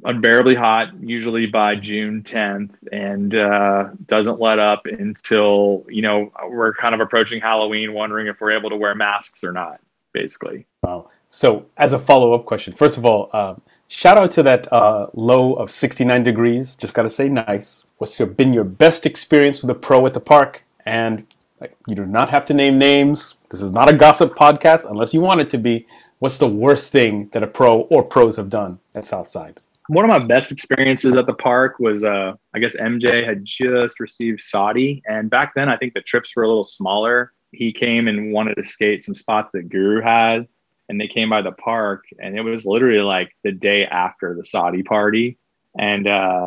unbearably 0.05 0.55
hot, 0.55 0.89
usually 1.01 1.47
by 1.47 1.77
June 1.77 2.23
10th, 2.23 2.71
and 2.91 3.35
uh, 3.35 3.91
doesn't 4.07 4.41
let 4.41 4.59
up 4.59 4.87
until 4.87 5.85
you 5.89 6.03
know 6.03 6.33
we're 6.49 6.75
kind 6.75 6.95
of 6.95 7.01
approaching 7.01 7.41
Halloween, 7.41 7.93
wondering 7.93 8.27
if 8.27 8.41
we're 8.41 8.53
able 8.53 8.71
to 8.71 8.77
wear 8.77 8.95
masks 8.95 9.45
or 9.45 9.53
not. 9.53 9.81
Basically. 10.13 10.67
Wow. 10.83 11.11
So, 11.29 11.67
as 11.77 11.93
a 11.93 11.99
follow 11.99 12.33
up 12.33 12.47
question, 12.47 12.73
first 12.73 12.97
of 12.97 13.05
all, 13.05 13.29
um, 13.33 13.61
shout 13.89 14.19
out 14.19 14.33
to 14.33 14.43
that 14.43 14.73
uh, 14.73 15.09
low 15.15 15.55
of 15.55 15.71
69 15.71 16.25
degrees. 16.25 16.75
Just 16.77 16.95
got 16.95 17.03
to 17.03 17.11
say, 17.11 17.29
nice. 17.29 17.85
What's 17.99 18.19
your, 18.19 18.29
been 18.29 18.53
your 18.53 18.65
best 18.65 19.07
experience 19.07 19.63
with 19.63 19.71
a 19.71 19.75
pro 19.75 20.07
at 20.07 20.15
the 20.15 20.21
park? 20.21 20.65
And 20.85 21.27
like, 21.61 21.77
you 21.87 21.95
do 21.95 22.07
not 22.07 22.29
have 22.31 22.45
to 22.47 22.55
name 22.55 22.79
names. 22.79 23.41
This 23.51 23.63
is 23.63 23.73
not 23.73 23.89
a 23.89 23.97
gossip 23.97 24.35
podcast 24.35 24.89
unless 24.91 25.15
you 25.15 25.21
want 25.21 25.41
it 25.41 25.51
to 25.51 25.59
be 25.59 25.87
what's 26.19 26.39
the 26.39 26.49
worst 26.49 26.93
thing 26.93 27.29
that 27.33 27.43
a 27.43 27.47
pro 27.47 27.81
or 27.83 28.03
pros 28.03 28.37
have 28.37 28.49
done 28.49 28.79
at 28.95 29.07
Southside? 29.07 29.59
One 29.89 30.05
of 30.05 30.09
my 30.09 30.19
best 30.19 30.51
experiences 30.51 31.17
at 31.17 31.27
the 31.27 31.35
park 31.35 31.79
was, 31.79 32.03
uh, 32.03 32.33
I 32.55 32.59
guess 32.59 32.75
MJ 32.75 33.25
had 33.25 33.45
just 33.45 34.01
received 34.01 34.41
SOTY, 34.41 35.03
and 35.07 35.31
back 35.31 35.53
then 35.55 35.69
I 35.69 35.77
think 35.77 35.95
the 35.95 36.01
trips 36.01 36.35
were 36.35 36.43
a 36.43 36.49
little 36.49 36.65
smaller. 36.65 37.33
He 37.53 37.73
came 37.73 38.09
and 38.09 38.33
wanted 38.33 38.57
to 38.57 38.65
skate 38.65 39.05
some 39.05 39.15
spots 39.15 39.53
that 39.53 39.69
Guru 39.69 40.03
had, 40.03 40.49
and 40.89 41.01
they 41.01 41.09
came 41.09 41.31
by 41.31 41.43
the 41.43 41.53
park, 41.53 42.05
and 42.19 42.37
it 42.37 42.43
was 42.43 42.65
literally 42.65 43.01
like 43.01 43.35
the 43.43 43.53
day 43.53 43.85
after 43.85 44.35
the 44.35 44.45
SOTY 44.45 44.85
party, 44.85 45.39
and 45.79 46.07
uh, 46.07 46.47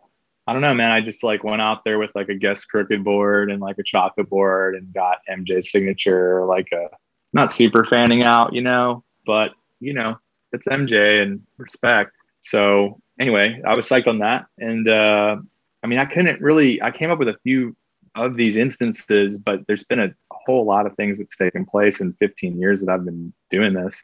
I 0.50 0.54
don't 0.54 0.64
know, 0.64 0.74
man. 0.74 0.92
I 0.92 1.02
just 1.02 1.24
like 1.24 1.44
went 1.44 1.62
out 1.62 1.84
there 1.84 2.00
with 2.00 2.10
like 2.16 2.30
a 2.30 2.36
guest 2.36 2.68
crooked 2.70 3.04
board 3.04 3.52
and 3.52 3.62
like 3.62 3.78
a 3.78 3.84
chocolate 3.84 4.30
board 4.30 4.76
and 4.76 4.92
got 4.92 5.20
MJ's 5.30 5.72
signature, 5.72 6.44
like 6.46 6.70
a 6.74 6.88
not 7.34 7.54
super 7.54 7.86
fanning 7.86 8.24
out, 8.24 8.54
you 8.54 8.62
know, 8.62 9.04
but 9.28 9.52
you 9.80 9.94
know, 9.94 10.18
it's 10.52 10.68
MJ 10.68 11.22
and 11.22 11.42
respect. 11.58 12.14
So 12.42 13.00
anyway, 13.20 13.62
I 13.64 13.76
was 13.76 13.88
psyched 13.88 14.08
on 14.08 14.20
that. 14.20 14.48
And 14.58 14.90
uh, 14.90 15.38
I 15.84 15.88
mean, 15.88 16.00
I 16.00 16.06
couldn't 16.06 16.42
really, 16.42 16.82
I 16.82 16.90
came 16.90 17.12
up 17.12 17.20
with 17.20 17.30
a 17.30 17.38
few 17.44 17.76
of 18.16 18.36
these 18.36 18.58
instances, 18.58 19.38
but 19.38 19.68
there's 19.68 19.84
been 19.84 20.00
a 20.00 20.16
whole 20.32 20.66
lot 20.66 20.88
of 20.88 20.96
things 20.96 21.20
that's 21.20 21.38
taken 21.38 21.66
place 21.66 22.02
in 22.02 22.14
15 22.14 22.60
years 22.60 22.82
that 22.82 22.90
I've 22.90 23.06
been 23.06 23.34
doing 23.52 23.74
this. 23.74 24.04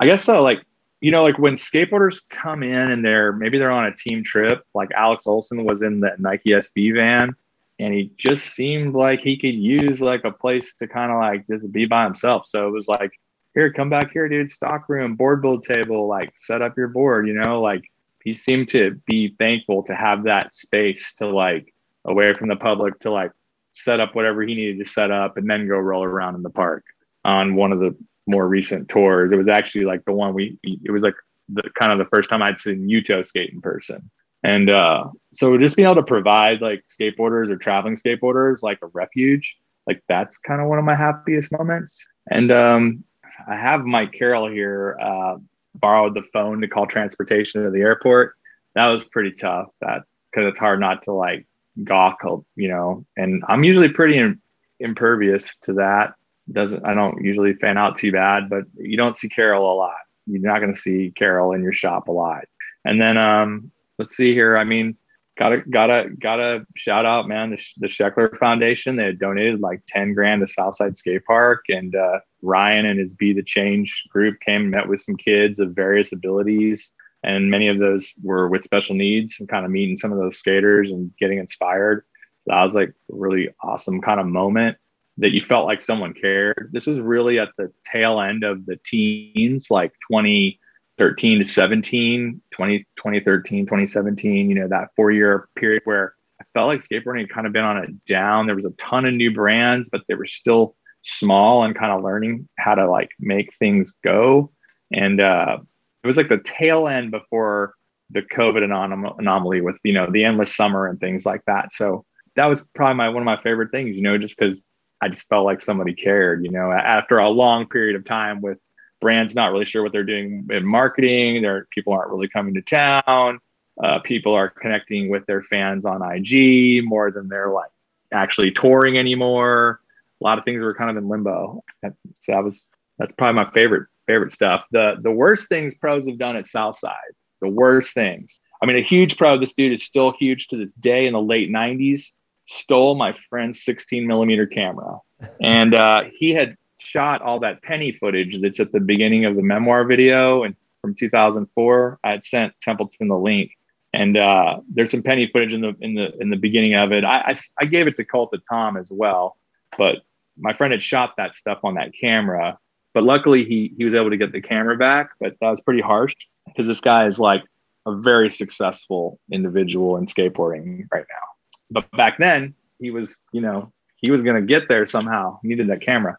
I 0.00 0.06
guess 0.06 0.24
so. 0.24 0.42
Like, 0.42 0.62
you 1.00 1.10
know, 1.10 1.22
like 1.22 1.38
when 1.38 1.56
skateboarders 1.56 2.20
come 2.30 2.62
in 2.62 2.90
and 2.90 3.04
they're 3.04 3.32
maybe 3.32 3.58
they're 3.58 3.70
on 3.70 3.86
a 3.86 3.96
team 3.96 4.24
trip, 4.24 4.64
like 4.74 4.90
Alex 4.92 5.26
Olson 5.26 5.64
was 5.64 5.82
in 5.82 6.00
that 6.00 6.20
Nike 6.20 6.50
SB 6.50 6.94
van 6.94 7.34
and 7.78 7.94
he 7.94 8.10
just 8.16 8.46
seemed 8.54 8.94
like 8.94 9.20
he 9.20 9.36
could 9.36 9.54
use 9.54 10.00
like 10.00 10.24
a 10.24 10.32
place 10.32 10.74
to 10.78 10.88
kind 10.88 11.12
of 11.12 11.18
like 11.18 11.46
just 11.46 11.70
be 11.72 11.86
by 11.86 12.04
himself. 12.04 12.46
So 12.46 12.66
it 12.66 12.72
was 12.72 12.88
like, 12.88 13.12
here, 13.54 13.72
come 13.72 13.90
back 13.90 14.12
here, 14.12 14.28
dude. 14.28 14.50
Stock 14.50 14.88
room, 14.88 15.14
board 15.14 15.42
build 15.42 15.64
table, 15.64 16.06
like 16.06 16.32
set 16.36 16.62
up 16.62 16.76
your 16.76 16.88
board, 16.88 17.26
you 17.26 17.34
know, 17.34 17.60
like 17.60 17.82
he 18.22 18.34
seemed 18.34 18.68
to 18.70 19.00
be 19.06 19.34
thankful 19.38 19.82
to 19.84 19.94
have 19.94 20.24
that 20.24 20.54
space 20.54 21.14
to 21.18 21.26
like 21.26 21.72
away 22.04 22.34
from 22.34 22.48
the 22.48 22.56
public 22.56 22.98
to 23.00 23.10
like 23.10 23.32
set 23.72 24.00
up 24.00 24.14
whatever 24.14 24.42
he 24.42 24.54
needed 24.54 24.78
to 24.84 24.90
set 24.90 25.10
up 25.10 25.36
and 25.36 25.48
then 25.48 25.68
go 25.68 25.76
roll 25.76 26.02
around 26.02 26.34
in 26.34 26.42
the 26.42 26.50
park 26.50 26.84
on 27.24 27.54
one 27.54 27.72
of 27.72 27.78
the 27.78 27.96
more 28.28 28.46
recent 28.46 28.88
tours. 28.88 29.32
It 29.32 29.36
was 29.36 29.48
actually 29.48 29.84
like 29.84 30.04
the 30.04 30.12
one 30.12 30.34
we, 30.34 30.58
it 30.62 30.90
was 30.90 31.02
like 31.02 31.14
the 31.48 31.62
kind 31.78 31.92
of 31.92 31.98
the 31.98 32.08
first 32.14 32.28
time 32.28 32.42
I'd 32.42 32.60
seen 32.60 32.88
Yuto 32.88 33.26
skate 33.26 33.50
in 33.52 33.60
person. 33.60 34.10
And 34.44 34.70
uh, 34.70 35.04
so 35.32 35.58
just 35.58 35.74
being 35.74 35.86
able 35.86 35.96
to 35.96 36.02
provide 36.04 36.60
like 36.60 36.84
skateboarders 36.88 37.50
or 37.50 37.56
traveling 37.56 37.96
skateboarders 37.96 38.62
like 38.62 38.78
a 38.82 38.86
refuge, 38.86 39.56
like 39.86 40.02
that's 40.08 40.38
kind 40.38 40.60
of 40.60 40.68
one 40.68 40.78
of 40.78 40.84
my 40.84 40.94
happiest 40.94 41.50
moments. 41.50 42.06
And 42.30 42.52
um, 42.52 43.04
I 43.48 43.56
have 43.56 43.84
Mike 43.84 44.12
Carroll 44.12 44.48
here. 44.48 44.96
Uh, 45.02 45.36
borrowed 45.80 46.14
the 46.14 46.22
phone 46.32 46.60
to 46.60 46.68
call 46.68 46.86
transportation 46.86 47.62
to 47.62 47.70
the 47.70 47.80
airport. 47.80 48.34
That 48.74 48.86
was 48.86 49.04
pretty 49.04 49.32
tough. 49.32 49.68
That 49.80 50.02
because 50.30 50.48
it's 50.48 50.58
hard 50.58 50.80
not 50.80 51.02
to 51.04 51.12
like 51.12 51.46
gawk, 51.84 52.18
you 52.56 52.68
know. 52.68 53.04
And 53.16 53.42
I'm 53.48 53.64
usually 53.64 53.88
pretty 53.88 54.34
impervious 54.80 55.48
to 55.64 55.74
that. 55.74 56.14
Doesn't 56.50 56.84
I 56.84 56.94
don't 56.94 57.22
usually 57.22 57.54
fan 57.54 57.76
out 57.76 57.98
too 57.98 58.12
bad, 58.12 58.48
but 58.48 58.64
you 58.76 58.96
don't 58.96 59.16
see 59.16 59.28
Carroll 59.28 59.72
a 59.72 59.76
lot. 59.76 59.96
You're 60.26 60.40
not 60.40 60.60
going 60.60 60.74
to 60.74 60.80
see 60.80 61.12
Carroll 61.14 61.52
in 61.52 61.62
your 61.62 61.72
shop 61.72 62.08
a 62.08 62.12
lot. 62.12 62.44
And 62.84 63.00
then 63.00 63.18
um, 63.18 63.70
let's 63.98 64.16
see 64.16 64.32
here. 64.32 64.56
I 64.56 64.64
mean, 64.64 64.96
gotta 65.38 65.62
gotta 65.70 66.10
gotta 66.20 66.66
shout 66.76 67.06
out 67.06 67.28
man 67.28 67.50
the, 67.50 67.60
the 67.78 67.86
Sheckler 67.86 68.36
Foundation. 68.38 68.96
They 68.96 69.12
donated 69.12 69.60
like 69.60 69.82
ten 69.86 70.14
grand 70.14 70.40
to 70.40 70.52
Southside 70.52 70.96
Skate 70.96 71.24
Park, 71.24 71.64
and 71.68 71.94
uh, 71.94 72.20
Ryan 72.42 72.86
and 72.86 72.98
his 72.98 73.14
Be 73.14 73.32
the 73.32 73.42
Change 73.42 74.04
group 74.10 74.38
came 74.40 74.62
and 74.62 74.70
met 74.70 74.88
with 74.88 75.02
some 75.02 75.16
kids 75.16 75.58
of 75.58 75.74
various 75.74 76.12
abilities, 76.12 76.92
and 77.22 77.50
many 77.50 77.68
of 77.68 77.78
those 77.78 78.12
were 78.22 78.48
with 78.48 78.64
special 78.64 78.94
needs 78.94 79.36
and 79.38 79.48
kind 79.48 79.64
of 79.64 79.70
meeting 79.70 79.96
some 79.96 80.12
of 80.12 80.18
those 80.18 80.38
skaters 80.38 80.90
and 80.90 81.10
getting 81.18 81.38
inspired. 81.38 82.04
So 82.40 82.52
that 82.52 82.64
was 82.64 82.74
like 82.74 82.90
a 82.90 82.92
really 83.08 83.48
awesome 83.62 84.00
kind 84.00 84.20
of 84.20 84.26
moment 84.26 84.76
that 85.18 85.32
you 85.32 85.42
felt 85.42 85.66
like 85.66 85.82
someone 85.82 86.14
cared. 86.14 86.70
This 86.72 86.86
is 86.86 87.00
really 87.00 87.38
at 87.38 87.50
the 87.58 87.72
tail 87.90 88.20
end 88.20 88.44
of 88.44 88.64
the 88.66 88.78
teens, 88.84 89.66
like 89.70 89.92
2013 90.10 91.40
to 91.40 91.46
17, 91.46 92.40
20, 92.52 92.78
2013, 92.96 93.66
2017, 93.66 94.48
you 94.48 94.54
know, 94.54 94.68
that 94.68 94.90
four 94.96 95.10
year 95.10 95.48
period 95.56 95.82
where 95.84 96.14
I 96.40 96.44
felt 96.54 96.68
like 96.68 96.80
skateboarding 96.80 97.20
had 97.20 97.30
kind 97.30 97.46
of 97.46 97.52
been 97.52 97.64
on 97.64 97.78
a 97.78 97.86
down. 98.06 98.46
There 98.46 98.54
was 98.54 98.64
a 98.64 98.70
ton 98.78 99.04
of 99.06 99.14
new 99.14 99.32
brands, 99.32 99.88
but 99.90 100.02
they 100.08 100.14
were 100.14 100.26
still 100.26 100.76
small 101.02 101.64
and 101.64 101.76
kind 101.76 101.92
of 101.92 102.04
learning 102.04 102.48
how 102.58 102.76
to 102.76 102.88
like 102.88 103.10
make 103.18 103.52
things 103.56 103.92
go. 104.04 104.52
And 104.92 105.20
uh, 105.20 105.58
it 106.04 106.06
was 106.06 106.16
like 106.16 106.28
the 106.28 106.42
tail 106.44 106.86
end 106.86 107.10
before 107.10 107.74
the 108.10 108.22
COVID 108.22 108.62
anom- 108.62 109.18
anomaly 109.18 109.62
with, 109.62 109.78
you 109.82 109.92
know, 109.92 110.08
the 110.10 110.24
endless 110.24 110.54
summer 110.54 110.86
and 110.86 111.00
things 111.00 111.26
like 111.26 111.42
that. 111.46 111.72
So 111.72 112.04
that 112.36 112.46
was 112.46 112.64
probably 112.74 112.94
my, 112.94 113.08
one 113.08 113.22
of 113.22 113.26
my 113.26 113.42
favorite 113.42 113.72
things, 113.72 113.96
you 113.96 114.02
know, 114.02 114.16
just 114.16 114.38
because 114.38 114.62
I 115.00 115.08
just 115.08 115.28
felt 115.28 115.44
like 115.44 115.62
somebody 115.62 115.94
cared, 115.94 116.44
you 116.44 116.50
know, 116.50 116.72
after 116.72 117.18
a 117.18 117.28
long 117.28 117.68
period 117.68 117.96
of 117.96 118.04
time 118.04 118.40
with 118.40 118.58
brands 119.00 119.34
not 119.34 119.52
really 119.52 119.64
sure 119.64 119.82
what 119.82 119.92
they're 119.92 120.04
doing 120.04 120.46
in 120.50 120.66
marketing. 120.66 121.42
their 121.42 121.66
people 121.72 121.92
aren't 121.92 122.10
really 122.10 122.28
coming 122.28 122.54
to 122.54 122.62
town. 122.62 123.38
Uh, 123.82 124.00
people 124.00 124.34
are 124.34 124.50
connecting 124.50 125.08
with 125.08 125.24
their 125.26 125.42
fans 125.44 125.86
on 125.86 126.02
IG 126.02 126.84
more 126.84 127.12
than 127.12 127.28
they're 127.28 127.50
like 127.50 127.70
actually 128.12 128.50
touring 128.50 128.98
anymore. 128.98 129.80
A 130.20 130.24
lot 130.24 130.38
of 130.38 130.44
things 130.44 130.62
were 130.62 130.74
kind 130.74 130.90
of 130.90 130.96
in 130.96 131.08
limbo. 131.08 131.62
So 131.82 132.32
that 132.32 132.42
was 132.42 132.62
that's 132.98 133.12
probably 133.12 133.36
my 133.36 133.50
favorite 133.52 133.86
favorite 134.06 134.32
stuff. 134.32 134.64
The 134.72 134.96
the 135.00 135.12
worst 135.12 135.48
things 135.48 135.74
pros 135.76 136.08
have 136.08 136.18
done 136.18 136.34
at 136.36 136.48
Southside. 136.48 136.94
The 137.40 137.48
worst 137.48 137.94
things. 137.94 138.40
I 138.60 138.66
mean, 138.66 138.76
a 138.76 138.82
huge 138.82 139.16
pro. 139.16 139.38
This 139.38 139.52
dude 139.52 139.72
is 139.72 139.84
still 139.84 140.12
huge 140.18 140.48
to 140.48 140.56
this 140.56 140.72
day. 140.72 141.06
In 141.06 141.12
the 141.12 141.22
late 141.22 141.50
'90s, 141.50 142.10
stole 142.48 142.94
my 142.94 143.14
friend's 143.28 143.62
16 143.62 144.06
millimeter 144.06 144.46
camera, 144.46 144.98
and 145.40 145.74
uh, 145.74 146.04
he 146.18 146.30
had 146.30 146.56
shot 146.78 147.22
all 147.22 147.40
that 147.40 147.62
penny 147.62 147.92
footage 147.92 148.40
that's 148.40 148.60
at 148.60 148.72
the 148.72 148.80
beginning 148.80 149.24
of 149.24 149.36
the 149.36 149.42
memoir 149.42 149.84
video 149.84 150.44
and 150.44 150.54
from 150.80 150.94
2004 150.94 151.98
i 152.04 152.10
had 152.10 152.24
sent 152.24 152.52
templeton 152.62 153.08
the 153.08 153.18
link. 153.18 153.52
And 153.94 154.18
uh, 154.18 154.60
there's 154.68 154.90
some 154.90 155.02
penny 155.02 155.28
footage 155.32 155.54
in 155.54 155.62
the 155.62 155.74
in 155.80 155.94
the 155.94 156.12
in 156.20 156.30
the 156.30 156.36
beginning 156.36 156.74
of 156.74 156.92
it. 156.92 157.04
I 157.04 157.18
i, 157.18 157.36
I 157.60 157.64
gave 157.64 157.86
it 157.86 157.96
to 157.96 158.04
colt 158.04 158.30
to 158.32 158.40
tom 158.48 158.76
as 158.76 158.90
well 158.90 159.36
but 159.76 159.98
my 160.38 160.54
friend 160.54 160.72
had 160.72 160.82
shot 160.82 161.14
that 161.16 161.34
stuff 161.34 161.58
on 161.64 161.74
that 161.74 161.92
camera. 161.98 162.58
But 162.94 163.02
luckily 163.02 163.44
he 163.44 163.74
he 163.76 163.84
was 163.84 163.94
able 163.94 164.10
to 164.10 164.16
get 164.16 164.32
the 164.32 164.40
camera 164.40 164.76
back 164.76 165.10
but 165.20 165.34
that 165.40 165.50
was 165.50 165.60
pretty 165.60 165.82
harsh 165.82 166.14
because 166.46 166.66
this 166.66 166.80
guy 166.80 167.06
is 167.06 167.18
like 167.18 167.42
a 167.86 167.94
very 167.94 168.30
successful 168.30 169.18
individual 169.32 169.96
in 169.96 170.06
skateboarding 170.06 170.86
right 170.92 171.06
now 171.08 171.37
but 171.70 171.90
back 171.92 172.18
then 172.18 172.54
he 172.80 172.90
was 172.90 173.16
you 173.32 173.40
know 173.40 173.72
he 173.96 174.10
was 174.10 174.22
going 174.22 174.36
to 174.36 174.42
get 174.42 174.68
there 174.68 174.86
somehow 174.86 175.38
he 175.42 175.48
needed 175.48 175.68
that 175.68 175.80
camera 175.80 176.16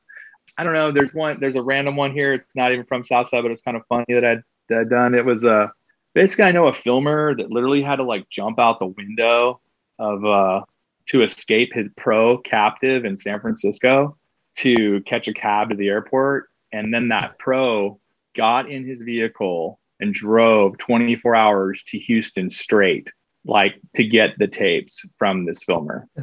I 0.59 0.63
don't 0.63 0.73
know. 0.73 0.91
There's 0.91 1.13
one. 1.13 1.39
There's 1.39 1.55
a 1.55 1.61
random 1.61 1.95
one 1.95 2.11
here. 2.11 2.33
It's 2.33 2.53
not 2.53 2.73
even 2.73 2.85
from 2.85 3.05
Southside, 3.05 3.43
but 3.43 3.51
it's 3.51 3.61
kind 3.61 3.77
of 3.77 3.83
funny 3.87 4.03
that 4.09 4.25
I'd, 4.25 4.43
that 4.67 4.79
I'd 4.79 4.89
done. 4.89 5.15
It 5.15 5.23
was 5.23 5.45
a 5.45 5.51
uh, 5.51 5.67
basically 6.13 6.43
I 6.43 6.51
know 6.51 6.67
a 6.67 6.73
filmer 6.73 7.33
that 7.37 7.49
literally 7.49 7.81
had 7.81 7.95
to 7.95 8.03
like 8.03 8.29
jump 8.29 8.59
out 8.59 8.79
the 8.79 8.87
window 8.87 9.61
of 9.99 10.25
uh 10.25 10.61
to 11.09 11.23
escape 11.23 11.71
his 11.73 11.87
pro 11.95 12.39
captive 12.39 13.05
in 13.05 13.17
San 13.17 13.39
Francisco 13.39 14.17
to 14.57 15.01
catch 15.05 15.29
a 15.29 15.33
cab 15.33 15.69
to 15.69 15.75
the 15.77 15.87
airport, 15.87 16.49
and 16.73 16.93
then 16.93 17.07
that 17.07 17.39
pro 17.39 17.97
got 18.35 18.69
in 18.69 18.85
his 18.85 19.01
vehicle 19.01 19.79
and 20.01 20.13
drove 20.13 20.77
24 20.77 21.35
hours 21.35 21.83
to 21.87 21.97
Houston 21.99 22.49
straight 22.49 23.07
like 23.49 23.75
to 23.95 24.03
get 24.03 24.37
the 24.37 24.47
tapes 24.47 25.03
from 25.17 25.45
this 25.45 25.63
filmer. 25.63 26.07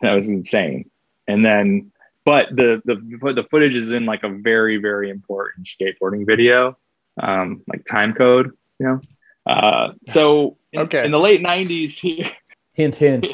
that 0.00 0.14
was 0.14 0.26
insane. 0.26 0.90
And 1.26 1.44
then, 1.44 1.92
but 2.24 2.48
the 2.50 2.80
the 2.84 2.94
the 3.32 3.44
footage 3.50 3.74
is 3.74 3.90
in 3.92 4.06
like 4.06 4.22
a 4.22 4.28
very 4.30 4.78
very 4.78 5.10
important 5.10 5.66
skateboarding 5.66 6.26
video, 6.26 6.76
um, 7.22 7.62
like 7.68 7.84
time 7.84 8.14
code, 8.14 8.52
you 8.78 8.86
know. 8.86 9.00
Uh, 9.46 9.92
so 10.06 10.56
in, 10.72 10.80
Okay. 10.82 11.04
in 11.04 11.10
the 11.10 11.18
late 11.18 11.40
'90s 11.42 11.92
here, 11.92 12.30
Hint, 12.72 12.96
hint. 12.96 13.26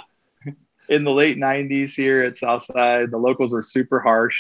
in 0.89 1.05
the 1.05 1.11
late 1.11 1.37
90s 1.39 1.91
here 1.91 2.23
at 2.23 2.37
Southside. 2.39 3.11
The 3.11 3.19
locals 3.19 3.53
were 3.53 3.63
super 3.63 4.01
harsh. 4.01 4.37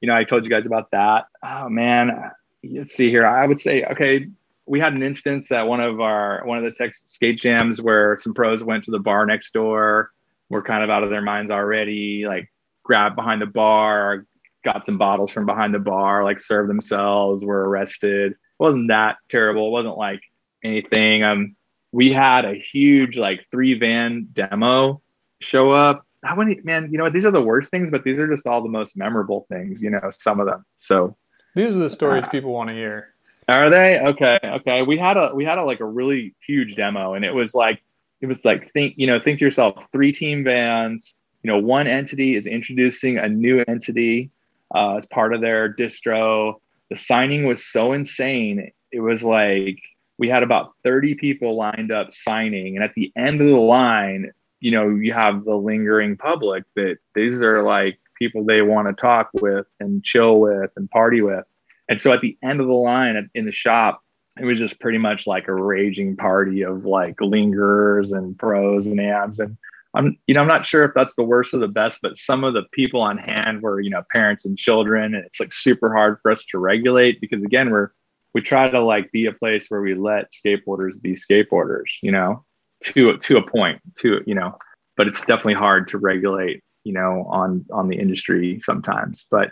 You 0.00 0.08
know, 0.08 0.14
I 0.16 0.24
told 0.24 0.44
you 0.44 0.50
guys 0.50 0.66
about 0.66 0.90
that. 0.92 1.26
Oh 1.44 1.68
man, 1.68 2.30
let's 2.64 2.94
see 2.94 3.10
here. 3.10 3.26
I 3.26 3.46
would 3.46 3.58
say, 3.58 3.84
okay, 3.84 4.26
we 4.68 4.80
had 4.80 4.92
an 4.92 5.02
instance 5.02 5.50
at 5.50 5.66
one 5.66 5.80
of 5.80 6.00
our 6.00 6.42
one 6.44 6.58
of 6.58 6.64
the 6.64 6.70
Texas 6.70 7.10
skate 7.10 7.38
jams 7.38 7.80
where 7.80 8.16
some 8.18 8.34
pros 8.34 8.62
went 8.62 8.84
to 8.84 8.90
the 8.90 8.98
bar 8.98 9.26
next 9.26 9.52
door, 9.52 10.10
were 10.50 10.62
kind 10.62 10.84
of 10.84 10.90
out 10.90 11.02
of 11.02 11.10
their 11.10 11.22
minds 11.22 11.50
already, 11.50 12.24
like 12.26 12.52
grabbed 12.84 13.16
behind 13.16 13.40
the 13.40 13.46
bar, 13.46 14.26
got 14.64 14.84
some 14.86 14.98
bottles 14.98 15.32
from 15.32 15.46
behind 15.46 15.74
the 15.74 15.78
bar, 15.78 16.24
like 16.24 16.40
served 16.40 16.68
themselves, 16.68 17.44
were 17.44 17.68
arrested. 17.68 18.32
It 18.32 18.38
wasn't 18.58 18.88
that 18.88 19.16
terrible. 19.28 19.68
It 19.68 19.70
wasn't 19.70 19.96
like 19.96 20.20
anything. 20.62 21.22
Um, 21.22 21.56
we 21.92 22.12
had 22.12 22.44
a 22.44 22.54
huge 22.54 23.16
like 23.16 23.46
three 23.50 23.78
van 23.78 24.28
demo 24.32 25.00
show 25.40 25.70
up. 25.70 26.04
How 26.24 26.34
many 26.36 26.60
man, 26.64 26.88
you 26.90 26.98
know 26.98 27.04
what? 27.04 27.12
These 27.12 27.26
are 27.26 27.30
the 27.30 27.40
worst 27.40 27.70
things, 27.70 27.90
but 27.90 28.04
these 28.04 28.18
are 28.18 28.28
just 28.28 28.46
all 28.46 28.62
the 28.62 28.68
most 28.68 28.96
memorable 28.96 29.46
things, 29.48 29.80
you 29.80 29.90
know, 29.90 30.10
some 30.10 30.40
of 30.40 30.46
them. 30.46 30.64
So 30.76 31.16
These 31.54 31.76
are 31.76 31.80
the 31.80 31.90
stories 31.90 32.24
Uh, 32.24 32.28
people 32.28 32.52
want 32.52 32.68
to 32.70 32.74
hear. 32.74 33.14
Are 33.48 33.70
they? 33.70 33.98
Okay, 34.00 34.38
okay. 34.44 34.82
We 34.82 34.98
had 34.98 35.16
a 35.16 35.32
we 35.34 35.44
had 35.44 35.58
a 35.58 35.64
like 35.64 35.80
a 35.80 35.86
really 35.86 36.34
huge 36.46 36.76
demo 36.76 37.14
and 37.14 37.24
it 37.24 37.32
was 37.32 37.54
like 37.54 37.82
it 38.20 38.26
was 38.26 38.38
like 38.44 38.72
think, 38.72 38.94
you 38.96 39.06
know, 39.06 39.20
think 39.20 39.38
to 39.38 39.44
yourself, 39.44 39.76
three 39.92 40.12
team 40.12 40.44
vans, 40.44 41.14
you 41.42 41.50
know, 41.50 41.58
one 41.58 41.86
entity 41.86 42.36
is 42.36 42.46
introducing 42.46 43.18
a 43.18 43.28
new 43.28 43.64
entity 43.68 44.30
uh, 44.74 44.96
as 44.96 45.06
part 45.06 45.34
of 45.34 45.40
their 45.40 45.72
distro. 45.74 46.54
The 46.90 46.98
signing 46.98 47.46
was 47.46 47.64
so 47.64 47.92
insane. 47.92 48.70
It 48.90 49.00
was 49.00 49.22
like 49.22 49.78
we 50.18 50.28
had 50.28 50.42
about 50.42 50.72
30 50.84 51.14
people 51.14 51.56
lined 51.56 51.92
up 51.92 52.08
signing. 52.12 52.76
And 52.76 52.84
at 52.84 52.94
the 52.94 53.12
end 53.16 53.40
of 53.40 53.46
the 53.46 53.56
line, 53.56 54.32
you 54.60 54.72
know, 54.72 54.88
you 54.88 55.12
have 55.12 55.44
the 55.44 55.54
lingering 55.54 56.16
public 56.16 56.64
that 56.74 56.96
these 57.14 57.40
are 57.40 57.62
like 57.62 57.98
people 58.18 58.44
they 58.44 58.62
want 58.62 58.88
to 58.88 58.94
talk 58.94 59.30
with 59.34 59.66
and 59.78 60.02
chill 60.02 60.40
with 60.40 60.70
and 60.76 60.90
party 60.90 61.22
with. 61.22 61.44
And 61.88 62.00
so 62.00 62.12
at 62.12 62.20
the 62.20 62.36
end 62.42 62.60
of 62.60 62.66
the 62.66 62.72
line 62.72 63.30
in 63.34 63.46
the 63.46 63.52
shop, 63.52 64.02
it 64.40 64.44
was 64.44 64.58
just 64.58 64.80
pretty 64.80 64.98
much 64.98 65.26
like 65.26 65.48
a 65.48 65.54
raging 65.54 66.16
party 66.16 66.62
of 66.62 66.84
like 66.84 67.16
lingerers 67.16 68.12
and 68.12 68.38
pros 68.38 68.86
and 68.86 69.00
abs. 69.00 69.38
And 69.38 69.56
I'm, 69.94 70.16
you 70.26 70.34
know, 70.34 70.40
I'm 70.40 70.48
not 70.48 70.66
sure 70.66 70.84
if 70.84 70.92
that's 70.94 71.16
the 71.16 71.24
worst 71.24 71.54
or 71.54 71.58
the 71.58 71.68
best, 71.68 72.00
but 72.02 72.18
some 72.18 72.44
of 72.44 72.54
the 72.54 72.64
people 72.72 73.00
on 73.00 73.18
hand 73.18 73.62
were, 73.62 73.80
you 73.80 73.90
know, 73.90 74.02
parents 74.12 74.44
and 74.44 74.56
children. 74.56 75.14
And 75.14 75.24
it's 75.24 75.40
like 75.40 75.52
super 75.52 75.92
hard 75.92 76.18
for 76.20 76.30
us 76.30 76.44
to 76.50 76.58
regulate 76.58 77.20
because 77.20 77.42
again, 77.42 77.70
we're, 77.70 77.90
we 78.34 78.42
try 78.42 78.68
to 78.68 78.80
like 78.80 79.10
be 79.10 79.26
a 79.26 79.32
place 79.32 79.66
where 79.68 79.80
we 79.80 79.94
let 79.94 80.30
skateboarders 80.32 81.00
be 81.00 81.14
skateboarders, 81.14 81.86
you 82.02 82.12
know, 82.12 82.44
to, 82.84 83.16
to 83.16 83.34
a 83.36 83.50
point 83.50 83.80
to, 83.98 84.20
you 84.26 84.34
know, 84.34 84.56
but 84.96 85.08
it's 85.08 85.20
definitely 85.20 85.54
hard 85.54 85.88
to 85.88 85.98
regulate, 85.98 86.62
you 86.84 86.92
know, 86.92 87.26
on, 87.30 87.64
on 87.72 87.88
the 87.88 87.98
industry 87.98 88.60
sometimes. 88.62 89.26
But 89.30 89.50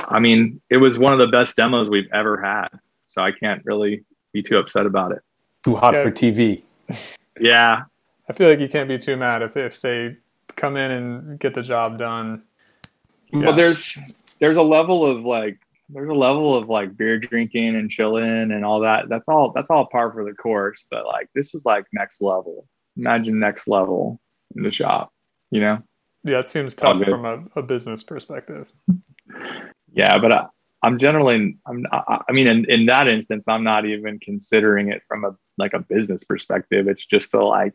I 0.00 0.18
mean, 0.18 0.60
it 0.70 0.78
was 0.78 0.98
one 0.98 1.12
of 1.12 1.18
the 1.18 1.28
best 1.28 1.56
demos 1.56 1.90
we've 1.90 2.08
ever 2.12 2.40
had. 2.40 2.68
So 3.06 3.22
I 3.22 3.32
can't 3.32 3.62
really 3.64 4.04
be 4.32 4.42
too 4.42 4.58
upset 4.58 4.86
about 4.86 5.12
it. 5.12 5.20
Too 5.64 5.76
hot 5.76 5.94
Yeah. 5.94 6.02
for 6.02 6.10
TV. 6.10 6.62
Yeah. 7.40 7.82
I 8.28 8.32
feel 8.32 8.48
like 8.48 8.60
you 8.60 8.68
can't 8.68 8.88
be 8.88 8.98
too 8.98 9.16
mad 9.16 9.42
if, 9.42 9.56
if 9.56 9.80
they 9.80 10.16
come 10.56 10.76
in 10.76 10.90
and 10.90 11.38
get 11.38 11.54
the 11.54 11.62
job 11.62 11.98
done. 11.98 12.42
Yeah. 13.32 13.46
Well, 13.46 13.56
there's 13.56 13.96
there's 14.40 14.56
a 14.56 14.62
level 14.62 15.04
of 15.04 15.24
like 15.24 15.58
there's 15.88 16.08
a 16.08 16.14
level 16.14 16.56
of 16.56 16.68
like 16.68 16.96
beer 16.96 17.18
drinking 17.18 17.76
and 17.76 17.90
chilling 17.90 18.50
and 18.52 18.64
all 18.64 18.80
that. 18.80 19.08
That's 19.08 19.28
all 19.28 19.52
that's 19.52 19.70
all 19.70 19.86
par 19.86 20.12
for 20.12 20.24
the 20.24 20.32
course. 20.32 20.84
But 20.90 21.06
like 21.06 21.28
this 21.34 21.54
is 21.54 21.64
like 21.64 21.84
next 21.92 22.20
level. 22.20 22.66
Imagine 22.96 23.38
next 23.38 23.68
level 23.68 24.20
in 24.54 24.62
the 24.62 24.72
shop. 24.72 25.12
You 25.50 25.60
know? 25.60 25.78
Yeah, 26.24 26.40
it 26.40 26.48
seems 26.48 26.74
tough 26.74 27.02
from 27.04 27.24
a, 27.24 27.44
a 27.60 27.62
business 27.62 28.02
perspective. 28.02 28.72
Yeah, 29.96 30.18
but 30.18 30.32
I, 30.32 30.46
I'm 30.82 30.98
generally 30.98 31.58
I'm 31.66 31.84
I, 31.90 32.20
I 32.28 32.32
mean 32.32 32.46
in, 32.46 32.70
in 32.70 32.86
that 32.86 33.08
instance 33.08 33.46
I'm 33.48 33.64
not 33.64 33.86
even 33.86 34.20
considering 34.20 34.92
it 34.92 35.02
from 35.08 35.24
a 35.24 35.34
like 35.58 35.72
a 35.72 35.80
business 35.80 36.22
perspective. 36.22 36.86
It's 36.86 37.04
just 37.04 37.34
a 37.34 37.44
like, 37.44 37.74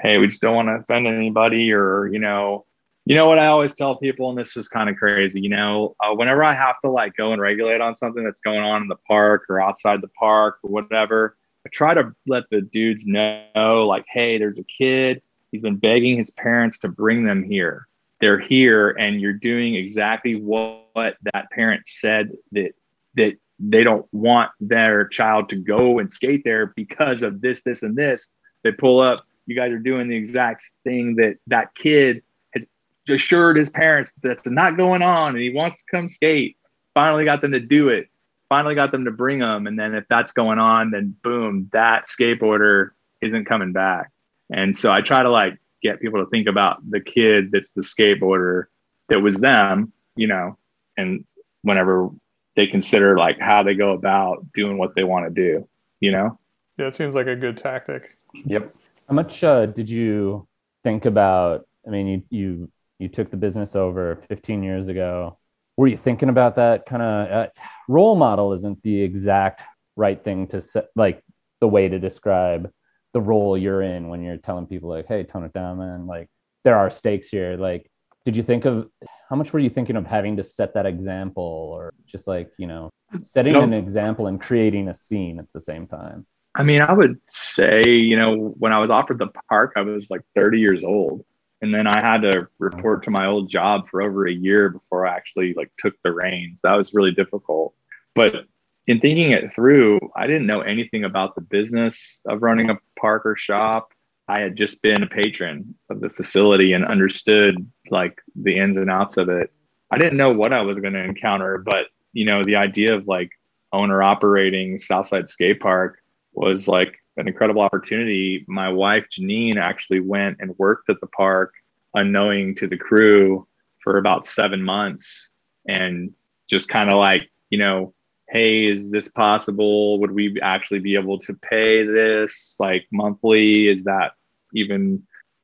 hey, 0.00 0.18
we 0.18 0.28
just 0.28 0.42
don't 0.42 0.54
want 0.54 0.68
to 0.68 0.74
offend 0.74 1.06
anybody 1.06 1.72
or 1.72 2.06
you 2.08 2.18
know, 2.18 2.66
you 3.06 3.16
know 3.16 3.26
what 3.26 3.38
I 3.38 3.46
always 3.46 3.74
tell 3.74 3.96
people, 3.96 4.28
and 4.28 4.38
this 4.38 4.56
is 4.56 4.68
kind 4.68 4.90
of 4.90 4.96
crazy. 4.96 5.40
You 5.40 5.48
know, 5.48 5.96
uh, 6.00 6.14
whenever 6.14 6.44
I 6.44 6.54
have 6.54 6.78
to 6.84 6.90
like 6.90 7.16
go 7.16 7.32
and 7.32 7.40
regulate 7.40 7.80
on 7.80 7.96
something 7.96 8.22
that's 8.22 8.42
going 8.42 8.60
on 8.60 8.82
in 8.82 8.88
the 8.88 8.96
park 9.08 9.44
or 9.48 9.60
outside 9.60 10.02
the 10.02 10.08
park 10.08 10.58
or 10.62 10.70
whatever, 10.70 11.38
I 11.66 11.70
try 11.72 11.94
to 11.94 12.14
let 12.26 12.44
the 12.50 12.60
dudes 12.60 13.06
know 13.06 13.86
like, 13.88 14.04
hey, 14.08 14.36
there's 14.36 14.58
a 14.58 14.64
kid. 14.64 15.22
He's 15.50 15.62
been 15.62 15.76
begging 15.76 16.18
his 16.18 16.30
parents 16.30 16.78
to 16.80 16.88
bring 16.88 17.24
them 17.24 17.42
here 17.42 17.88
they're 18.22 18.38
here 18.38 18.90
and 18.90 19.20
you're 19.20 19.32
doing 19.32 19.74
exactly 19.74 20.36
what, 20.36 20.86
what 20.92 21.16
that 21.34 21.50
parent 21.50 21.82
said 21.86 22.30
that 22.52 22.70
that 23.16 23.34
they 23.58 23.82
don't 23.82 24.06
want 24.12 24.50
their 24.60 25.06
child 25.08 25.48
to 25.50 25.56
go 25.56 25.98
and 25.98 26.10
skate 26.10 26.42
there 26.44 26.72
because 26.76 27.22
of 27.22 27.40
this 27.42 27.62
this 27.62 27.82
and 27.82 27.96
this. 27.96 28.28
They 28.62 28.70
pull 28.70 29.00
up 29.00 29.26
you 29.46 29.56
guys 29.56 29.72
are 29.72 29.78
doing 29.78 30.08
the 30.08 30.14
exact 30.14 30.62
thing 30.84 31.16
that 31.16 31.34
that 31.48 31.74
kid 31.74 32.22
has 32.54 32.64
assured 33.08 33.56
his 33.56 33.68
parents 33.68 34.12
that's 34.22 34.46
not 34.46 34.76
going 34.76 35.02
on 35.02 35.30
and 35.30 35.42
he 35.42 35.52
wants 35.52 35.82
to 35.82 35.84
come 35.90 36.06
skate. 36.06 36.56
Finally 36.94 37.24
got 37.24 37.40
them 37.40 37.50
to 37.50 37.60
do 37.60 37.88
it. 37.88 38.06
Finally 38.48 38.76
got 38.76 38.92
them 38.92 39.06
to 39.06 39.10
bring 39.10 39.40
them. 39.40 39.66
And 39.66 39.76
then 39.76 39.94
if 39.96 40.04
that's 40.08 40.30
going 40.30 40.60
on 40.60 40.92
then 40.92 41.16
boom 41.24 41.68
that 41.72 42.06
skateboarder 42.06 42.90
isn't 43.20 43.46
coming 43.46 43.72
back. 43.72 44.12
And 44.48 44.78
so 44.78 44.92
i 44.92 45.00
try 45.00 45.24
to 45.24 45.30
like 45.30 45.58
get 45.82 46.00
people 46.00 46.24
to 46.24 46.30
think 46.30 46.46
about 46.46 46.78
the 46.88 47.00
kid 47.00 47.50
that's 47.52 47.72
the 47.72 47.82
skateboarder 47.82 48.64
that 49.08 49.20
was 49.20 49.36
them, 49.36 49.92
you 50.16 50.26
know, 50.26 50.56
and 50.96 51.24
whenever 51.62 52.10
they 52.56 52.66
consider 52.66 53.16
like 53.16 53.38
how 53.40 53.62
they 53.62 53.74
go 53.74 53.92
about 53.92 54.46
doing 54.54 54.78
what 54.78 54.94
they 54.94 55.04
want 55.04 55.26
to 55.26 55.30
do, 55.30 55.68
you 56.00 56.12
know? 56.12 56.38
Yeah, 56.78 56.86
it 56.86 56.94
seems 56.94 57.14
like 57.14 57.26
a 57.26 57.36
good 57.36 57.56
tactic. 57.56 58.14
Yep. 58.46 58.74
How 59.08 59.14
much 59.14 59.44
uh, 59.44 59.66
did 59.66 59.90
you 59.90 60.46
think 60.84 61.04
about? 61.04 61.66
I 61.86 61.90
mean, 61.90 62.06
you 62.06 62.22
you 62.30 62.72
you 62.98 63.08
took 63.08 63.30
the 63.30 63.36
business 63.36 63.76
over 63.76 64.22
15 64.28 64.62
years 64.62 64.88
ago. 64.88 65.38
Were 65.76 65.88
you 65.88 65.96
thinking 65.96 66.28
about 66.28 66.56
that 66.56 66.86
kind 66.86 67.02
of 67.02 67.30
uh, 67.30 67.46
role 67.88 68.16
model? 68.16 68.52
Isn't 68.52 68.82
the 68.82 69.02
exact 69.02 69.62
right 69.96 70.22
thing 70.22 70.46
to 70.48 70.60
say, 70.60 70.82
like 70.96 71.22
the 71.60 71.68
way 71.68 71.88
to 71.88 71.98
describe 71.98 72.70
the 73.12 73.20
role 73.20 73.56
you're 73.56 73.82
in 73.82 74.08
when 74.08 74.22
you're 74.22 74.36
telling 74.36 74.66
people 74.66 74.88
like, 74.88 75.06
"Hey, 75.06 75.24
tone 75.24 75.44
it 75.44 75.52
down, 75.52 75.78
man." 75.78 76.06
Like 76.06 76.28
there 76.64 76.76
are 76.76 76.90
stakes 76.90 77.28
here. 77.28 77.56
Like, 77.56 77.90
did 78.24 78.36
you 78.36 78.42
think 78.42 78.64
of 78.64 78.88
how 79.28 79.36
much 79.36 79.52
were 79.52 79.58
you 79.58 79.70
thinking 79.70 79.96
of 79.96 80.06
having 80.06 80.36
to 80.36 80.44
set 80.44 80.74
that 80.74 80.86
example, 80.86 81.42
or 81.42 81.92
just 82.06 82.26
like 82.26 82.50
you 82.58 82.66
know, 82.66 82.90
setting 83.22 83.56
an 83.56 83.72
example 83.72 84.26
and 84.26 84.40
creating 84.40 84.88
a 84.88 84.94
scene 84.94 85.38
at 85.38 85.46
the 85.52 85.60
same 85.60 85.86
time? 85.86 86.26
I 86.54 86.62
mean, 86.62 86.82
I 86.82 86.92
would 86.92 87.18
say, 87.26 87.88
you 87.88 88.16
know, 88.16 88.54
when 88.58 88.72
I 88.72 88.78
was 88.78 88.90
offered 88.90 89.18
the 89.18 89.30
park, 89.48 89.72
I 89.76 89.80
was 89.80 90.10
like 90.10 90.20
30 90.34 90.60
years 90.60 90.84
old. 90.84 91.24
And 91.62 91.72
then 91.72 91.86
I 91.86 92.00
had 92.00 92.22
to 92.22 92.48
report 92.58 93.04
to 93.04 93.10
my 93.10 93.26
old 93.26 93.48
job 93.48 93.88
for 93.88 94.02
over 94.02 94.26
a 94.26 94.32
year 94.32 94.68
before 94.68 95.06
I 95.06 95.14
actually 95.14 95.54
like 95.54 95.70
took 95.78 95.94
the 96.02 96.12
reins. 96.12 96.60
That 96.64 96.74
was 96.74 96.92
really 96.92 97.12
difficult. 97.12 97.74
But 98.14 98.46
in 98.86 99.00
thinking 99.00 99.30
it 99.30 99.54
through, 99.54 100.00
I 100.16 100.26
didn't 100.26 100.46
know 100.46 100.60
anything 100.60 101.04
about 101.04 101.34
the 101.34 101.40
business 101.40 102.20
of 102.26 102.42
running 102.42 102.70
a 102.70 102.78
park 102.98 103.22
or 103.24 103.36
shop. 103.36 103.92
I 104.28 104.40
had 104.40 104.56
just 104.56 104.82
been 104.82 105.02
a 105.02 105.08
patron 105.08 105.74
of 105.90 106.00
the 106.00 106.10
facility 106.10 106.72
and 106.72 106.84
understood 106.84 107.56
like 107.90 108.18
the 108.34 108.58
ins 108.58 108.76
and 108.76 108.90
outs 108.90 109.16
of 109.16 109.28
it. 109.28 109.52
I 109.90 109.98
didn't 109.98 110.16
know 110.16 110.30
what 110.30 110.52
I 110.52 110.62
was 110.62 110.78
going 110.78 110.94
to 110.94 111.04
encounter, 111.04 111.58
but 111.58 111.86
you 112.12 112.24
know, 112.24 112.44
the 112.44 112.56
idea 112.56 112.94
of 112.94 113.06
like 113.06 113.30
owner 113.72 114.02
operating 114.02 114.78
Southside 114.78 115.30
Skate 115.30 115.60
Park 115.60 115.98
was 116.32 116.66
like 116.66 116.94
an 117.16 117.28
incredible 117.28 117.62
opportunity. 117.62 118.44
My 118.48 118.68
wife 118.68 119.06
Janine 119.12 119.58
actually 119.58 120.00
went 120.00 120.38
and 120.40 120.56
worked 120.58 120.88
at 120.90 121.00
the 121.00 121.06
park 121.08 121.52
unknowing 121.94 122.54
to 122.56 122.66
the 122.66 122.76
crew 122.76 123.46
for 123.82 123.98
about 123.98 124.26
seven 124.26 124.62
months 124.62 125.28
and 125.68 126.12
just 126.48 126.68
kind 126.68 126.90
of 126.90 126.96
like, 126.96 127.30
you 127.50 127.58
know, 127.58 127.92
hey, 128.32 128.64
is 128.64 128.88
this 128.88 129.08
possible? 129.08 130.00
Would 130.00 130.10
we 130.10 130.40
actually 130.40 130.80
be 130.80 130.94
able 130.94 131.18
to 131.20 131.34
pay 131.34 131.84
this 131.84 132.56
like 132.58 132.86
monthly? 132.90 133.68
Is 133.68 133.84
that 133.84 134.12
even 134.54 135.02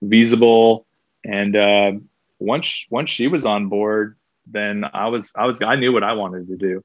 feasible? 0.09 0.86
And 1.22 1.55
uh, 1.55 1.93
once 2.39 2.86
once 2.91 3.11
she 3.11 3.28
was 3.28 3.45
on 3.45 3.68
board, 3.68 4.16
then 4.47 4.84
I 4.93 5.09
was 5.09 5.30
I 5.36 5.45
was 5.45 5.59
I 5.61 5.76
knew 5.76 5.93
what 5.93 6.03
I 6.03 6.14
wanted 6.14 6.49
to 6.49 6.57
do. 6.57 6.82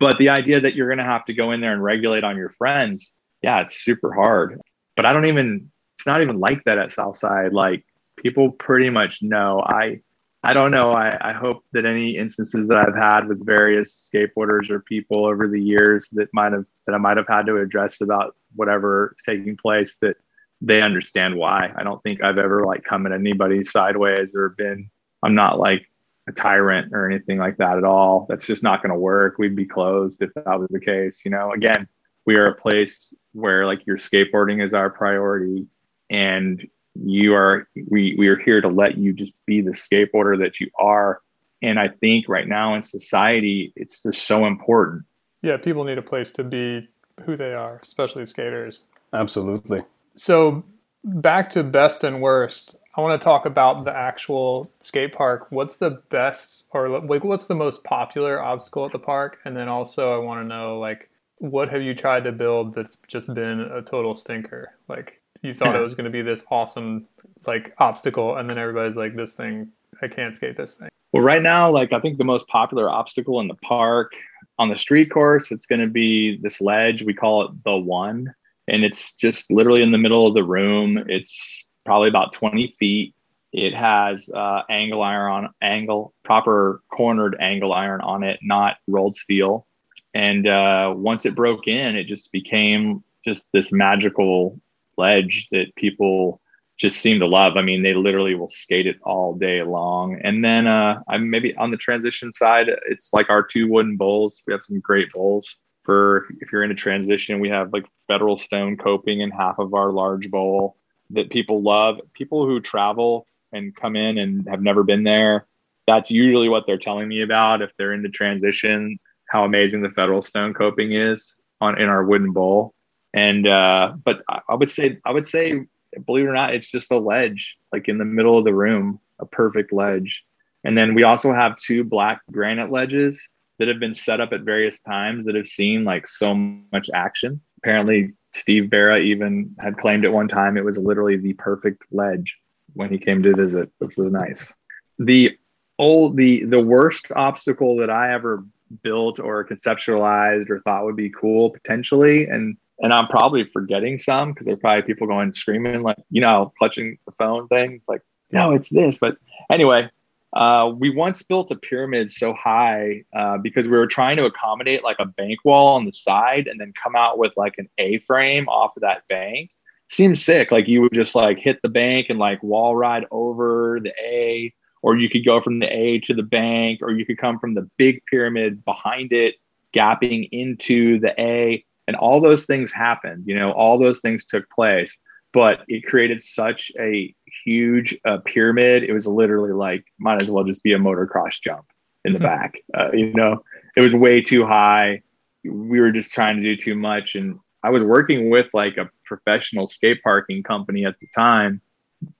But 0.00 0.18
the 0.18 0.30
idea 0.30 0.60
that 0.60 0.74
you're 0.74 0.88
going 0.88 0.98
to 0.98 1.04
have 1.04 1.24
to 1.26 1.34
go 1.34 1.52
in 1.52 1.60
there 1.60 1.72
and 1.72 1.82
regulate 1.82 2.24
on 2.24 2.36
your 2.36 2.50
friends, 2.50 3.12
yeah, 3.40 3.60
it's 3.60 3.76
super 3.84 4.12
hard. 4.12 4.60
But 4.96 5.06
I 5.06 5.12
don't 5.12 5.26
even 5.26 5.70
it's 5.96 6.06
not 6.06 6.22
even 6.22 6.40
like 6.40 6.64
that 6.64 6.78
at 6.78 6.92
Southside. 6.92 7.52
Like 7.52 7.84
people 8.16 8.50
pretty 8.50 8.90
much 8.90 9.22
know. 9.22 9.62
I 9.64 10.00
I 10.46 10.52
don't 10.52 10.70
know. 10.70 10.92
I, 10.92 11.30
I 11.30 11.32
hope 11.32 11.64
that 11.72 11.84
any 11.84 12.16
instances 12.16 12.68
that 12.68 12.78
I've 12.78 12.94
had 12.94 13.26
with 13.26 13.44
various 13.44 14.08
skateboarders 14.14 14.70
or 14.70 14.78
people 14.78 15.26
over 15.26 15.48
the 15.48 15.60
years 15.60 16.08
that 16.12 16.28
might 16.32 16.52
have 16.52 16.66
that 16.86 16.94
I 16.94 16.98
might 16.98 17.16
have 17.16 17.26
had 17.26 17.46
to 17.46 17.56
address 17.56 18.00
about 18.00 18.36
whatever 18.54 19.12
is 19.16 19.22
taking 19.26 19.56
place 19.56 19.96
that 20.02 20.16
they 20.60 20.82
understand 20.82 21.34
why. 21.34 21.72
I 21.76 21.82
don't 21.82 22.00
think 22.04 22.22
I've 22.22 22.38
ever 22.38 22.64
like 22.64 22.84
come 22.84 23.06
at 23.06 23.12
anybody 23.12 23.64
sideways 23.64 24.36
or 24.36 24.50
been 24.50 24.88
I'm 25.24 25.34
not 25.34 25.58
like 25.58 25.84
a 26.28 26.32
tyrant 26.32 26.92
or 26.92 27.10
anything 27.10 27.38
like 27.38 27.56
that 27.56 27.76
at 27.76 27.84
all. 27.84 28.26
That's 28.28 28.46
just 28.46 28.62
not 28.62 28.82
going 28.82 28.92
to 28.92 28.98
work. 28.98 29.38
We'd 29.38 29.56
be 29.56 29.66
closed 29.66 30.22
if 30.22 30.32
that 30.34 30.60
was 30.60 30.68
the 30.70 30.80
case. 30.80 31.22
You 31.24 31.32
know, 31.32 31.50
again, 31.54 31.88
we 32.24 32.36
are 32.36 32.46
a 32.46 32.54
place 32.54 33.12
where 33.32 33.66
like 33.66 33.84
your 33.84 33.96
skateboarding 33.96 34.64
is 34.64 34.74
our 34.74 34.90
priority 34.90 35.66
and 36.08 36.64
you 37.04 37.34
are 37.34 37.68
we 37.90 38.14
we 38.18 38.28
are 38.28 38.38
here 38.38 38.60
to 38.60 38.68
let 38.68 38.98
you 38.98 39.12
just 39.12 39.32
be 39.46 39.60
the 39.60 39.72
skateboarder 39.72 40.38
that 40.38 40.60
you 40.60 40.70
are. 40.78 41.20
And 41.62 41.78
i 41.78 41.88
think 41.88 42.28
right 42.28 42.46
now 42.46 42.74
in 42.74 42.82
society 42.82 43.72
it's 43.76 44.02
just 44.02 44.26
so 44.26 44.46
important. 44.46 45.04
Yeah 45.42 45.56
people 45.56 45.84
need 45.84 45.98
a 45.98 46.02
place 46.02 46.32
to 46.32 46.44
be 46.44 46.88
who 47.24 47.36
they 47.36 47.54
are 47.54 47.80
especially 47.82 48.26
skaters. 48.26 48.84
Absolutely. 49.12 49.82
So 50.14 50.64
back 51.04 51.50
to 51.50 51.62
best 51.62 52.02
and 52.02 52.20
worst 52.20 52.76
i 52.96 53.00
want 53.00 53.18
to 53.20 53.24
talk 53.24 53.46
about 53.46 53.84
the 53.84 53.94
actual 53.96 54.70
skate 54.80 55.12
park. 55.12 55.46
What's 55.50 55.76
the 55.76 56.02
best 56.10 56.64
or 56.70 56.88
like 56.88 57.24
what's 57.24 57.46
the 57.46 57.54
most 57.54 57.84
popular 57.84 58.40
obstacle 58.40 58.84
at 58.86 58.92
the 58.92 58.98
park? 58.98 59.38
And 59.44 59.56
then 59.56 59.68
also 59.68 60.14
i 60.14 60.18
want 60.24 60.40
to 60.40 60.44
know 60.44 60.78
like 60.78 61.08
what 61.38 61.68
have 61.70 61.82
you 61.82 61.94
tried 61.94 62.24
to 62.24 62.32
build 62.32 62.74
that's 62.74 62.96
just 63.06 63.32
been 63.34 63.60
a 63.60 63.82
total 63.82 64.14
stinker? 64.14 64.72
Like 64.88 65.20
you 65.46 65.54
thought 65.54 65.76
it 65.76 65.82
was 65.82 65.94
going 65.94 66.04
to 66.04 66.10
be 66.10 66.22
this 66.22 66.44
awesome 66.50 67.06
like 67.46 67.74
obstacle 67.78 68.36
and 68.36 68.50
then 68.50 68.58
everybody's 68.58 68.96
like 68.96 69.14
this 69.14 69.34
thing 69.34 69.70
i 70.02 70.08
can't 70.08 70.36
skate 70.36 70.56
this 70.56 70.74
thing. 70.74 70.88
Well 71.12 71.22
right 71.22 71.42
now 71.42 71.70
like 71.70 71.92
i 71.92 72.00
think 72.00 72.18
the 72.18 72.24
most 72.24 72.46
popular 72.48 72.90
obstacle 72.90 73.40
in 73.40 73.48
the 73.48 73.54
park 73.56 74.12
on 74.58 74.68
the 74.68 74.76
street 74.76 75.10
course 75.10 75.50
it's 75.50 75.66
going 75.66 75.80
to 75.80 75.86
be 75.86 76.38
this 76.42 76.60
ledge. 76.60 77.02
We 77.02 77.14
call 77.14 77.44
it 77.44 77.64
the 77.64 77.76
one 77.76 78.34
and 78.68 78.84
it's 78.84 79.12
just 79.12 79.50
literally 79.50 79.82
in 79.82 79.92
the 79.92 79.98
middle 79.98 80.26
of 80.26 80.34
the 80.34 80.42
room. 80.42 81.04
It's 81.06 81.64
probably 81.84 82.08
about 82.08 82.32
20 82.32 82.74
feet. 82.78 83.14
It 83.52 83.74
has 83.74 84.28
uh, 84.34 84.62
angle 84.68 85.02
iron 85.02 85.32
on 85.32 85.54
angle 85.62 86.12
proper 86.24 86.82
cornered 86.92 87.36
angle 87.40 87.72
iron 87.72 88.00
on 88.00 88.22
it 88.22 88.40
not 88.42 88.76
rolled 88.88 89.16
steel. 89.16 89.66
And 90.14 90.46
uh, 90.48 90.94
once 90.96 91.24
it 91.26 91.34
broke 91.34 91.68
in 91.68 91.96
it 91.96 92.06
just 92.06 92.32
became 92.32 93.04
just 93.24 93.44
this 93.52 93.72
magical 93.72 94.60
ledge 94.96 95.48
that 95.52 95.74
people 95.76 96.40
just 96.78 97.00
seem 97.00 97.20
to 97.20 97.26
love. 97.26 97.56
I 97.56 97.62
mean, 97.62 97.82
they 97.82 97.94
literally 97.94 98.34
will 98.34 98.50
skate 98.50 98.86
it 98.86 98.96
all 99.02 99.34
day 99.34 99.62
long. 99.62 100.20
And 100.22 100.44
then 100.44 100.66
uh, 100.66 101.00
I'm 101.08 101.30
maybe 101.30 101.54
on 101.56 101.70
the 101.70 101.76
transition 101.76 102.32
side, 102.32 102.68
it's 102.86 103.12
like 103.12 103.30
our 103.30 103.42
two 103.42 103.68
wooden 103.68 103.96
bowls. 103.96 104.42
We 104.46 104.52
have 104.52 104.62
some 104.62 104.80
great 104.80 105.10
bowls 105.12 105.56
for 105.84 106.26
if 106.40 106.52
you're 106.52 106.64
in 106.64 106.70
a 106.70 106.74
transition. 106.74 107.40
We 107.40 107.48
have 107.48 107.72
like 107.72 107.86
federal 108.08 108.36
stone 108.36 108.76
coping 108.76 109.20
in 109.20 109.30
half 109.30 109.58
of 109.58 109.72
our 109.72 109.90
large 109.90 110.30
bowl 110.30 110.76
that 111.10 111.30
people 111.30 111.62
love. 111.62 111.98
People 112.12 112.46
who 112.46 112.60
travel 112.60 113.26
and 113.52 113.74
come 113.74 113.96
in 113.96 114.18
and 114.18 114.46
have 114.48 114.60
never 114.60 114.82
been 114.82 115.04
there, 115.04 115.46
that's 115.86 116.10
usually 116.10 116.48
what 116.48 116.64
they're 116.66 116.76
telling 116.76 117.08
me 117.08 117.22
about 117.22 117.62
if 117.62 117.70
they're 117.78 117.94
into 117.94 118.08
transition, 118.10 118.98
how 119.30 119.44
amazing 119.44 119.82
the 119.82 119.90
federal 119.90 120.20
stone 120.20 120.52
coping 120.52 120.92
is 120.92 121.36
on 121.60 121.80
in 121.80 121.88
our 121.88 122.04
wooden 122.04 122.32
bowl. 122.32 122.74
And 123.14 123.46
uh, 123.46 123.94
but 124.04 124.22
I 124.28 124.54
would 124.54 124.70
say 124.70 124.98
I 125.04 125.12
would 125.12 125.26
say, 125.26 125.60
believe 126.04 126.24
it 126.24 126.28
or 126.28 126.34
not, 126.34 126.54
it's 126.54 126.70
just 126.70 126.90
a 126.90 126.98
ledge, 126.98 127.56
like 127.72 127.88
in 127.88 127.98
the 127.98 128.04
middle 128.04 128.38
of 128.38 128.44
the 128.44 128.54
room, 128.54 129.00
a 129.18 129.26
perfect 129.26 129.72
ledge. 129.72 130.24
And 130.64 130.76
then 130.76 130.94
we 130.94 131.04
also 131.04 131.32
have 131.32 131.56
two 131.56 131.84
black 131.84 132.20
granite 132.30 132.70
ledges 132.70 133.20
that 133.58 133.68
have 133.68 133.80
been 133.80 133.94
set 133.94 134.20
up 134.20 134.32
at 134.32 134.42
various 134.42 134.80
times 134.80 135.24
that 135.24 135.34
have 135.34 135.46
seen 135.46 135.84
like 135.84 136.06
so 136.06 136.34
much 136.34 136.90
action. 136.92 137.40
Apparently, 137.58 138.12
Steve 138.34 138.64
Berra 138.64 139.02
even 139.02 139.54
had 139.58 139.78
claimed 139.78 140.04
at 140.04 140.12
one 140.12 140.28
time 140.28 140.56
it 140.56 140.64
was 140.64 140.76
literally 140.76 141.16
the 141.16 141.32
perfect 141.34 141.84
ledge 141.90 142.36
when 142.74 142.90
he 142.90 142.98
came 142.98 143.22
to 143.22 143.34
visit, 143.34 143.70
which 143.78 143.96
was 143.96 144.10
nice. 144.10 144.52
The 144.98 145.38
old 145.78 146.16
the 146.16 146.44
the 146.44 146.60
worst 146.60 147.06
obstacle 147.14 147.76
that 147.76 147.90
I 147.90 148.12
ever 148.12 148.44
built 148.82 149.20
or 149.20 149.44
conceptualized 149.44 150.50
or 150.50 150.60
thought 150.60 150.84
would 150.84 150.96
be 150.96 151.10
cool 151.10 151.50
potentially, 151.50 152.26
and 152.26 152.56
and 152.80 152.92
I'm 152.92 153.06
probably 153.08 153.44
forgetting 153.52 153.98
some 153.98 154.32
because 154.32 154.46
there 154.46 154.54
are 154.54 154.58
probably 154.58 154.82
people 154.82 155.06
going 155.06 155.32
screaming 155.32 155.82
like 155.82 155.98
you 156.10 156.20
know 156.20 156.52
clutching 156.58 156.98
the 157.06 157.12
phone 157.12 157.48
thing 157.48 157.80
like 157.88 158.02
no 158.32 158.52
it's 158.52 158.68
this 158.68 158.98
but 158.98 159.16
anyway 159.50 159.90
uh, 160.36 160.70
we 160.78 160.90
once 160.90 161.22
built 161.22 161.50
a 161.50 161.56
pyramid 161.56 162.10
so 162.10 162.34
high 162.34 163.02
uh, 163.16 163.38
because 163.38 163.66
we 163.66 163.76
were 163.76 163.86
trying 163.86 164.18
to 164.18 164.26
accommodate 164.26 164.84
like 164.84 164.98
a 164.98 165.06
bank 165.06 165.38
wall 165.44 165.68
on 165.68 165.86
the 165.86 165.92
side 165.92 166.46
and 166.46 166.60
then 166.60 166.74
come 166.82 166.94
out 166.94 167.16
with 167.16 167.32
like 167.38 167.54
an 167.56 167.66
A 167.78 167.98
frame 168.00 168.46
off 168.48 168.76
of 168.76 168.82
that 168.82 169.08
bank. 169.08 169.50
Seems 169.88 170.22
sick. 170.22 170.52
Like 170.52 170.68
you 170.68 170.82
would 170.82 170.92
just 170.92 171.14
like 171.14 171.38
hit 171.38 171.60
the 171.62 171.70
bank 171.70 172.08
and 172.10 172.18
like 172.18 172.42
wall 172.42 172.76
ride 172.76 173.06
over 173.10 173.78
the 173.82 173.92
A, 173.98 174.52
or 174.82 174.96
you 174.96 175.08
could 175.08 175.24
go 175.24 175.40
from 175.40 175.60
the 175.60 175.74
A 175.74 176.00
to 176.00 176.12
the 176.12 176.22
bank, 176.22 176.80
or 176.82 176.90
you 176.90 177.06
could 177.06 177.18
come 177.18 177.38
from 177.38 177.54
the 177.54 177.70
big 177.78 178.02
pyramid 178.10 178.62
behind 178.64 179.12
it, 179.12 179.36
gapping 179.74 180.28
into 180.32 181.00
the 181.00 181.18
A 181.18 181.64
and 181.86 181.96
all 181.96 182.20
those 182.20 182.46
things 182.46 182.72
happened 182.72 183.24
you 183.26 183.38
know 183.38 183.52
all 183.52 183.78
those 183.78 184.00
things 184.00 184.24
took 184.24 184.48
place 184.50 184.98
but 185.36 185.64
it 185.68 185.84
created 185.84 186.22
such 186.22 186.72
a 186.80 187.14
huge 187.44 187.94
uh, 188.06 188.16
pyramid. 188.24 188.84
It 188.84 188.94
was 188.94 189.06
literally 189.06 189.52
like 189.52 189.84
might 189.98 190.22
as 190.22 190.30
well 190.30 190.44
just 190.44 190.62
be 190.62 190.72
a 190.72 190.78
motocross 190.78 191.38
jump 191.42 191.66
in 192.06 192.14
the 192.14 192.18
back 192.18 192.54
uh, 192.74 192.90
you 192.92 193.12
know? 193.12 193.44
It 193.76 193.82
was 193.82 193.94
way 193.94 194.22
too 194.22 194.46
high. 194.46 195.02
We 195.44 195.78
were 195.78 195.92
just 195.92 196.10
trying 196.10 196.36
to 196.36 196.42
do 196.42 196.56
too 196.56 196.74
much. 196.74 197.16
And 197.16 197.38
i 197.62 197.68
was 197.68 197.84
working 197.84 198.30
with 198.30 198.46
like 198.54 198.78
a 198.78 198.88
professional 199.04 199.66
skate 199.66 200.02
parking 200.02 200.42
company 200.42 200.86
at 200.86 200.98
the 201.00 201.06
time 201.14 201.60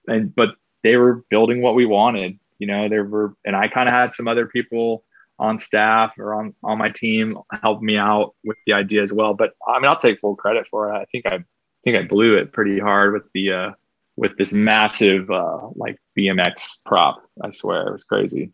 and 0.08 0.34
but 0.34 0.50
they 0.82 0.96
were 0.96 1.24
building 1.30 1.62
what 1.62 1.74
we 1.74 1.86
wanted 1.86 2.38
you 2.58 2.66
know? 2.66 2.88
There 2.90 3.04
were 3.04 3.34
and 3.46 3.56
i 3.56 3.68
kind 3.68 3.88
of 3.88 3.94
had 3.94 4.14
some 4.14 4.28
other 4.28 4.46
people 4.46 5.04
on 5.38 5.58
staff 5.58 6.12
or 6.18 6.34
on 6.34 6.54
on 6.62 6.78
my 6.78 6.90
team 6.90 7.38
helped 7.62 7.82
me 7.82 7.96
out 7.96 8.34
with 8.44 8.56
the 8.66 8.72
idea 8.72 9.02
as 9.02 9.12
well. 9.12 9.34
But 9.34 9.52
I 9.66 9.78
mean, 9.78 9.86
I'll 9.88 10.00
take 10.00 10.20
full 10.20 10.36
credit 10.36 10.66
for 10.70 10.92
it. 10.92 10.96
I 10.96 11.04
think 11.06 11.26
I 11.26 11.44
think 11.84 11.96
I 11.96 12.02
blew 12.02 12.36
it 12.36 12.52
pretty 12.52 12.78
hard 12.78 13.12
with 13.12 13.24
the 13.34 13.52
uh, 13.52 13.70
with 14.16 14.36
this 14.38 14.52
massive 14.52 15.30
uh, 15.30 15.68
like 15.74 15.98
BMX 16.18 16.78
prop. 16.84 17.22
I 17.42 17.50
swear 17.50 17.86
it 17.88 17.92
was 17.92 18.04
crazy. 18.04 18.52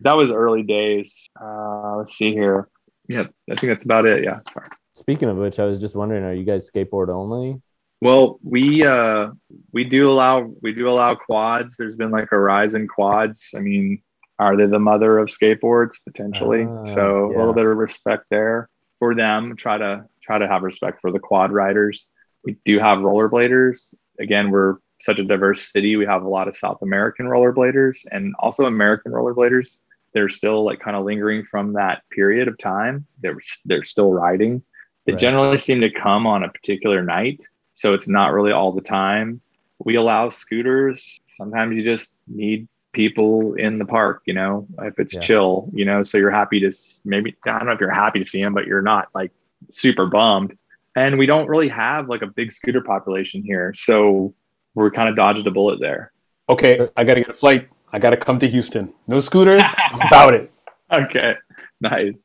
that 0.00 0.16
was 0.16 0.32
early 0.32 0.62
days. 0.62 1.28
Uh, 1.40 1.96
let's 1.96 2.16
see 2.16 2.32
here. 2.32 2.68
Yeah, 3.08 3.24
I 3.50 3.54
think 3.54 3.72
that's 3.72 3.84
about 3.84 4.06
it. 4.06 4.24
Yeah. 4.24 4.40
Sorry. 4.52 4.68
Speaking 4.94 5.28
of 5.28 5.36
which, 5.36 5.58
I 5.58 5.64
was 5.64 5.78
just 5.78 5.94
wondering, 5.94 6.24
are 6.24 6.32
you 6.32 6.44
guys 6.44 6.70
skateboard 6.70 7.08
only? 7.10 7.60
Well, 8.00 8.38
we 8.42 8.84
uh 8.84 9.28
we 9.72 9.84
do 9.84 10.10
allow 10.10 10.50
we 10.62 10.72
do 10.72 10.88
allow 10.88 11.14
quads. 11.14 11.76
There's 11.76 11.96
been 11.96 12.10
like 12.10 12.28
a 12.32 12.38
rise 12.38 12.74
in 12.74 12.88
quads. 12.88 13.50
I 13.56 13.60
mean, 13.60 14.02
are 14.38 14.56
they 14.56 14.66
the 14.66 14.78
mother 14.78 15.18
of 15.18 15.28
skateboards 15.28 15.96
potentially? 16.04 16.64
Uh, 16.64 16.84
so 16.94 17.30
yeah. 17.30 17.36
a 17.36 17.38
little 17.38 17.54
bit 17.54 17.64
of 17.64 17.76
respect 17.76 18.24
there 18.30 18.68
for 18.98 19.14
them. 19.14 19.56
Try 19.56 19.78
to 19.78 20.04
try 20.22 20.38
to 20.38 20.48
have 20.48 20.62
respect 20.62 21.00
for 21.00 21.10
the 21.10 21.18
quad 21.18 21.52
riders. 21.52 22.06
We 22.44 22.56
do 22.64 22.78
have 22.78 22.98
rollerbladers. 22.98 23.94
Again, 24.18 24.50
we're 24.50 24.76
such 25.00 25.18
a 25.18 25.24
diverse 25.24 25.70
city. 25.72 25.96
We 25.96 26.06
have 26.06 26.22
a 26.22 26.28
lot 26.28 26.48
of 26.48 26.56
South 26.56 26.78
American 26.82 27.26
rollerbladers 27.26 27.98
and 28.10 28.34
also 28.38 28.64
American 28.64 29.12
rollerbladers. 29.12 29.76
They're 30.12 30.28
still 30.28 30.64
like 30.64 30.80
kind 30.80 30.96
of 30.96 31.04
lingering 31.04 31.44
from 31.44 31.74
that 31.74 32.02
period 32.10 32.48
of 32.48 32.58
time. 32.58 33.06
They're 33.20 33.38
they're 33.64 33.84
still 33.84 34.12
riding. 34.12 34.62
They 35.04 35.12
right. 35.12 35.20
generally 35.20 35.58
seem 35.58 35.80
to 35.82 35.90
come 35.90 36.26
on 36.26 36.42
a 36.42 36.48
particular 36.48 37.02
night, 37.02 37.40
so 37.74 37.94
it's 37.94 38.08
not 38.08 38.32
really 38.32 38.52
all 38.52 38.72
the 38.72 38.80
time. 38.80 39.40
We 39.78 39.96
allow 39.96 40.30
scooters. 40.30 41.20
Sometimes 41.30 41.76
you 41.76 41.84
just 41.84 42.08
need 42.26 42.66
people 42.96 43.52
in 43.54 43.78
the 43.78 43.84
park, 43.84 44.22
you 44.24 44.32
know, 44.32 44.66
if 44.80 44.98
it's 44.98 45.14
yeah. 45.14 45.20
chill, 45.20 45.70
you 45.74 45.84
know, 45.84 46.02
so 46.02 46.16
you're 46.16 46.30
happy 46.30 46.58
to 46.60 46.72
maybe, 47.04 47.36
I 47.46 47.58
don't 47.58 47.66
know 47.66 47.72
if 47.72 47.80
you're 47.80 47.90
happy 47.90 48.18
to 48.20 48.28
see 48.28 48.42
them, 48.42 48.54
but 48.54 48.66
you're 48.66 48.82
not 48.82 49.08
like 49.14 49.30
super 49.72 50.06
bummed. 50.06 50.56
And 50.96 51.18
we 51.18 51.26
don't 51.26 51.46
really 51.46 51.68
have 51.68 52.08
like 52.08 52.22
a 52.22 52.26
big 52.26 52.52
scooter 52.52 52.80
population 52.80 53.42
here. 53.44 53.74
So 53.76 54.34
we're 54.74 54.90
kind 54.90 55.10
of 55.10 55.14
dodged 55.14 55.46
a 55.46 55.50
bullet 55.50 55.78
there. 55.78 56.10
Okay. 56.48 56.88
I 56.96 57.04
got 57.04 57.14
to 57.14 57.20
get 57.20 57.28
a 57.28 57.34
flight. 57.34 57.68
I 57.92 57.98
got 57.98 58.10
to 58.10 58.16
come 58.16 58.38
to 58.38 58.48
Houston. 58.48 58.94
No 59.06 59.20
scooters 59.20 59.62
about 59.92 60.32
it. 60.32 60.50
Okay. 60.90 61.34
Nice. 61.82 62.24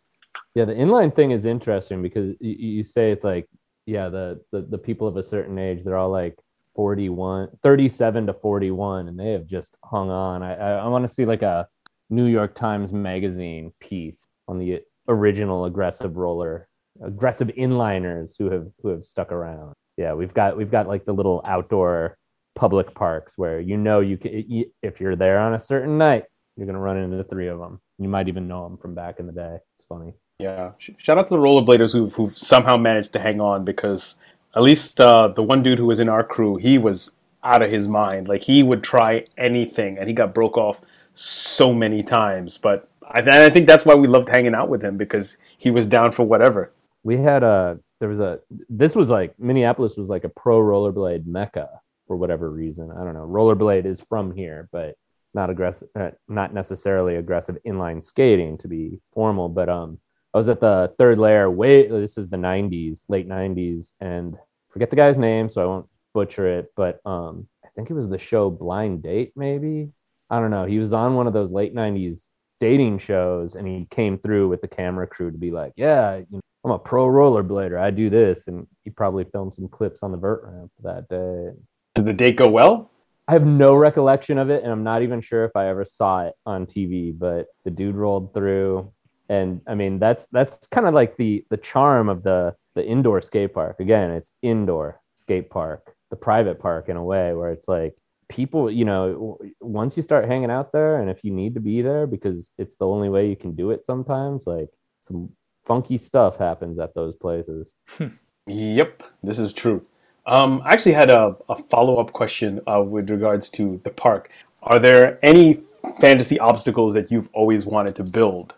Yeah. 0.56 0.64
The 0.64 0.74
inline 0.74 1.14
thing 1.14 1.32
is 1.32 1.46
interesting 1.46 2.02
because 2.02 2.34
you, 2.40 2.56
you 2.78 2.84
say 2.86 3.12
it's 3.12 3.26
like, 3.26 3.50
yeah, 3.86 4.08
the, 4.08 4.42
the, 4.52 4.62
the 4.62 4.78
people 4.78 5.06
of 5.06 5.18
a 5.18 5.24
certain 5.24 5.60
age, 5.60 5.84
they're 5.84 5.98
all 5.98 6.12
like, 6.12 6.40
41 6.76 7.50
37 7.64 8.28
to 8.28 8.34
41 8.34 9.08
and 9.08 9.20
they 9.20 9.32
have 9.32 9.46
just 9.46 9.76
hung 9.84 10.10
on 10.10 10.44
i 10.44 10.54
i, 10.56 10.72
I 10.84 10.88
want 10.88 11.08
to 11.08 11.14
see 11.14 11.26
like 11.26 11.42
a 11.42 11.68
new 12.10 12.26
york 12.26 12.56
times 12.56 12.94
magazine 12.94 13.74
piece 13.80 14.28
on 14.48 14.58
the 14.58 14.82
original 15.08 15.66
aggressive 15.66 16.18
roller 16.18 16.68
aggressive 17.04 17.50
inliners 17.58 18.36
who 18.38 18.52
have 18.52 18.68
who 18.82 18.90
have 18.90 19.04
stuck 19.04 19.32
around 19.32 19.74
yeah 19.98 20.14
we've 20.14 20.34
got 20.34 20.58
we've 20.58 20.72
got 20.72 20.88
like 20.88 21.06
the 21.06 21.14
little 21.14 21.42
outdoor 21.46 22.18
public 22.56 22.94
parks 22.94 23.38
where 23.38 23.60
you 23.60 23.78
know 23.78 24.00
you 24.00 24.18
can 24.18 24.66
if 24.82 25.00
you're 25.00 25.16
there 25.16 25.40
on 25.40 25.54
a 25.54 25.60
certain 25.60 25.98
night, 25.98 26.26
you're 26.56 26.68
gonna 26.68 26.80
run 26.80 26.98
into 26.98 27.18
the 27.18 27.24
three 27.24 27.48
of 27.48 27.60
them. 27.60 27.80
You 27.98 28.10
might 28.10 28.28
even 28.28 28.48
know 28.48 28.64
them 28.64 28.78
from 28.78 28.96
back 28.96 29.20
in 29.20 29.28
the 29.28 29.34
day. 29.34 29.58
It's 29.76 29.86
funny. 29.86 30.14
Yeah. 30.40 30.72
Shout 30.98 31.18
out 31.18 31.28
to 31.28 31.36
the 31.36 31.40
rollerbladers 31.40 31.94
who've, 31.94 32.12
who've 32.14 32.36
somehow 32.36 32.76
managed 32.76 33.14
to 33.14 33.20
hang 33.20 33.40
on 33.40 33.64
because 33.64 34.16
at 34.56 34.64
least 34.64 35.00
uh, 35.00 35.30
the 35.30 35.44
one 35.44 35.64
dude 35.64 35.80
who 35.80 35.86
was 35.86 36.00
in 36.00 36.10
our 36.10 36.24
crew, 36.24 36.58
he 36.58 36.78
was 36.78 37.12
out 37.44 37.62
of 37.62 37.72
his 37.72 37.88
mind. 37.88 38.28
Like 38.28 38.42
he 38.42 38.64
would 38.64 38.84
try 38.84 39.26
anything, 39.38 39.98
and 39.98 40.08
he 40.08 40.14
got 40.14 40.34
broke 40.34 40.58
off 40.58 40.82
so 41.14 41.74
many 41.74 42.04
times. 42.04 42.58
But 42.58 42.90
I, 43.10 43.46
I 43.46 43.50
think 43.50 43.68
that's 43.68 43.86
why 43.86 43.96
we 43.96 44.08
loved 44.08 44.30
hanging 44.30 44.56
out 44.56 44.70
with 44.70 44.84
him 44.84 44.98
because 44.98 45.38
he 45.58 45.72
was 45.72 45.88
down 45.88 46.12
for 46.12 46.24
whatever. 46.24 46.72
We 47.04 47.18
had 47.18 47.44
a 47.44 47.80
there 48.00 48.10
was 48.10 48.20
a 48.20 48.40
this 48.70 48.96
was 48.96 49.10
like 49.10 49.38
Minneapolis 49.40 49.98
was 49.98 50.10
like 50.10 50.24
a 50.24 50.30
pro 50.30 50.60
rollerblade 50.60 51.26
mecca 51.26 51.70
for 52.08 52.18
whatever 52.18 52.50
reason. 52.50 52.92
I 52.92 53.04
don't 53.04 53.14
know. 53.14 53.28
Rollerblade 53.28 53.86
is 53.86 54.02
from 54.02 54.32
here, 54.32 54.68
but 54.72 54.96
not 55.34 55.50
aggressive, 55.50 55.88
uh, 55.96 56.12
not 56.28 56.54
necessarily 56.54 57.16
aggressive 57.16 57.58
inline 57.66 58.04
skating 58.04 58.58
to 58.58 58.68
be 58.68 59.00
formal. 59.14 59.50
But 59.50 59.70
um, 59.70 60.00
I 60.34 60.38
was 60.38 60.50
at 60.50 60.60
the 60.62 60.94
Third 60.98 61.20
Lair. 61.20 61.50
Wait, 61.50 61.90
this 61.90 62.18
is 62.18 62.30
the 62.30 62.38
'90s, 62.38 63.04
late 63.10 63.28
'90s, 63.28 63.92
and 64.00 64.38
forget 64.70 64.90
the 64.90 64.96
guy's 64.96 65.18
name, 65.18 65.50
so 65.50 65.62
I 65.62 65.66
won't 65.66 65.90
butcher 66.14 66.48
it. 66.48 66.72
But 66.76 67.00
um, 67.06 67.48
I 67.64 67.68
think 67.76 67.90
it 67.90 67.94
was 67.94 68.08
the 68.08 68.18
show 68.18 68.50
Blind 68.50 69.04
Date, 69.04 69.34
maybe. 69.36 69.92
I 70.30 70.40
don't 70.40 70.52
know. 70.52 70.66
He 70.66 70.80
was 70.80 70.94
on 70.94 71.16
one 71.16 71.28
of 71.28 71.34
those 71.34 71.52
late 71.52 71.76
'90s 71.76 72.30
dating 72.60 73.00
shows, 73.00 73.56
and 73.56 73.68
he 73.68 73.88
came 73.90 74.18
through 74.18 74.48
with 74.48 74.62
the 74.62 74.68
camera 74.68 75.08
crew 75.08 75.32
to 75.32 75.38
be 75.38 75.52
like, 75.52 75.74
"Yeah, 75.76 76.18
you 76.18 76.26
know, 76.32 76.42
I'm 76.64 76.72
a 76.72 76.80
pro 76.80 77.08
rollerblader. 77.08 77.78
I 77.78 77.92
do 77.92 78.10
this," 78.10 78.48
and 78.48 78.68
he 78.84 78.90
probably 78.90 79.26
filmed 79.26 79.54
some 79.54 79.68
clips 79.68 80.02
on 80.04 80.12
the 80.12 80.18
vert 80.18 80.44
ramp 80.46 80.72
that 80.84 81.10
day. 81.10 81.52
Did 81.96 82.06
the 82.06 82.14
date 82.14 82.38
go 82.38 82.50
well? 82.50 82.92
I 83.28 83.34
have 83.34 83.46
no 83.46 83.76
recollection 83.76 84.38
of 84.38 84.50
it, 84.50 84.64
and 84.64 84.72
I'm 84.72 84.84
not 84.84 85.02
even 85.02 85.22
sure 85.22 85.44
if 85.44 85.56
I 85.56 85.68
ever 85.68 85.84
saw 85.86 86.26
it 86.26 86.34
on 86.46 86.66
TV. 86.66 87.18
But 87.18 87.48
the 87.66 87.72
dude 87.72 87.96
rolled 87.96 88.34
through, 88.34 88.92
and 89.32 89.62
I 89.66 89.76
mean 89.76 89.98
that's 89.98 90.28
that's 90.34 90.68
kind 90.68 90.86
of 90.86 90.94
like 90.94 91.16
the 91.16 91.46
the 91.50 91.58
charm 91.58 92.10
of 92.10 92.22
the 92.22 92.54
the 92.76 92.86
indoor 92.86 93.22
skate 93.22 93.54
park. 93.54 93.80
Again, 93.80 94.12
it's 94.12 94.32
indoor 94.42 95.02
skate 95.16 95.50
park, 95.50 95.96
the 96.10 96.18
private 96.18 96.60
park 96.60 96.90
in 96.90 96.98
a 96.98 97.04
way 97.04 97.34
where 97.34 97.52
it's 97.52 97.68
like 97.70 97.96
people, 98.28 98.70
you 98.70 98.84
know, 98.84 99.38
once 99.62 99.96
you 99.96 100.04
start 100.04 100.26
hanging 100.26 100.52
out 100.52 100.74
there, 100.74 101.00
and 101.00 101.10
if 101.10 101.24
you 101.24 101.32
need 101.32 101.54
to 101.54 101.62
be 101.62 101.82
there 101.82 102.06
because 102.08 102.52
it's 102.58 102.76
the 102.76 102.86
only 102.86 103.08
way 103.08 103.30
you 103.30 103.38
can 103.38 103.56
do 103.56 103.72
it, 103.72 103.86
sometimes 103.86 104.46
like 104.46 104.70
some 105.02 105.30
funky 105.66 105.98
stuff 105.98 106.38
happens 106.38 106.78
at 106.78 106.94
those 106.94 107.16
places. 107.16 107.74
yep, 108.48 109.02
this 109.24 109.40
is 109.40 109.54
true. 109.54 109.86
Um, 110.26 110.62
I 110.66 110.74
actually 110.74 110.94
had 110.94 111.10
a, 111.10 111.38
a 111.48 111.56
follow 111.56 112.02
up 112.02 112.12
question 112.12 112.60
uh, 112.68 112.84
with 112.84 113.10
regards 113.10 113.50
to 113.52 113.80
the 113.86 113.90
park. 113.90 114.30
Are 114.64 114.78
there 114.78 115.20
any 115.24 115.62
fantasy 116.02 116.38
obstacles 116.38 116.94
that 116.96 117.12
you've 117.12 117.30
always 117.34 117.66
wanted 117.66 117.96
to 117.96 118.04
build? 118.04 118.54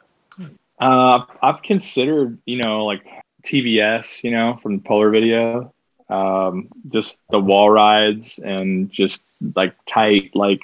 Uh, 0.83 1.25
I've 1.41 1.61
considered, 1.61 2.39
you 2.45 2.57
know, 2.57 2.83
like 2.83 3.05
TBS, 3.45 4.21
you 4.21 4.31
know, 4.31 4.59
from 4.61 4.81
Polar 4.81 5.09
Video, 5.11 5.73
um, 6.09 6.67
just 6.89 7.19
the 7.29 7.39
wall 7.39 7.69
rides 7.69 8.37
and 8.37 8.89
just 8.91 9.21
like 9.55 9.75
tight, 9.85 10.31
like, 10.35 10.59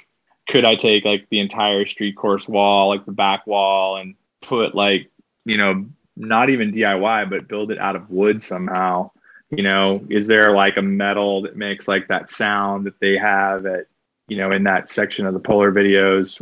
could 0.46 0.66
I 0.66 0.74
take 0.74 1.06
like 1.06 1.26
the 1.30 1.40
entire 1.40 1.86
street 1.86 2.16
course 2.16 2.46
wall, 2.46 2.90
like 2.90 3.06
the 3.06 3.12
back 3.12 3.46
wall, 3.46 3.96
and 3.96 4.14
put 4.42 4.74
like, 4.74 5.10
you 5.46 5.56
know, 5.56 5.86
not 6.16 6.50
even 6.50 6.72
DIY, 6.72 7.30
but 7.30 7.48
build 7.48 7.70
it 7.70 7.78
out 7.78 7.96
of 7.96 8.10
wood 8.10 8.42
somehow? 8.42 9.10
you 9.50 9.64
know 9.64 10.00
is 10.08 10.28
there 10.28 10.54
like 10.54 10.76
a 10.76 10.82
metal 10.82 11.42
that 11.42 11.56
makes 11.56 11.88
like 11.88 12.06
that 12.06 12.30
sound 12.30 12.86
that 12.86 13.00
they 13.00 13.18
have 13.18 13.66
at 13.66 13.86
you 14.28 14.36
know 14.36 14.52
in 14.52 14.62
that 14.62 14.88
section 14.88 15.26
of 15.26 15.34
the 15.34 15.40
polar 15.40 15.72
videos 15.72 16.40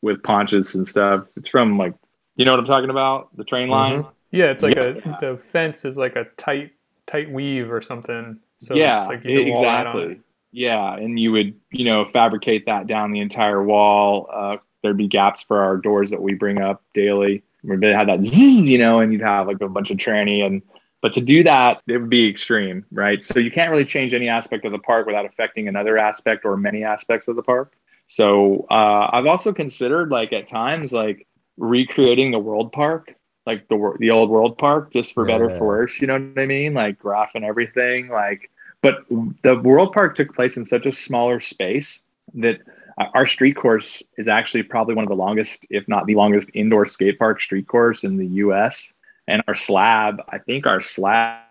with 0.00 0.22
ponchos 0.22 0.74
and 0.74 0.88
stuff 0.88 1.26
it's 1.36 1.50
from 1.50 1.76
like 1.76 1.92
you 2.38 2.44
know 2.44 2.52
what 2.52 2.60
i'm 2.60 2.66
talking 2.66 2.90
about 2.90 3.28
the 3.36 3.44
train 3.44 3.68
line 3.68 4.02
mm-hmm. 4.02 4.10
yeah 4.30 4.46
it's 4.46 4.62
like 4.62 4.74
yeah. 4.74 4.94
a 5.04 5.18
the 5.20 5.36
fence 5.36 5.84
is 5.84 5.98
like 5.98 6.16
a 6.16 6.24
tight 6.36 6.72
tight 7.06 7.30
weave 7.30 7.70
or 7.70 7.82
something 7.82 8.38
so 8.56 8.74
yeah 8.74 9.06
like 9.06 9.24
exactly 9.24 10.20
yeah 10.52 10.96
and 10.96 11.20
you 11.20 11.30
would 11.30 11.54
you 11.70 11.84
know 11.84 12.06
fabricate 12.06 12.64
that 12.64 12.86
down 12.86 13.12
the 13.12 13.20
entire 13.20 13.62
wall 13.62 14.30
uh, 14.32 14.56
there'd 14.82 14.96
be 14.96 15.08
gaps 15.08 15.42
for 15.42 15.60
our 15.60 15.76
doors 15.76 16.08
that 16.08 16.22
we 16.22 16.32
bring 16.32 16.58
up 16.58 16.82
daily 16.94 17.42
they 17.64 17.90
had 17.90 18.08
that 18.08 18.24
zzz, 18.24 18.38
you 18.38 18.78
know 18.78 19.00
and 19.00 19.12
you'd 19.12 19.20
have 19.20 19.46
like 19.46 19.60
a 19.60 19.68
bunch 19.68 19.90
of 19.90 19.98
tranny 19.98 20.44
and 20.44 20.62
but 21.00 21.12
to 21.12 21.20
do 21.20 21.44
that, 21.44 21.80
it 21.86 21.98
would 21.98 22.10
be 22.10 22.28
extreme, 22.28 22.84
right? 22.90 23.24
So 23.24 23.38
you 23.38 23.50
can't 23.50 23.70
really 23.70 23.84
change 23.84 24.12
any 24.12 24.28
aspect 24.28 24.64
of 24.64 24.72
the 24.72 24.78
park 24.78 25.06
without 25.06 25.24
affecting 25.24 25.68
another 25.68 25.96
aspect 25.96 26.44
or 26.44 26.56
many 26.56 26.82
aspects 26.82 27.28
of 27.28 27.36
the 27.36 27.42
park. 27.42 27.72
So 28.08 28.66
uh, 28.70 29.08
I've 29.12 29.26
also 29.26 29.52
considered, 29.52 30.10
like 30.10 30.32
at 30.32 30.48
times, 30.48 30.92
like 30.92 31.26
recreating 31.58 32.30
the 32.30 32.38
World 32.38 32.72
Park, 32.72 33.14
like 33.46 33.68
the 33.68 33.96
the 33.98 34.10
old 34.10 34.30
World 34.30 34.58
Park, 34.58 34.92
just 34.92 35.12
for 35.12 35.24
better 35.26 35.48
for 35.56 35.66
worse. 35.66 36.00
You 36.00 36.06
know 36.06 36.18
what 36.18 36.40
I 36.40 36.46
mean? 36.46 36.74
Like 36.74 36.98
graph 36.98 37.34
and 37.34 37.44
everything. 37.44 38.08
Like, 38.08 38.50
but 38.82 39.04
the 39.08 39.60
World 39.62 39.92
Park 39.92 40.16
took 40.16 40.34
place 40.34 40.56
in 40.56 40.64
such 40.64 40.86
a 40.86 40.92
smaller 40.92 41.40
space 41.40 42.00
that 42.34 42.60
our 43.14 43.26
street 43.26 43.56
course 43.56 44.02
is 44.16 44.28
actually 44.28 44.62
probably 44.62 44.94
one 44.94 45.04
of 45.04 45.08
the 45.08 45.16
longest, 45.16 45.66
if 45.70 45.86
not 45.88 46.06
the 46.06 46.14
longest, 46.14 46.48
indoor 46.54 46.84
skate 46.86 47.18
park 47.18 47.40
street 47.40 47.68
course 47.68 48.02
in 48.02 48.16
the 48.16 48.26
U.S 48.26 48.92
and 49.28 49.42
our 49.46 49.54
slab, 49.54 50.22
I 50.30 50.38
think 50.38 50.66
our 50.66 50.80
slab 50.80 51.44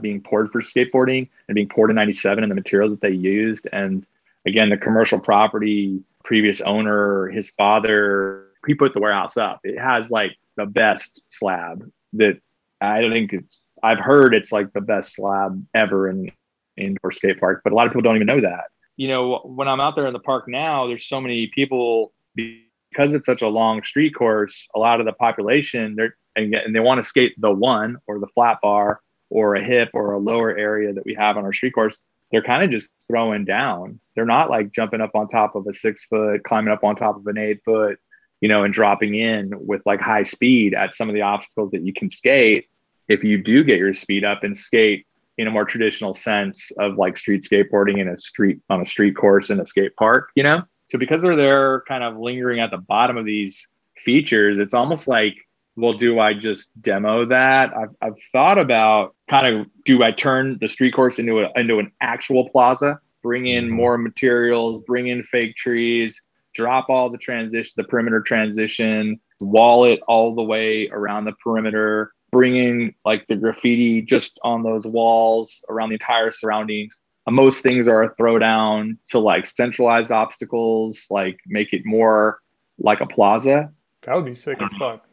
being 0.00 0.20
poured 0.20 0.52
for 0.52 0.60
skateboarding 0.60 1.28
and 1.48 1.54
being 1.54 1.68
poured 1.68 1.90
in 1.90 1.96
97 1.96 2.44
and 2.44 2.50
the 2.50 2.54
materials 2.54 2.92
that 2.92 3.00
they 3.00 3.14
used. 3.14 3.66
And 3.72 4.06
again, 4.46 4.68
the 4.68 4.76
commercial 4.76 5.18
property, 5.18 6.00
previous 6.22 6.60
owner, 6.60 7.28
his 7.28 7.50
father, 7.50 8.44
he 8.66 8.74
put 8.74 8.94
the 8.94 9.00
warehouse 9.00 9.36
up. 9.36 9.60
It 9.64 9.78
has 9.78 10.10
like 10.10 10.36
the 10.56 10.66
best 10.66 11.22
slab 11.28 11.88
that 12.14 12.38
I 12.80 13.00
don't 13.00 13.12
think 13.12 13.32
it's, 13.32 13.58
I've 13.82 14.00
heard 14.00 14.34
it's 14.34 14.52
like 14.52 14.72
the 14.72 14.80
best 14.80 15.14
slab 15.14 15.62
ever 15.74 16.08
in 16.08 16.30
indoor 16.76 17.12
skate 17.12 17.40
park, 17.40 17.62
but 17.64 17.72
a 17.72 17.76
lot 17.76 17.86
of 17.86 17.92
people 17.92 18.02
don't 18.02 18.16
even 18.16 18.26
know 18.26 18.40
that. 18.40 18.64
You 18.96 19.08
know, 19.08 19.38
when 19.44 19.68
I'm 19.68 19.80
out 19.80 19.96
there 19.96 20.06
in 20.06 20.12
the 20.12 20.20
park 20.20 20.48
now, 20.48 20.86
there's 20.86 21.06
so 21.06 21.20
many 21.20 21.48
people 21.48 22.12
because 22.36 23.14
it's 23.14 23.26
such 23.26 23.42
a 23.42 23.48
long 23.48 23.82
street 23.82 24.14
course. 24.14 24.68
A 24.74 24.78
lot 24.78 25.00
of 25.00 25.06
the 25.06 25.12
population, 25.12 25.96
they're 25.96 26.16
and, 26.36 26.54
and 26.54 26.74
they 26.74 26.80
want 26.80 27.02
to 27.02 27.08
skate 27.08 27.34
the 27.40 27.50
one 27.50 27.96
or 28.06 28.18
the 28.18 28.26
flat 28.28 28.58
bar 28.62 29.00
or 29.30 29.54
a 29.54 29.64
hip 29.64 29.90
or 29.94 30.12
a 30.12 30.18
lower 30.18 30.56
area 30.56 30.92
that 30.92 31.04
we 31.04 31.14
have 31.14 31.36
on 31.36 31.44
our 31.44 31.52
street 31.52 31.72
course, 31.72 31.96
they're 32.30 32.42
kind 32.42 32.64
of 32.64 32.70
just 32.70 32.88
throwing 33.08 33.44
down. 33.44 34.00
They're 34.14 34.24
not 34.24 34.50
like 34.50 34.72
jumping 34.72 35.00
up 35.00 35.14
on 35.14 35.28
top 35.28 35.54
of 35.54 35.66
a 35.66 35.74
six 35.74 36.04
foot, 36.04 36.42
climbing 36.44 36.72
up 36.72 36.84
on 36.84 36.96
top 36.96 37.16
of 37.16 37.26
an 37.26 37.38
eight 37.38 37.60
foot, 37.64 37.98
you 38.44 38.48
know, 38.48 38.62
and 38.62 38.74
dropping 38.74 39.14
in 39.14 39.52
with 39.54 39.80
like 39.86 40.02
high 40.02 40.22
speed 40.22 40.74
at 40.74 40.94
some 40.94 41.08
of 41.08 41.14
the 41.14 41.22
obstacles 41.22 41.70
that 41.70 41.80
you 41.80 41.94
can 41.94 42.10
skate. 42.10 42.68
If 43.08 43.24
you 43.24 43.42
do 43.42 43.64
get 43.64 43.78
your 43.78 43.94
speed 43.94 44.22
up 44.22 44.44
and 44.44 44.54
skate 44.54 45.06
in 45.38 45.46
a 45.46 45.50
more 45.50 45.64
traditional 45.64 46.12
sense 46.12 46.70
of 46.78 46.98
like 46.98 47.16
street 47.16 47.42
skateboarding 47.42 48.02
in 48.02 48.08
a 48.08 48.18
street 48.18 48.60
on 48.68 48.82
a 48.82 48.86
street 48.86 49.16
course 49.16 49.48
in 49.48 49.60
a 49.60 49.66
skate 49.66 49.96
park, 49.96 50.28
you 50.34 50.42
know? 50.42 50.62
So 50.88 50.98
because 50.98 51.22
they're 51.22 51.36
there 51.36 51.84
kind 51.88 52.04
of 52.04 52.18
lingering 52.18 52.60
at 52.60 52.70
the 52.70 52.76
bottom 52.76 53.16
of 53.16 53.24
these 53.24 53.66
features, 54.04 54.58
it's 54.58 54.74
almost 54.74 55.08
like 55.08 55.36
well, 55.76 55.94
do 55.94 56.20
I 56.20 56.34
just 56.34 56.68
demo 56.82 57.24
that? 57.24 57.74
I've, 57.74 57.96
I've 58.02 58.18
thought 58.30 58.58
about 58.58 59.16
kind 59.30 59.56
of 59.56 59.66
do 59.86 60.02
I 60.02 60.12
turn 60.12 60.58
the 60.60 60.68
street 60.68 60.92
course 60.92 61.18
into 61.18 61.40
a, 61.40 61.50
into 61.58 61.78
an 61.78 61.92
actual 62.02 62.50
plaza, 62.50 63.00
bring 63.22 63.46
in 63.46 63.64
mm-hmm. 63.64 63.74
more 63.74 63.96
materials, 63.96 64.82
bring 64.86 65.08
in 65.08 65.22
fake 65.22 65.56
trees, 65.56 66.20
drop 66.54 66.88
all 66.88 67.10
the 67.10 67.18
transition, 67.18 67.72
the 67.76 67.84
perimeter 67.84 68.20
transition, 68.20 69.20
wall 69.40 69.84
it 69.84 70.00
all 70.08 70.34
the 70.34 70.42
way 70.42 70.88
around 70.90 71.24
the 71.24 71.32
perimeter, 71.42 72.12
bringing 72.32 72.94
like 73.04 73.26
the 73.28 73.36
graffiti 73.36 74.02
just 74.02 74.38
on 74.42 74.62
those 74.62 74.86
walls 74.86 75.64
around 75.68 75.90
the 75.90 75.94
entire 75.94 76.30
surroundings. 76.30 77.00
Uh, 77.26 77.30
most 77.30 77.62
things 77.62 77.88
are 77.88 78.02
a 78.02 78.14
throwdown 78.16 78.96
to 79.08 79.18
like 79.18 79.46
centralized 79.46 80.10
obstacles, 80.10 81.06
like 81.10 81.38
make 81.46 81.72
it 81.72 81.82
more 81.84 82.40
like 82.78 83.00
a 83.00 83.06
plaza 83.06 83.70
that 84.04 84.14
would 84.14 84.26
be 84.26 84.34
sick 84.34 84.60
as 84.60 84.72
um, 84.74 84.78
fuck. 84.78 85.08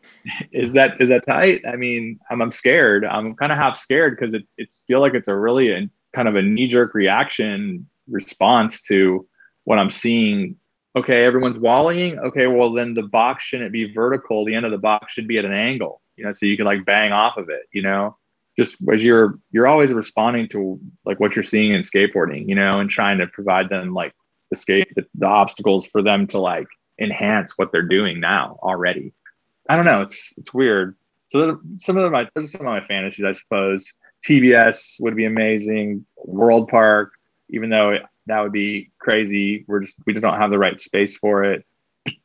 Is 0.51 0.73
that 0.73 0.99
is 0.99 1.09
that 1.09 1.25
tight? 1.25 1.61
I 1.65 1.75
mean, 1.75 2.19
I'm, 2.29 2.41
I'm 2.41 2.51
scared. 2.51 3.05
I'm 3.05 3.35
kind 3.35 3.51
of 3.51 3.57
half 3.57 3.77
scared 3.77 4.17
because 4.17 4.33
it's 4.33 4.51
it's 4.57 4.83
feel 4.85 4.99
like 4.99 5.13
it's 5.13 5.27
a 5.27 5.35
really 5.35 5.71
a, 5.71 5.89
kind 6.13 6.27
of 6.27 6.35
a 6.35 6.41
knee 6.41 6.67
jerk 6.67 6.93
reaction 6.93 7.87
response 8.09 8.81
to 8.83 9.27
what 9.63 9.79
I'm 9.79 9.89
seeing. 9.89 10.57
Okay, 10.95 11.23
everyone's 11.23 11.57
walling. 11.57 12.19
Okay, 12.19 12.47
well 12.47 12.73
then 12.73 12.93
the 12.93 13.03
box 13.03 13.45
shouldn't 13.45 13.71
be 13.71 13.93
vertical. 13.93 14.43
The 14.45 14.55
end 14.55 14.65
of 14.65 14.71
the 14.71 14.77
box 14.77 15.13
should 15.13 15.27
be 15.27 15.37
at 15.37 15.45
an 15.45 15.53
angle. 15.53 16.01
You 16.17 16.25
know, 16.25 16.33
so 16.33 16.45
you 16.45 16.57
can 16.57 16.65
like 16.65 16.85
bang 16.85 17.11
off 17.11 17.37
of 17.37 17.49
it. 17.49 17.63
You 17.71 17.81
know, 17.81 18.17
just 18.57 18.75
as 18.93 19.01
you're 19.01 19.39
you're 19.51 19.67
always 19.67 19.93
responding 19.93 20.49
to 20.49 20.79
like 21.05 21.19
what 21.19 21.35
you're 21.35 21.43
seeing 21.43 21.71
in 21.71 21.81
skateboarding. 21.81 22.47
You 22.47 22.55
know, 22.55 22.79
and 22.79 22.89
trying 22.89 23.19
to 23.19 23.27
provide 23.27 23.69
them 23.69 23.93
like 23.93 24.13
the 24.49 24.57
skate 24.57 24.93
the, 24.95 25.05
the 25.15 25.25
obstacles 25.25 25.85
for 25.85 26.01
them 26.01 26.27
to 26.27 26.39
like 26.39 26.67
enhance 26.99 27.53
what 27.57 27.71
they're 27.71 27.81
doing 27.81 28.19
now 28.19 28.59
already. 28.61 29.13
I 29.69 29.77
don't 29.77 29.85
know. 29.85 30.01
It's 30.01 30.33
it's 30.37 30.53
weird. 30.53 30.97
So 31.27 31.61
some 31.77 31.95
of 31.95 32.11
my 32.11 32.27
those 32.35 32.53
are 32.53 32.57
some 32.57 32.67
of 32.67 32.73
my 32.73 32.85
fantasies, 32.85 33.25
I 33.25 33.31
suppose. 33.31 33.91
TBS 34.27 34.99
would 34.99 35.15
be 35.15 35.25
amazing. 35.25 36.05
World 36.17 36.67
Park, 36.67 37.13
even 37.49 37.69
though 37.69 37.97
that 38.31 38.41
would 38.41 38.51
be 38.51 38.91
crazy. 38.99 39.65
We're 39.67 39.81
just 39.81 39.95
we 40.05 40.13
just 40.13 40.23
don't 40.23 40.39
have 40.39 40.51
the 40.51 40.59
right 40.59 40.79
space 40.79 41.17
for 41.17 41.43
it. 41.43 41.65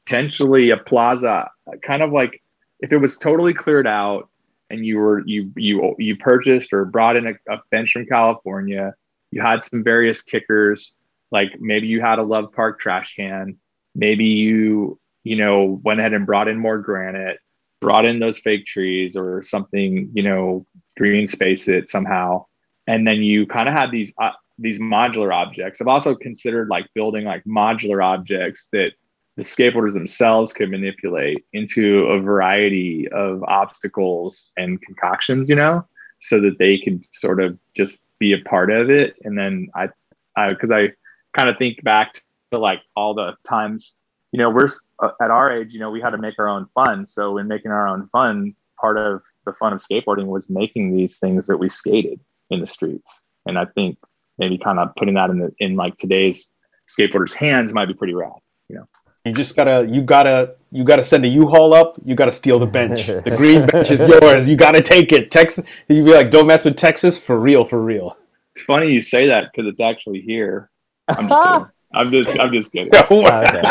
Potentially 0.05 0.71
a 0.71 0.77
plaza, 0.77 1.51
kind 1.83 2.03
of 2.03 2.13
like 2.13 2.43
if 2.81 2.93
it 2.93 2.99
was 2.99 3.17
totally 3.17 3.55
cleared 3.55 3.87
out 3.87 4.29
and 4.71 4.85
you 4.85 4.99
were 4.99 5.23
you 5.27 5.53
you 5.57 5.95
you 5.99 6.17
purchased 6.17 6.73
or 6.73 6.85
brought 6.85 7.17
in 7.17 7.27
a, 7.27 7.33
a 7.53 7.59
bench 7.71 7.93
from 7.93 8.07
California, 8.07 8.95
you 9.31 9.41
had 9.41 9.63
some 9.63 9.83
various 9.83 10.23
kickers, 10.23 10.93
like 11.31 11.61
maybe 11.61 11.87
you 11.87 12.01
had 12.01 12.19
a 12.19 12.23
Love 12.23 12.53
Park 12.53 12.81
trash 12.81 13.15
can, 13.17 13.57
maybe 13.95 14.25
you 14.25 14.99
you 15.25 15.37
know 15.37 15.81
went 15.85 16.01
ahead 16.01 16.13
and 16.13 16.27
brought 16.27 16.49
in 16.49 16.59
more 16.59 16.79
granite, 16.79 17.39
brought 17.81 18.05
in 18.05 18.19
those 18.19 18.39
fake 18.39 18.67
trees 18.67 19.17
or 19.17 19.43
something, 19.43 20.11
you 20.15 20.23
know, 20.23 20.67
green 20.97 21.27
space 21.27 21.69
it 21.69 21.91
somehow, 21.91 22.45
and 22.87 23.07
then 23.07 23.23
you 23.23 23.47
kind 23.47 23.69
of 23.69 23.75
had 23.75 23.91
these 23.91 24.13
these 24.59 24.79
modular 24.79 25.35
objects. 25.35 25.81
I've 25.81 25.89
also 25.89 26.15
considered 26.15 26.69
like 26.69 26.87
building 26.95 27.25
like 27.25 27.45
modular 27.45 28.05
objects 28.05 28.69
that 28.73 28.93
the 29.37 29.43
skateboarders 29.43 29.93
themselves 29.93 30.53
could 30.53 30.71
manipulate 30.71 31.45
into 31.53 32.07
a 32.07 32.21
variety 32.21 33.07
of 33.09 33.43
obstacles 33.45 34.49
and 34.57 34.81
concoctions, 34.81 35.49
you 35.49 35.55
know, 35.55 35.87
so 36.21 36.41
that 36.41 36.59
they 36.59 36.79
could 36.79 37.05
sort 37.13 37.41
of 37.41 37.59
just 37.75 37.99
be 38.19 38.33
a 38.33 38.39
part 38.49 38.71
of 38.71 38.89
it. 38.89 39.15
And 39.25 39.39
then 39.39 39.69
I, 39.75 39.89
I, 40.37 40.55
cause 40.55 40.71
I 40.71 40.93
kind 41.35 41.51
of 41.51 41.59
think 41.59 41.83
back 41.83 42.23
to 42.51 42.59
like 42.59 42.81
all 42.97 43.13
the 43.13 43.35
times, 43.47 43.97
you 44.33 44.39
know, 44.39 44.49
we're 44.49 44.69
uh, 45.01 45.11
at 45.21 45.31
our 45.31 45.53
age, 45.53 45.75
you 45.75 45.81
know, 45.81 45.91
we 45.91 46.01
had 46.01 46.11
to 46.11 46.19
make 46.19 46.39
our 46.39 46.49
own 46.49 46.67
fun. 46.69 47.07
So 47.07 47.37
in 47.37 47.47
making 47.47 47.73
our 47.73 47.87
own 47.87 48.07
fun, 48.09 48.55
part 48.81 48.97
of 48.97 49.23
the 49.45 49.53
fun 49.53 49.75
of 49.75 49.81
skateboarding 49.81 50.27
was 50.27 50.49
making 50.49 50.97
these 50.97 51.19
things 51.19 51.47
that 51.47 51.59
we 51.59 51.69
skated 51.69 52.21
in 52.49 52.61
the 52.61 52.67
streets. 52.67 53.19
And 53.45 53.59
I 53.59 53.67
think 53.67 53.99
maybe 54.39 54.59
kind 54.59 54.79
of 54.79 54.95
putting 54.97 55.15
that 55.15 55.31
in 55.31 55.39
the, 55.39 55.53
in 55.59 55.77
like 55.77 55.97
today's 55.97 56.47
skateboarders 56.89 57.35
hands 57.35 57.73
might 57.73 57.87
be 57.87 57.95
pretty 57.95 58.15
rad, 58.15 58.33
you 58.69 58.77
know? 58.77 58.89
You 59.25 59.33
just 59.33 59.57
gotta, 59.57 59.85
you 59.91 60.03
gotta, 60.03 60.55
you 60.71 60.85
gotta 60.85 61.03
send 61.03 61.25
a 61.25 61.29
U-Haul 61.29 61.75
up. 61.75 61.97
You 62.05 62.15
gotta 62.15 62.31
steal 62.31 62.61
the 62.61 62.67
bench. 62.67 63.07
the 63.07 63.23
green 63.37 63.67
bench 63.67 63.91
is 63.91 64.01
yours. 64.07 64.49
You 64.49 64.57
gotta 64.57 64.81
take 64.81 65.11
it. 65.11 65.33
Texas, 65.33 65.65
you'd 65.89 66.05
be 66.05 66.13
like, 66.13 66.31
don't 66.31 66.47
mess 66.47 66.65
with 66.65 66.77
Texas 66.77 67.19
for 67.19 67.41
real, 67.41 67.65
for 67.65 67.83
real. 67.83 68.17
It's 68.55 68.63
funny 68.65 68.93
you 68.93 69.03
say 69.03 69.27
that 69.27 69.51
because 69.51 69.69
it's 69.69 69.81
actually 69.81 70.21
here. 70.21 70.71
I'm 71.09 71.29
just 71.29 71.43
kidding. 71.43 71.67
I'm 71.95 72.11
just, 72.11 72.41
I'm 72.41 72.53
just 72.53 72.73
kidding. 72.73 72.93
Oh, 73.11 73.27
okay. 73.27 73.63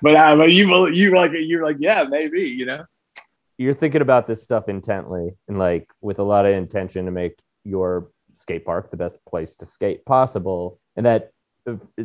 but, 0.00 0.16
uh, 0.16 0.36
but 0.36 0.52
you, 0.52 0.88
you 0.88 1.14
like, 1.14 1.32
you're 1.34 1.64
like, 1.64 1.76
yeah, 1.78 2.04
maybe, 2.04 2.42
you 2.42 2.64
know. 2.64 2.84
You're 3.58 3.74
thinking 3.74 4.00
about 4.00 4.26
this 4.26 4.42
stuff 4.42 4.68
intently 4.68 5.36
and 5.48 5.58
like 5.58 5.88
with 6.00 6.18
a 6.18 6.22
lot 6.22 6.46
of 6.46 6.52
intention 6.52 7.04
to 7.04 7.10
make 7.10 7.38
your 7.64 8.08
skate 8.34 8.64
park 8.64 8.90
the 8.90 8.96
best 8.96 9.18
place 9.26 9.56
to 9.56 9.66
skate 9.66 10.04
possible, 10.04 10.80
and 10.96 11.06
that, 11.06 11.30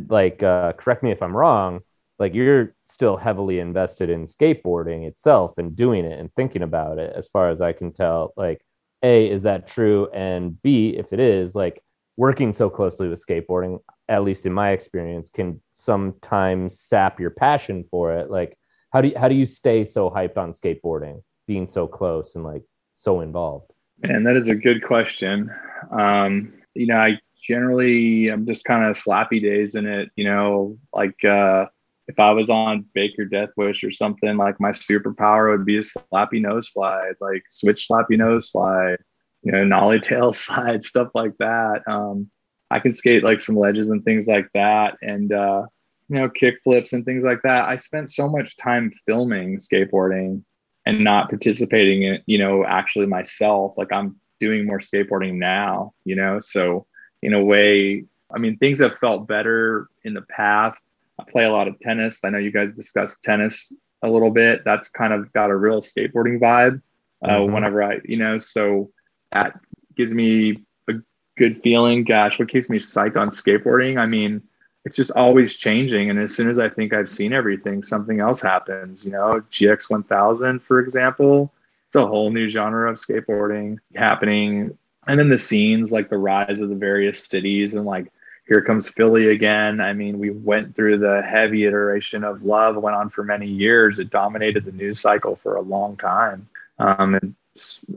like, 0.08 0.42
uh, 0.44 0.74
correct 0.74 1.04
me 1.04 1.12
if 1.12 1.22
I'm 1.22 1.36
wrong 1.36 1.82
like 2.20 2.36
you're 2.36 2.76
still 2.86 3.18
heavily 3.18 3.60
invested 3.60 4.10
in 4.10 4.26
skateboarding 4.26 5.08
itself 5.08 5.54
and 5.58 5.76
doing 5.76 6.06
it 6.06 6.20
and 6.20 6.32
thinking 6.36 6.62
about 6.62 7.00
it 7.00 7.14
as 7.16 7.28
far 7.30 7.50
as 7.50 7.62
i 7.62 7.72
can 7.72 7.92
tell. 7.92 8.34
Like 8.36 8.62
a 9.02 9.30
is 9.30 9.44
that 9.44 9.68
true? 9.68 10.10
And 10.14 10.62
b 10.62 10.90
if 10.98 11.14
it 11.14 11.20
is 11.20 11.56
like 11.56 11.82
working 12.18 12.52
so 12.52 12.70
closely 12.70 13.08
with 13.08 13.26
skateboarding 13.26 13.80
at 14.10 14.24
least 14.24 14.46
in 14.46 14.52
my 14.52 14.72
experience 14.72 15.30
can 15.30 15.62
sometimes 15.74 16.80
sap 16.80 17.20
your 17.20 17.30
passion 17.30 17.86
for 17.90 18.14
it. 18.14 18.30
Like 18.30 18.58
how 18.92 19.02
do 19.02 19.08
you, 19.10 19.18
how 19.18 19.30
do 19.30 19.36
you 19.36 19.46
stay 19.46 19.86
so 19.86 20.10
hyped 20.10 20.38
on 20.38 20.52
skateboarding 20.52 21.24
being 21.48 21.68
so 21.68 21.88
close 21.88 22.36
and 22.36 22.44
like 22.44 22.64
so 22.94 23.22
involved 23.22 23.72
and 24.04 24.26
that 24.26 24.36
is 24.36 24.50
a 24.50 24.56
good 24.56 24.84
question 24.84 25.50
um 25.92 26.54
you 26.74 26.88
know 26.88 26.98
i 26.98 27.18
generally 27.42 28.28
i'm 28.28 28.46
just 28.46 28.66
kind 28.66 28.86
of 28.86 28.96
slappy 28.96 29.42
days 29.42 29.76
in 29.76 29.86
it 29.86 30.10
you 30.16 30.24
know 30.24 30.78
like 30.94 31.24
uh 31.24 31.66
if 32.10 32.20
I 32.20 32.32
was 32.32 32.50
on 32.50 32.86
Baker 32.96 33.24
Deathwish 33.24 33.88
or 33.88 33.92
something, 33.92 34.36
like 34.36 34.60
my 34.60 34.72
superpower 34.72 35.52
would 35.52 35.64
be 35.64 35.78
a 35.78 35.82
slappy 35.82 36.42
nose 36.42 36.74
slide, 36.74 37.14
like 37.22 37.44
switch 37.50 37.88
slappy 37.88 38.18
nose 38.18 38.50
slide, 38.50 38.98
you 39.44 39.52
know, 39.52 39.64
nollie 39.64 40.00
tail 40.02 40.34
slide, 40.34 40.84
stuff 40.84 41.10
like 41.14 41.38
that. 41.38 41.84
Um, 41.88 42.32
I 42.72 42.80
can 42.80 42.94
skate 42.94 43.24
like 43.24 43.42
some 43.42 43.56
ledges 43.56 43.90
and 43.90 44.04
things 44.04 44.26
like 44.26 44.50
that, 44.56 44.98
and 45.04 45.32
uh, 45.32 45.68
you 46.10 46.16
know, 46.16 46.30
kick 46.30 46.56
flips 46.64 46.94
and 46.94 47.06
things 47.06 47.24
like 47.24 47.44
that. 47.44 47.66
I 47.66 47.78
spent 47.78 48.12
so 48.12 48.28
much 48.28 48.58
time 48.58 48.92
filming 49.06 49.60
skateboarding 49.60 50.44
and 50.90 51.04
not 51.04 51.30
participating 51.30 52.04
in, 52.04 52.22
you 52.26 52.38
know, 52.38 52.66
actually 52.66 53.06
myself. 53.06 53.78
Like 53.78 53.92
I'm 53.92 54.16
doing 54.40 54.66
more 54.66 54.80
skateboarding 54.80 55.36
now, 55.36 55.94
you 56.06 56.16
know, 56.16 56.40
so 56.40 56.86
in 57.22 57.34
a 57.34 57.44
way, 57.44 58.06
I 58.34 58.38
mean, 58.38 58.58
things 58.58 58.80
have 58.80 58.98
felt 58.98 59.28
better 59.28 59.90
in 60.04 60.14
the 60.14 60.22
past 60.22 60.90
I 61.20 61.30
play 61.30 61.44
a 61.44 61.52
lot 61.52 61.68
of 61.68 61.80
tennis. 61.80 62.22
I 62.24 62.30
know 62.30 62.38
you 62.38 62.52
guys 62.52 62.74
discussed 62.74 63.24
tennis 63.24 63.74
a 64.02 64.10
little 64.10 64.32
bit. 64.32 64.64
That's 64.64 64.88
kind 64.90 65.14
of 65.14 65.32
got 65.34 65.50
a 65.50 65.56
real 65.56 65.82
skateboarding 65.82 66.40
vibe. 66.40 66.82
Uh, 67.24 67.28
mm-hmm. 67.28 67.54
Whenever 67.54 67.84
I, 67.84 68.00
you 68.06 68.16
know, 68.16 68.40
so 68.40 68.92
that 69.34 69.60
gives 69.98 70.14
me 70.14 70.64
a 70.88 70.94
good 71.38 71.62
feeling. 71.62 72.06
Gosh, 72.06 72.40
what 72.40 72.50
keeps 72.50 72.70
me 72.70 72.78
psyched 72.78 73.18
on 73.18 73.30
skateboarding? 73.30 73.98
I 73.98 74.06
mean, 74.06 74.42
it's 74.86 74.96
just 74.96 75.12
always 75.12 75.56
changing. 75.56 76.10
And 76.10 76.20
as 76.20 76.36
soon 76.36 76.50
as 76.50 76.60
I 76.60 76.70
think 76.70 76.94
I've 76.94 77.10
seen 77.10 77.34
everything, 77.34 77.84
something 77.84 78.20
else 78.20 78.42
happens. 78.42 79.04
You 79.04 79.12
know, 79.12 79.42
GX 79.52 79.90
1000, 79.90 80.62
for 80.62 80.80
example, 80.80 81.52
it's 81.88 81.96
a 81.96 82.06
whole 82.06 82.32
new 82.32 82.50
genre 82.50 82.90
of 82.90 82.98
skateboarding 82.98 83.78
happening. 83.96 84.78
And 85.08 85.20
then 85.20 85.30
the 85.30 85.40
scenes, 85.40 85.92
like 85.92 86.10
the 86.10 86.18
rise 86.18 86.60
of 86.60 86.70
the 86.70 86.76
various 86.76 87.26
cities 87.26 87.76
and 87.76 87.86
like 87.86 88.12
here 88.50 88.62
comes 88.64 88.90
Philly 88.90 89.30
again. 89.30 89.80
I 89.80 89.94
mean, 89.94 90.18
we 90.18 90.32
went 90.32 90.76
through 90.76 90.98
the 90.98 91.22
heavy 91.22 91.66
iteration 91.66 92.24
of 92.24 92.42
love, 92.42 92.76
went 92.78 92.96
on 92.96 93.10
for 93.10 93.24
many 93.24 93.48
years. 93.48 94.00
It 94.00 94.10
dominated 94.10 94.66
the 94.66 94.72
news 94.72 95.00
cycle 95.00 95.36
for 95.36 95.56
a 95.56 95.62
long 95.62 95.96
time. 95.98 96.50
Um, 96.80 97.14
and 97.14 97.36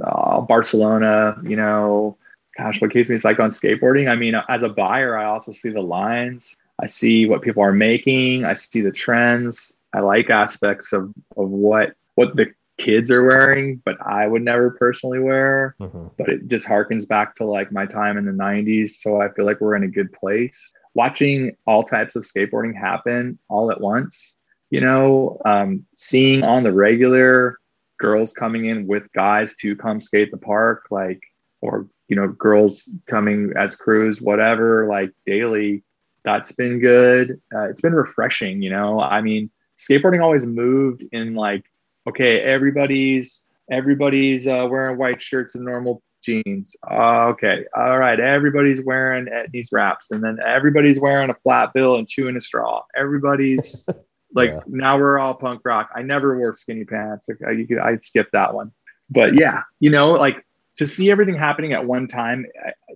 uh, 0.04 0.42
Barcelona, 0.42 1.38
you 1.42 1.56
know, 1.56 2.18
gosh, 2.58 2.82
what 2.82 2.92
keeps 2.92 3.08
me 3.08 3.16
psyched 3.16 3.40
on 3.40 3.50
skateboarding? 3.50 4.10
I 4.10 4.14
mean, 4.14 4.34
as 4.48 4.62
a 4.62 4.68
buyer, 4.68 5.16
I 5.16 5.24
also 5.24 5.52
see 5.52 5.70
the 5.70 5.80
lines. 5.80 6.54
I 6.82 6.86
see 6.86 7.26
what 7.26 7.42
people 7.42 7.62
are 7.62 7.72
making. 7.72 8.44
I 8.44 8.54
see 8.54 8.80
the 8.80 8.90
trends. 8.90 9.72
I 9.94 10.00
like 10.00 10.30
aspects 10.30 10.92
of, 10.92 11.12
of 11.36 11.48
what 11.48 11.94
what 12.14 12.34
the 12.36 12.52
kids 12.78 13.10
are 13.10 13.22
wearing, 13.22 13.80
but 13.84 13.96
I 14.04 14.26
would 14.26 14.42
never 14.42 14.70
personally 14.70 15.20
wear. 15.20 15.76
Mm-hmm. 15.80 16.06
But 16.18 16.28
it 16.28 16.48
just 16.48 16.66
harkens 16.66 17.06
back 17.06 17.36
to 17.36 17.44
like 17.44 17.72
my 17.72 17.86
time 17.86 18.18
in 18.18 18.24
the 18.24 18.32
90s. 18.32 18.96
So 18.98 19.20
I 19.20 19.30
feel 19.30 19.46
like 19.46 19.60
we're 19.60 19.76
in 19.76 19.84
a 19.84 19.88
good 19.88 20.12
place. 20.12 20.72
Watching 20.94 21.56
all 21.66 21.84
types 21.84 22.16
of 22.16 22.24
skateboarding 22.24 22.76
happen 22.76 23.38
all 23.48 23.70
at 23.70 23.80
once, 23.80 24.34
you 24.70 24.80
know, 24.80 25.40
um, 25.44 25.86
seeing 25.96 26.42
on 26.42 26.64
the 26.64 26.72
regular 26.72 27.58
girls 27.98 28.32
coming 28.32 28.66
in 28.66 28.86
with 28.86 29.04
guys 29.14 29.54
to 29.60 29.76
come 29.76 30.00
skate 30.00 30.30
the 30.30 30.36
park, 30.36 30.86
like, 30.90 31.20
or, 31.60 31.86
you 32.08 32.16
know, 32.16 32.28
girls 32.28 32.88
coming 33.08 33.52
as 33.56 33.76
crews, 33.76 34.20
whatever, 34.20 34.88
like 34.88 35.12
daily. 35.24 35.84
That's 36.24 36.52
been 36.52 36.78
good. 36.78 37.40
Uh, 37.54 37.68
it's 37.68 37.80
been 37.80 37.94
refreshing, 37.94 38.62
you 38.62 38.70
know. 38.70 39.00
I 39.00 39.20
mean, 39.20 39.50
skateboarding 39.78 40.22
always 40.22 40.46
moved 40.46 41.04
in 41.12 41.34
like 41.34 41.64
okay, 42.08 42.40
everybody's 42.40 43.42
everybody's 43.70 44.46
uh, 44.46 44.66
wearing 44.70 44.98
white 44.98 45.22
shirts 45.22 45.54
and 45.54 45.64
normal 45.64 46.02
jeans. 46.22 46.74
Uh, 46.90 47.26
okay, 47.28 47.64
all 47.76 47.98
right, 47.98 48.18
everybody's 48.20 48.80
wearing 48.84 49.28
these 49.52 49.70
wraps, 49.72 50.10
and 50.10 50.22
then 50.22 50.38
everybody's 50.44 51.00
wearing 51.00 51.30
a 51.30 51.34
flat 51.42 51.72
bill 51.72 51.96
and 51.96 52.08
chewing 52.08 52.36
a 52.36 52.40
straw. 52.40 52.82
Everybody's 52.96 53.86
like 54.34 54.50
yeah. 54.50 54.60
now 54.66 54.98
we're 54.98 55.18
all 55.18 55.34
punk 55.34 55.62
rock. 55.64 55.90
I 55.94 56.02
never 56.02 56.38
wore 56.38 56.54
skinny 56.54 56.84
pants. 56.84 57.26
I, 57.46 57.52
you 57.52 57.66
could, 57.66 57.78
I 57.78 57.96
skipped 57.98 58.32
that 58.32 58.54
one, 58.54 58.72
but 59.10 59.38
yeah, 59.38 59.62
you 59.80 59.90
know, 59.90 60.12
like 60.12 60.44
to 60.76 60.86
see 60.86 61.10
everything 61.10 61.36
happening 61.36 61.72
at 61.72 61.84
one 61.84 62.08
time, 62.08 62.46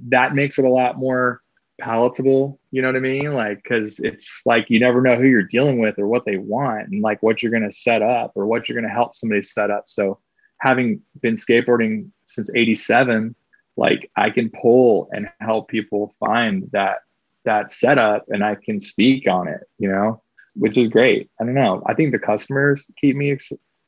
that 0.08 0.34
makes 0.34 0.58
it 0.58 0.64
a 0.64 0.70
lot 0.70 0.96
more 0.96 1.42
palatable 1.78 2.58
you 2.70 2.80
know 2.80 2.88
what 2.88 2.96
i 2.96 3.00
mean? 3.00 3.34
Like 3.34 3.62
because 3.62 3.98
it's 4.00 4.42
like 4.46 4.66
you 4.68 4.80
never 4.80 5.00
know 5.00 5.16
who 5.16 5.26
you're 5.26 5.42
dealing 5.42 5.78
with 5.78 5.98
or 5.98 6.08
what 6.08 6.24
they 6.24 6.36
want 6.36 6.88
and 6.88 7.02
like 7.02 7.22
what 7.22 7.42
you're 7.42 7.52
going 7.52 7.68
to 7.68 7.76
set 7.76 8.02
up 8.02 8.32
or 8.34 8.46
what 8.46 8.68
you're 8.68 8.78
going 8.78 8.88
to 8.88 8.94
help 8.94 9.16
somebody 9.16 9.42
set 9.42 9.70
up. 9.70 9.84
So 9.86 10.18
having 10.58 11.02
been 11.20 11.36
skateboarding 11.36 12.10
since 12.24 12.50
87 12.54 13.34
like 13.76 14.10
i 14.16 14.30
can 14.30 14.50
pull 14.50 15.08
and 15.12 15.28
help 15.40 15.68
people 15.68 16.14
find 16.18 16.68
that 16.72 17.00
that 17.44 17.70
setup 17.70 18.24
and 18.28 18.42
i 18.42 18.54
can 18.54 18.80
speak 18.80 19.28
on 19.28 19.48
it 19.48 19.60
you 19.78 19.88
know 19.88 20.22
which 20.56 20.78
is 20.78 20.88
great. 20.88 21.30
I 21.40 21.44
don't 21.44 21.54
know. 21.54 21.82
I 21.86 21.94
think 21.94 22.12
the 22.12 22.18
customers 22.18 22.88
keep 22.98 23.14
me 23.14 23.38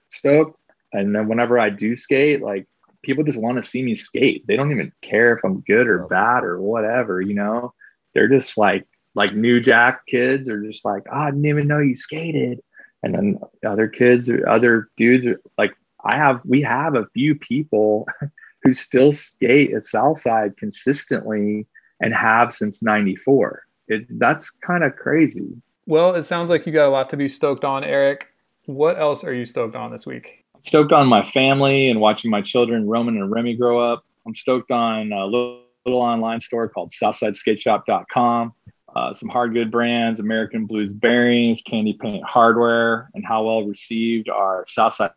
stoked. 0.09 0.61
And 0.93 1.14
then 1.14 1.28
whenever 1.28 1.59
i 1.59 1.70
do 1.70 1.97
skate 1.97 2.43
like 2.43 2.66
people 3.03 3.24
just 3.24 3.41
want 3.41 3.62
to 3.62 3.68
see 3.68 3.82
me 3.82 3.95
skate. 3.95 4.47
They 4.47 4.57
don't 4.57 4.72
even 4.72 4.93
care 5.03 5.36
if 5.36 5.45
I'm 5.45 5.61
good 5.61 5.86
or 5.86 6.07
bad 6.07 6.45
or 6.45 6.61
whatever, 6.61 7.20
you 7.20 7.34
know. 7.34 7.72
They're 8.19 8.27
just 8.27 8.59
like 8.59 8.85
like 9.14 9.33
new 9.33 9.61
jack 9.61 10.05
kids 10.07 10.49
are 10.49 10.61
just 10.61 10.85
like, 10.85 11.05
oh, 11.12 11.16
I 11.16 11.31
didn't 11.31 11.47
even 11.47 11.69
know 11.69 11.79
you 11.79 11.95
skated. 11.95 12.61
And 13.05 13.14
then 13.14 13.39
other 13.64 13.87
kids 13.87 14.29
or 14.29 14.49
other 14.49 14.89
dudes 14.97 15.25
are 15.25 15.41
like 15.57 15.73
I 16.05 16.16
have 16.16 16.41
we 16.45 16.61
have 16.62 16.97
a 16.97 17.07
few 17.14 17.37
people 17.37 18.09
who 18.64 18.73
still 18.73 19.12
skate 19.12 19.73
at 19.73 19.85
Southside 19.85 20.57
consistently 20.57 21.69
and 22.01 22.12
have 22.12 22.53
since 22.53 22.83
94. 22.83 23.62
it 23.87 24.19
that's 24.19 24.51
kind 24.51 24.83
of 24.83 24.97
crazy. 24.97 25.62
Well, 25.87 26.16
it 26.16 26.25
sounds 26.25 26.51
like 26.51 26.66
you 26.66 26.73
got 26.73 26.89
a 26.89 26.91
lot 26.91 27.09
to 27.11 27.16
be 27.16 27.29
stoked 27.29 27.64
on, 27.64 27.85
Eric. 27.85 28.27
What 28.66 28.99
else 28.99 29.23
are 29.23 29.33
you 29.33 29.45
stoked 29.45 29.77
on 29.77 29.93
this 29.93 30.07
week? 30.07 30.45
I'm 30.57 30.64
stoked 30.64 30.93
on 30.93 31.07
my 31.07 31.25
family 31.31 31.89
and 31.89 32.01
watching 32.01 32.33
my 32.33 32.43
children, 32.43 32.89
Roman 32.89 33.16
and 33.16 33.31
Remy, 33.31 33.55
grow 33.55 33.79
up. 33.79 34.05
I'm 34.27 34.35
stoked 34.35 34.73
on 34.73 35.12
uh, 35.12 35.25
a 35.25 35.62
little, 35.89 36.03
online 36.03 36.41
store 36.41 36.68
called 36.68 36.91
SouthsideSkateShop.com. 36.91 38.53
Uh, 38.95 39.12
some 39.12 39.28
hard 39.28 39.53
good 39.53 39.70
brands, 39.70 40.18
American 40.18 40.66
Blues 40.66 40.93
bearings, 40.93 41.62
Candy 41.62 41.93
Paint 41.93 42.24
hardware, 42.24 43.11
and 43.14 43.24
how 43.24 43.45
well 43.45 43.62
received 43.64 44.28
our 44.28 44.64
Southside 44.66 45.11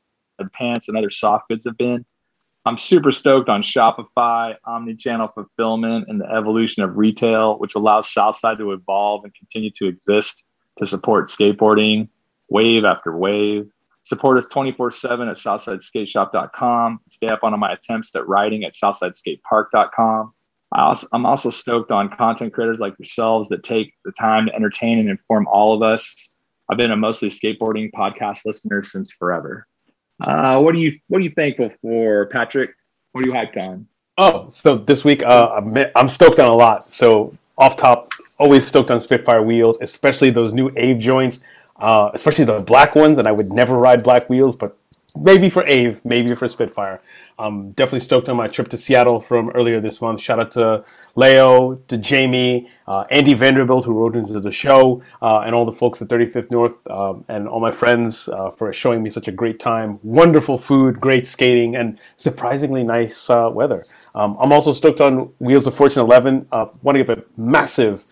pants 0.53 0.87
and 0.87 0.97
other 0.97 1.11
soft 1.11 1.47
goods 1.49 1.65
have 1.65 1.77
been. 1.77 2.05
I'm 2.65 2.77
super 2.77 3.11
stoked 3.11 3.49
on 3.49 3.63
Shopify, 3.63 4.55
omni-channel 4.65 5.29
fulfillment, 5.29 6.05
and 6.07 6.21
the 6.21 6.31
evolution 6.31 6.83
of 6.83 6.97
retail, 6.97 7.57
which 7.57 7.75
allows 7.75 8.11
Southside 8.11 8.59
to 8.59 8.71
evolve 8.71 9.23
and 9.23 9.33
continue 9.33 9.71
to 9.77 9.87
exist 9.87 10.43
to 10.77 10.85
support 10.85 11.27
skateboarding 11.27 12.09
wave 12.49 12.85
after 12.85 13.17
wave. 13.17 13.67
Support 14.03 14.37
us 14.39 14.45
24-7 14.47 15.29
at 15.29 15.37
SouthsideSkateShop.com. 15.37 16.99
Stay 17.07 17.27
up 17.27 17.43
on 17.43 17.59
my 17.59 17.73
attempts 17.73 18.15
at 18.15 18.27
riding 18.27 18.63
at 18.63 18.73
SouthsideSkatePark.com. 18.73 20.33
Also, 20.73 21.07
I'm 21.11 21.25
also 21.25 21.49
stoked 21.49 21.91
on 21.91 22.09
content 22.09 22.53
creators 22.53 22.79
like 22.79 22.97
yourselves 22.97 23.49
that 23.49 23.63
take 23.63 23.93
the 24.05 24.11
time 24.13 24.45
to 24.45 24.55
entertain 24.55 24.99
and 24.99 25.09
inform 25.09 25.47
all 25.47 25.73
of 25.73 25.81
us. 25.81 26.29
I've 26.69 26.77
been 26.77 26.91
a 26.91 26.97
mostly 26.97 27.29
skateboarding 27.29 27.91
podcast 27.91 28.45
listener 28.45 28.81
since 28.81 29.11
forever. 29.11 29.67
Uh, 30.23 30.59
what 30.59 30.73
are 30.73 30.77
you 30.77 30.97
What 31.07 31.17
are 31.19 31.23
you 31.23 31.31
thankful 31.31 31.71
for, 31.81 32.27
Patrick? 32.27 32.71
What 33.11 33.23
are 33.23 33.27
you 33.27 33.33
hyped 33.33 33.57
on? 33.57 33.87
Oh, 34.17 34.49
so 34.49 34.77
this 34.77 35.03
week 35.03 35.23
uh, 35.23 35.49
I'm, 35.57 35.75
I'm 35.95 36.07
stoked 36.07 36.39
on 36.39 36.47
a 36.47 36.53
lot. 36.53 36.83
So 36.83 37.35
off 37.57 37.75
top, 37.75 38.07
always 38.37 38.65
stoked 38.65 38.91
on 38.91 38.99
Spitfire 39.01 39.41
wheels, 39.41 39.79
especially 39.81 40.29
those 40.29 40.53
new 40.53 40.69
Ave 40.69 40.95
joints, 40.95 41.43
uh, 41.77 42.11
especially 42.13 42.45
the 42.45 42.59
black 42.59 42.95
ones. 42.95 43.17
And 43.17 43.27
I 43.27 43.31
would 43.31 43.51
never 43.51 43.75
ride 43.75 44.03
black 44.03 44.29
wheels, 44.29 44.55
but 44.55 44.77
maybe 45.17 45.49
for 45.49 45.63
Ave, 45.63 45.99
maybe 46.03 46.33
for 46.35 46.47
Spitfire. 46.47 47.01
I'm 47.37 47.71
definitely 47.71 48.01
stoked 48.01 48.29
on 48.29 48.37
my 48.37 48.47
trip 48.47 48.69
to 48.69 48.77
Seattle 48.77 49.19
from 49.19 49.49
earlier 49.51 49.79
this 49.79 50.01
month. 50.01 50.21
Shout 50.21 50.39
out 50.39 50.51
to 50.51 50.85
Leo, 51.15 51.75
to 51.87 51.97
Jamie, 51.97 52.69
uh, 52.87 53.03
Andy 53.09 53.33
Vanderbilt, 53.33 53.85
who 53.85 53.93
wrote 53.93 54.15
into 54.15 54.39
the 54.39 54.51
show, 54.51 55.01
uh, 55.21 55.39
and 55.39 55.55
all 55.55 55.65
the 55.65 55.71
folks 55.71 56.01
at 56.01 56.07
35th 56.07 56.51
North, 56.51 56.87
um, 56.89 57.25
and 57.27 57.47
all 57.47 57.59
my 57.59 57.71
friends 57.71 58.29
uh, 58.29 58.51
for 58.51 58.71
showing 58.71 59.03
me 59.03 59.09
such 59.09 59.27
a 59.27 59.31
great 59.31 59.59
time. 59.59 59.99
Wonderful 60.03 60.57
food, 60.57 61.01
great 61.01 61.27
skating, 61.27 61.75
and 61.75 61.99
surprisingly 62.17 62.83
nice 62.83 63.29
uh, 63.29 63.49
weather. 63.51 63.85
Um, 64.13 64.37
I'm 64.39 64.51
also 64.51 64.73
stoked 64.73 65.01
on 65.01 65.31
Wheels 65.39 65.67
of 65.67 65.73
Fortune 65.73 66.01
11. 66.01 66.47
I 66.51 66.67
want 66.83 66.97
to 66.97 67.03
give 67.03 67.09
a 67.09 67.23
massive 67.37 68.03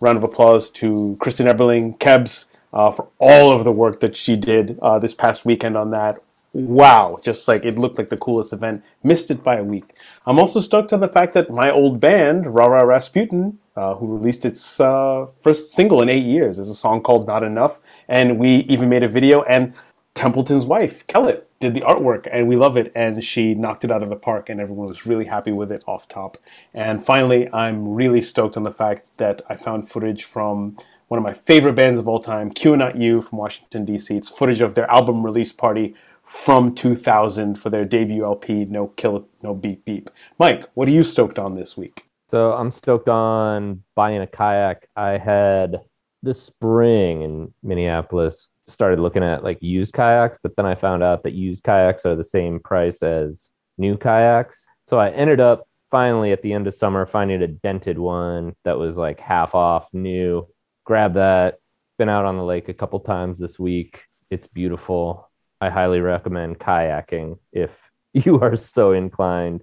round 0.00 0.18
of 0.18 0.24
applause 0.24 0.70
to 0.70 1.16
Kristin 1.20 1.52
Ebeling, 1.52 1.98
Kebs, 1.98 2.50
uh, 2.72 2.90
for 2.92 3.08
all 3.18 3.52
of 3.52 3.64
the 3.64 3.72
work 3.72 4.00
that 4.00 4.16
she 4.16 4.36
did 4.36 4.78
uh, 4.82 4.98
this 4.98 5.14
past 5.14 5.46
weekend 5.46 5.76
on 5.76 5.90
that 5.90 6.18
wow, 6.56 7.18
just 7.22 7.46
like 7.48 7.64
it 7.64 7.76
looked 7.76 7.98
like 7.98 8.08
the 8.08 8.16
coolest 8.16 8.52
event. 8.52 8.82
Missed 9.02 9.30
it 9.30 9.42
by 9.42 9.56
a 9.56 9.64
week. 9.64 9.92
I'm 10.24 10.38
also 10.38 10.60
stoked 10.60 10.92
on 10.92 11.00
the 11.00 11.08
fact 11.08 11.34
that 11.34 11.50
my 11.50 11.70
old 11.70 12.00
band, 12.00 12.54
Rara 12.54 12.86
Rasputin, 12.86 13.58
uh, 13.76 13.94
who 13.96 14.16
released 14.16 14.46
its 14.46 14.80
uh, 14.80 15.26
first 15.42 15.72
single 15.72 16.00
in 16.00 16.08
eight 16.08 16.24
years, 16.24 16.58
is 16.58 16.68
a 16.68 16.74
song 16.74 17.02
called 17.02 17.26
Not 17.26 17.42
Enough. 17.42 17.82
And 18.08 18.38
we 18.38 18.60
even 18.68 18.88
made 18.88 19.02
a 19.02 19.08
video, 19.08 19.42
and 19.42 19.74
Templeton's 20.14 20.64
wife, 20.64 21.06
Kellett, 21.06 21.46
did 21.60 21.74
the 21.74 21.82
artwork, 21.82 22.26
and 22.32 22.48
we 22.48 22.56
love 22.56 22.78
it. 22.78 22.90
And 22.94 23.22
she 23.22 23.54
knocked 23.54 23.84
it 23.84 23.90
out 23.90 24.02
of 24.02 24.08
the 24.08 24.16
park, 24.16 24.48
and 24.48 24.58
everyone 24.58 24.86
was 24.86 25.04
really 25.04 25.26
happy 25.26 25.52
with 25.52 25.70
it 25.70 25.84
off 25.86 26.08
top. 26.08 26.38
And 26.72 27.04
finally, 27.04 27.52
I'm 27.52 27.86
really 27.86 28.22
stoked 28.22 28.56
on 28.56 28.62
the 28.62 28.72
fact 28.72 29.18
that 29.18 29.42
I 29.50 29.56
found 29.56 29.90
footage 29.90 30.24
from 30.24 30.78
one 31.08 31.18
of 31.18 31.24
my 31.24 31.32
favorite 31.32 31.74
bands 31.74 32.00
of 32.00 32.08
all 32.08 32.20
time, 32.20 32.50
Q 32.50 32.76
Not 32.76 32.96
You 32.96 33.22
from 33.22 33.38
Washington, 33.38 33.84
D.C. 33.84 34.16
It's 34.16 34.28
footage 34.28 34.60
of 34.60 34.74
their 34.74 34.90
album 34.90 35.22
release 35.22 35.52
party 35.52 35.94
from 36.26 36.74
2000 36.74 37.54
for 37.54 37.70
their 37.70 37.84
debut 37.84 38.24
LP, 38.24 38.64
No 38.66 38.88
Kill, 38.88 39.28
No 39.42 39.54
Beep 39.54 39.84
Beep. 39.84 40.10
Mike, 40.38 40.68
what 40.74 40.88
are 40.88 40.92
you 40.92 41.04
stoked 41.04 41.38
on 41.38 41.54
this 41.54 41.76
week? 41.76 42.04
So 42.28 42.52
I'm 42.52 42.72
stoked 42.72 43.08
on 43.08 43.84
buying 43.94 44.20
a 44.20 44.26
kayak. 44.26 44.88
I 44.96 45.18
had 45.18 45.80
this 46.22 46.42
spring 46.42 47.22
in 47.22 47.54
Minneapolis 47.62 48.50
started 48.64 48.98
looking 48.98 49.22
at 49.22 49.44
like 49.44 49.62
used 49.62 49.92
kayaks, 49.92 50.38
but 50.42 50.56
then 50.56 50.66
I 50.66 50.74
found 50.74 51.04
out 51.04 51.22
that 51.22 51.34
used 51.34 51.62
kayaks 51.62 52.04
are 52.04 52.16
the 52.16 52.24
same 52.24 52.58
price 52.58 53.00
as 53.02 53.52
new 53.78 53.96
kayaks. 53.96 54.66
So 54.82 54.98
I 54.98 55.10
ended 55.10 55.38
up 55.38 55.68
finally 55.92 56.32
at 56.32 56.42
the 56.42 56.52
end 56.52 56.66
of 56.66 56.74
summer 56.74 57.06
finding 57.06 57.42
a 57.42 57.46
dented 57.46 57.98
one 57.98 58.56
that 58.64 58.76
was 58.76 58.96
like 58.96 59.20
half 59.20 59.54
off 59.54 59.86
new. 59.92 60.48
Grab 60.84 61.14
that. 61.14 61.58
Been 61.98 62.08
out 62.08 62.24
on 62.24 62.36
the 62.36 62.42
lake 62.42 62.68
a 62.68 62.74
couple 62.74 62.98
times 63.00 63.38
this 63.38 63.58
week. 63.58 64.02
It's 64.28 64.48
beautiful. 64.48 65.30
I 65.60 65.70
highly 65.70 66.00
recommend 66.00 66.58
kayaking 66.58 67.38
if 67.52 67.70
you 68.12 68.40
are 68.40 68.56
so 68.56 68.92
inclined. 68.92 69.62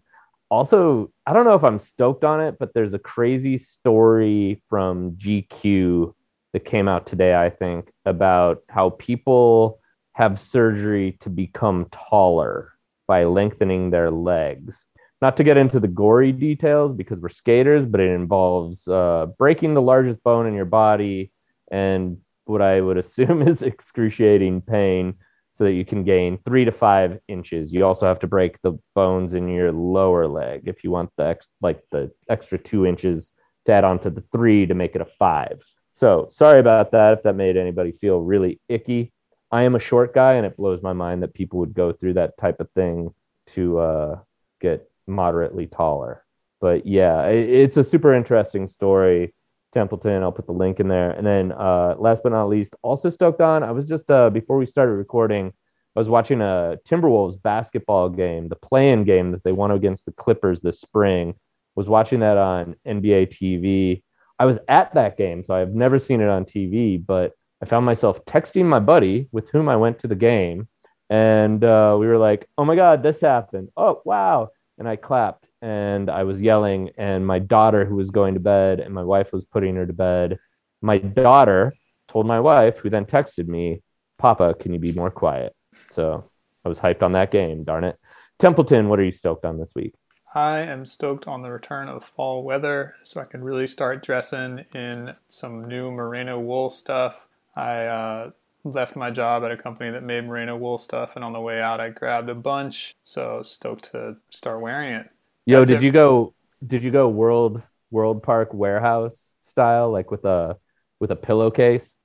Also, 0.50 1.12
I 1.26 1.34
don't 1.34 1.46
know 1.46 1.56
if 1.56 1.64
I'm 1.64 1.80
stoked 1.80 2.24
on 2.24 2.40
it, 2.42 2.58
but 2.60 2.74
there's 2.74 2.94
a 2.94 3.00
crazy 3.00 3.58
story 3.58 4.62
from 4.70 5.14
GQ 5.14 6.14
that 6.54 6.66
came 6.66 6.88
out 6.88 7.08
today, 7.08 7.36
I 7.36 7.50
think, 7.50 7.92
about 8.06 8.62
how 8.70 8.92
people 8.92 9.80
have 10.14 10.40
surgery 10.40 11.18
to 11.22 11.30
become 11.30 11.88
taller 11.92 12.72
by 13.08 13.24
lengthening 13.24 13.90
their 13.90 14.12
legs. 14.12 14.86
Not 15.22 15.38
to 15.38 15.44
get 15.44 15.58
into 15.58 15.80
the 15.80 15.88
gory 15.88 16.32
details 16.32 16.94
because 16.94 17.20
we're 17.20 17.30
skaters, 17.30 17.86
but 17.86 18.02
it 18.02 18.12
involves 18.12 18.88
uh, 18.88 19.28
breaking 19.38 19.74
the 19.74 19.82
largest 19.82 20.22
bone 20.24 20.46
in 20.46 20.54
your 20.54 20.66
body 20.66 21.32
and 21.72 22.18
what 22.46 22.62
I 22.62 22.82
would 22.82 22.98
assume 23.04 23.42
is 23.42 23.62
excruciating 23.62 24.62
pain 24.62 25.16
so 25.54 25.64
that 25.64 25.74
you 25.74 25.86
can 25.86 26.04
gain 26.04 26.40
three 26.46 26.66
to 26.66 26.72
five 26.72 27.20
inches. 27.28 27.72
You 27.72 27.86
also 27.86 28.08
have 28.08 28.20
to 28.20 28.28
break 28.28 28.60
the 28.62 28.74
bones 28.96 29.34
in 29.34 29.48
your 29.48 29.72
lower 29.72 30.28
leg 30.28 30.64
if 30.66 30.84
you 30.84 30.92
want 30.92 31.12
the 31.16 31.28
ex- 31.28 31.48
like 31.62 31.82
the 31.92 32.12
extra 32.28 32.58
two 32.58 32.86
inches 32.86 33.32
to 33.66 33.72
add 33.72 33.84
on 33.84 34.00
to 34.00 34.10
the 34.10 34.24
three 34.32 34.66
to 34.66 34.74
make 34.74 34.96
it 34.96 35.02
a 35.02 35.06
five. 35.06 35.64
So 35.94 36.28
sorry 36.32 36.60
about 36.60 36.92
that 36.92 37.14
if 37.14 37.24
that 37.24 37.36
made 37.36 37.56
anybody 37.56 37.92
feel 37.92 38.20
really 38.20 38.60
icky. 38.68 39.14
I 39.52 39.62
am 39.62 39.76
a 39.76 39.80
short 39.80 40.16
guy, 40.16 40.34
and 40.34 40.48
it 40.48 40.58
blows 40.58 40.82
my 40.82 40.94
mind 40.94 41.22
that 41.22 41.36
people 41.36 41.60
would 41.60 41.76
go 41.76 41.94
through 41.94 42.16
that 42.16 42.36
type 42.40 42.60
of 42.60 42.72
thing 42.72 43.14
to 43.48 43.78
uh, 43.78 44.20
get 44.60 44.90
moderately 45.06 45.68
taller. 45.68 46.26
But 46.60 46.88
yeah, 46.88 47.28
it, 47.28 47.50
it's 47.50 47.78
a 47.78 47.84
super 47.84 48.16
interesting 48.16 48.66
story 48.68 49.36
Templeton. 49.74 50.24
I'll 50.24 50.32
put 50.32 50.46
the 50.46 50.54
link 50.54 50.80
in 50.80 50.88
there. 50.88 51.12
And 51.12 51.26
then 51.26 51.52
uh, 51.52 51.96
last 51.98 52.24
but 52.24 52.32
not 52.32 52.46
least, 52.46 52.76
also 52.82 53.10
stoked 53.10 53.42
on. 53.42 53.64
I 53.64 53.72
was 53.72 53.86
just 53.86 54.10
uh, 54.10 54.30
before 54.30 54.58
we 54.58 54.66
started 54.66 54.94
recording, 54.94 55.52
I 55.96 56.00
was 56.00 56.10
watching 56.10 56.42
a 56.42 56.78
Timberwolves 56.88 57.42
basketball 57.42 58.10
game, 58.10 58.50
the 58.50 58.56
play-in 58.56 59.04
game 59.04 59.32
that 59.32 59.44
they 59.44 59.52
won 59.52 59.72
against 59.72 60.06
the 60.06 60.12
Clippers 60.12 60.62
this 60.62 60.80
spring. 60.80 61.36
Was 61.76 61.90
watching 61.90 62.20
that 62.20 62.38
on 62.38 62.76
NBA 62.88 63.30
TV. 63.34 64.04
I 64.38 64.46
was 64.46 64.60
at 64.68 64.94
that 64.94 65.18
game, 65.18 65.44
so 65.44 65.56
I've 65.56 65.74
never 65.74 65.98
seen 65.98 66.22
it 66.22 66.30
on 66.30 66.46
TV, 66.46 67.04
but 67.04 67.34
I 67.64 67.66
found 67.66 67.86
myself 67.86 68.24
texting 68.26 68.66
my 68.66 68.80
buddy 68.80 69.28
with 69.32 69.50
whom 69.50 69.70
I 69.70 69.76
went 69.76 70.00
to 70.00 70.08
the 70.08 70.16
game, 70.16 70.68
and 71.10 71.64
uh, 71.64 71.96
we 72.00 72.06
were 72.08 72.18
like, 72.18 72.48
"Oh 72.58 72.66
my 72.66 72.76
God, 72.76 73.02
this 73.02 73.22
happened! 73.22 73.70
Oh 73.76 74.02
wow!" 74.06 74.50
And 74.78 74.88
I 74.88 74.98
clapped 74.98 75.43
and 75.64 76.10
I 76.10 76.26
was 76.26 76.42
yelling, 76.42 76.90
and 76.98 77.26
my 77.26 77.40
daughter, 77.40 77.86
who 77.86 77.96
was 77.96 78.12
going 78.12 78.34
to 78.34 78.40
bed, 78.42 78.82
and 78.82 78.94
my 78.94 79.02
wife 79.02 79.32
was 79.32 79.46
putting 79.46 79.78
her 79.78 79.86
to 79.86 79.94
bed. 79.94 80.38
My 80.82 80.98
daughter 80.98 81.74
told 82.10 82.28
my 82.28 82.42
wife, 82.42 82.80
who 82.80 82.90
then 82.90 83.06
texted 83.06 83.48
me, 83.48 83.82
Papa, 84.18 84.56
can 84.60 84.74
you 84.74 84.80
be 84.80 84.92
more 84.92 85.10
quiet? 85.10 85.56
So 85.92 86.30
I 86.66 86.70
was 86.70 86.80
hyped 86.80 87.02
on 87.02 87.14
that 87.14 87.32
game, 87.32 87.64
darn 87.64 87.86
it. 87.86 87.98
Templeton, 88.40 88.90
what 88.90 89.00
are 89.00 89.06
you 89.06 89.14
stoked 89.14 89.46
on 89.46 89.58
this 89.58 89.72
week? 89.74 89.94
I 90.36 90.60
am 90.60 90.86
stoked 90.86 91.30
on 91.30 91.44
the 91.44 91.52
return 91.52 91.88
of 91.88 92.04
fall 92.04 92.44
weather 92.44 92.96
so 93.02 93.22
I 93.22 93.26
can 93.26 93.42
really 93.42 93.68
start 93.68 94.04
dressing 94.04 94.66
in 94.76 95.16
some 95.30 95.70
new 95.70 95.92
merino 95.92 96.42
wool 96.42 96.72
stuff. 96.72 97.26
I 97.56 97.86
uh, 97.86 98.32
left 98.66 98.98
my 98.98 99.12
job 99.12 99.46
at 99.46 99.52
a 99.52 99.58
company 99.58 99.92
that 99.92 100.04
made 100.04 100.26
merino 100.26 100.58
wool 100.58 100.78
stuff, 100.78 101.16
and 101.16 101.24
on 101.24 101.32
the 101.32 101.40
way 101.40 101.62
out, 101.62 101.80
I 101.80 101.88
grabbed 101.90 102.28
a 102.28 102.36
bunch. 102.36 102.96
So 103.02 103.44
stoked 103.44 103.92
to 103.94 104.18
start 104.30 104.60
wearing 104.60 104.96
it. 104.96 105.10
Yo, 105.46 105.60
That's 105.60 105.70
did 105.70 105.78
it. 105.78 105.84
you 105.84 105.92
go? 105.92 106.34
Did 106.66 106.84
you 106.84 106.92
go 106.92 107.10
World 107.10 107.62
World 107.92 108.24
Park 108.24 108.54
warehouse 108.54 109.36
style, 109.42 109.92
like 109.92 110.12
with 110.12 110.26
a 110.26 110.58
with 111.00 111.12
a 111.12 111.16
pillowcase? 111.16 111.96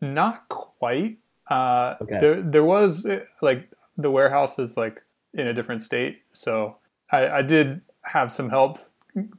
Not 0.00 0.48
quite. 0.48 1.18
Uh, 1.48 1.94
Okay. 2.02 2.20
There, 2.20 2.42
there 2.42 2.64
was 2.64 3.06
like 3.40 3.70
the 3.96 4.10
warehouse 4.10 4.58
is 4.58 4.76
like 4.76 5.02
in 5.34 5.46
a 5.46 5.54
different 5.54 5.82
state, 5.82 6.22
so 6.32 6.76
I, 7.10 7.28
I 7.28 7.42
did 7.42 7.80
have 8.02 8.30
some 8.30 8.50
help 8.50 8.78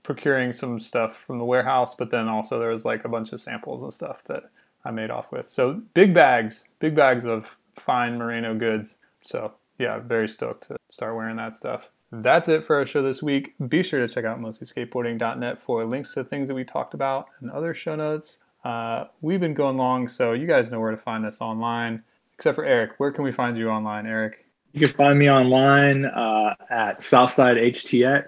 procuring 0.03 0.51
some 0.53 0.79
stuff 0.79 1.15
from 1.15 1.37
the 1.37 1.45
warehouse, 1.45 1.95
but 1.95 2.09
then 2.11 2.27
also 2.27 2.59
there 2.59 2.69
was 2.69 2.83
like 2.85 3.05
a 3.05 3.09
bunch 3.09 3.31
of 3.31 3.39
samples 3.39 3.83
and 3.83 3.93
stuff 3.93 4.23
that 4.25 4.43
I 4.83 4.91
made 4.91 5.11
off 5.11 5.31
with. 5.31 5.47
So 5.49 5.81
big 5.93 6.13
bags, 6.13 6.65
big 6.79 6.95
bags 6.95 7.25
of 7.25 7.57
fine 7.75 8.17
merino 8.17 8.55
goods. 8.55 8.97
So 9.21 9.53
yeah, 9.77 9.99
very 9.99 10.27
stoked 10.27 10.67
to 10.67 10.77
start 10.89 11.15
wearing 11.15 11.37
that 11.37 11.55
stuff. 11.55 11.89
That's 12.11 12.47
it 12.47 12.65
for 12.65 12.75
our 12.75 12.85
show 12.85 13.03
this 13.03 13.21
week. 13.21 13.53
Be 13.67 13.83
sure 13.83 14.05
to 14.05 14.11
check 14.13 14.25
out 14.25 14.39
mostlyskateboarding.net 14.39 15.61
for 15.61 15.85
links 15.85 16.13
to 16.15 16.23
things 16.23 16.47
that 16.47 16.55
we 16.55 16.63
talked 16.63 16.93
about 16.93 17.27
and 17.41 17.51
other 17.51 17.73
show 17.73 17.95
notes. 17.95 18.39
Uh, 18.63 19.05
we've 19.21 19.39
been 19.39 19.53
going 19.53 19.77
long, 19.77 20.07
so 20.07 20.33
you 20.33 20.47
guys 20.47 20.71
know 20.71 20.79
where 20.79 20.91
to 20.91 20.97
find 20.97 21.25
us 21.25 21.39
online. 21.39 22.03
Except 22.35 22.55
for 22.55 22.65
Eric, 22.65 22.93
where 22.97 23.11
can 23.11 23.23
we 23.23 23.31
find 23.31 23.57
you 23.57 23.69
online, 23.69 24.05
Eric? 24.07 24.45
You 24.73 24.87
can 24.87 24.95
find 24.95 25.19
me 25.19 25.29
online 25.29 26.05
uh, 26.05 26.55
at 26.69 27.03
Southside 27.03 27.57
HTX. 27.57 28.23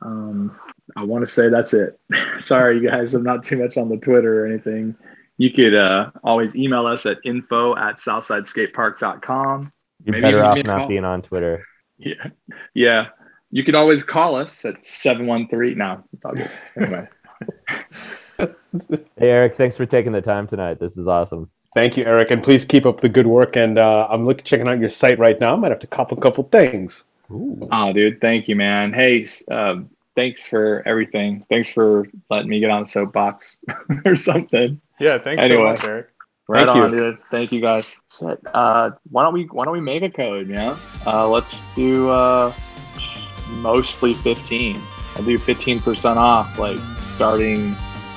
Um, 0.00 0.58
I 0.96 1.04
want 1.04 1.24
to 1.24 1.30
say 1.30 1.48
that's 1.48 1.74
it. 1.74 1.98
Sorry, 2.40 2.78
you 2.78 2.88
guys, 2.88 3.14
I'm 3.14 3.22
not 3.24 3.44
too 3.44 3.58
much 3.58 3.76
on 3.76 3.88
the 3.88 3.96
Twitter 3.96 4.44
or 4.44 4.46
anything. 4.46 4.94
You 5.38 5.50
could 5.52 5.74
uh, 5.74 6.10
always 6.24 6.54
email 6.56 6.86
us 6.86 7.04
at 7.06 7.18
info 7.24 7.76
at 7.76 7.98
southsideskatepark.com. 7.98 9.72
You're 10.04 10.12
Maybe 10.12 10.22
better 10.22 10.44
off 10.44 10.56
give 10.56 10.64
me 10.66 10.70
a 10.70 10.72
not 10.72 10.78
call. 10.80 10.88
being 10.88 11.04
on 11.04 11.22
Twitter. 11.22 11.66
Yeah. 12.04 12.28
Yeah. 12.74 13.06
You 13.50 13.64
could 13.64 13.76
always 13.76 14.02
call 14.02 14.34
us 14.34 14.64
at 14.64 14.84
713. 14.84 15.76
No, 15.78 16.02
it's 16.12 16.24
all 16.24 16.32
good. 16.32 16.50
Anyway. 16.76 17.08
Hey, 19.18 19.28
Eric, 19.30 19.56
thanks 19.58 19.76
for 19.76 19.84
taking 19.84 20.12
the 20.12 20.22
time 20.22 20.48
tonight. 20.48 20.80
This 20.80 20.96
is 20.96 21.06
awesome. 21.06 21.50
Thank 21.74 21.98
you, 21.98 22.04
Eric, 22.06 22.30
and 22.30 22.42
please 22.42 22.64
keep 22.64 22.86
up 22.86 23.00
the 23.02 23.08
good 23.08 23.26
work. 23.26 23.54
And 23.56 23.78
uh, 23.78 24.08
I'm 24.10 24.24
looking 24.24 24.44
checking 24.44 24.66
out 24.66 24.78
your 24.78 24.88
site 24.88 25.18
right 25.18 25.38
now. 25.38 25.52
I 25.52 25.56
might 25.56 25.70
have 25.70 25.78
to 25.80 25.86
cop 25.86 26.10
a 26.12 26.16
couple 26.16 26.44
things. 26.44 27.04
Oh, 27.30 27.92
dude, 27.92 28.20
thank 28.22 28.48
you, 28.48 28.56
man. 28.56 28.92
Hey, 28.94 29.24
s- 29.24 29.42
um, 29.50 29.90
thanks 30.16 30.48
for 30.48 30.82
everything. 30.86 31.44
Thanks 31.50 31.68
for 31.70 32.08
letting 32.30 32.48
me 32.48 32.60
get 32.60 32.70
on 32.70 32.84
the 32.84 32.88
soapbox 32.88 33.56
or 34.06 34.16
something. 34.16 34.80
Yeah, 34.98 35.18
thanks 35.18 35.42
Anyway. 35.42 35.60
so 35.60 35.64
much, 35.64 35.84
Eric. 35.84 36.08
Right 36.48 36.66
Thank 36.66 36.76
on, 36.76 36.92
you. 36.92 36.98
dude. 36.98 37.18
Thank 37.30 37.52
you, 37.52 37.60
guys. 37.60 37.94
Shit. 38.18 38.40
Uh, 38.52 38.90
why 39.10 39.22
don't 39.22 39.32
we 39.32 39.44
Why 39.44 39.64
don't 39.64 39.74
we 39.74 39.80
make 39.80 40.02
a 40.02 40.10
code? 40.10 40.48
Yeah. 40.48 40.76
Uh, 41.06 41.28
let's 41.28 41.54
do 41.76 42.10
uh, 42.10 42.52
mostly 43.48 44.14
15. 44.14 44.80
I'll 45.16 45.22
do 45.22 45.38
15 45.38 45.80
percent 45.80 46.18
off, 46.18 46.58
like 46.58 46.78
starting 47.14 47.74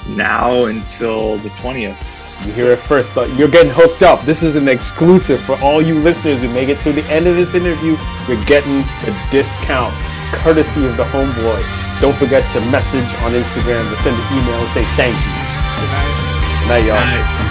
now 0.09 0.65
until 0.65 1.37
the 1.37 1.49
20th. 1.49 1.97
You 2.45 2.51
hear 2.51 2.71
it 2.71 2.79
first. 2.79 3.15
Though. 3.15 3.25
You're 3.25 3.49
getting 3.49 3.71
hooked 3.71 4.03
up. 4.03 4.21
This 4.23 4.43
is 4.43 4.55
an 4.55 4.67
exclusive 4.67 5.41
for 5.43 5.57
all 5.61 5.81
you 5.81 5.95
listeners 5.99 6.41
who 6.41 6.49
make 6.49 6.69
it 6.69 6.81
to 6.81 6.91
the 6.91 7.03
end 7.05 7.27
of 7.27 7.35
this 7.35 7.55
interview. 7.55 7.95
You're 8.27 8.43
getting 8.45 8.81
a 8.81 9.27
discount 9.31 9.93
courtesy 10.33 10.85
of 10.85 10.97
the 10.97 11.03
homeboy. 11.05 11.63
Don't 12.01 12.15
forget 12.17 12.43
to 12.53 12.59
message 12.71 13.07
on 13.23 13.31
Instagram, 13.31 13.89
to 13.89 13.97
send 14.01 14.15
an 14.19 14.37
email 14.37 14.59
and 14.59 14.69
say 14.69 14.83
thank 14.97 15.15
you. 15.15 15.31
Good 15.79 15.91
night. 15.93 16.25
Good 16.59 16.69
night, 16.69 16.85
y'all. 16.85 16.99
Just 16.99 17.44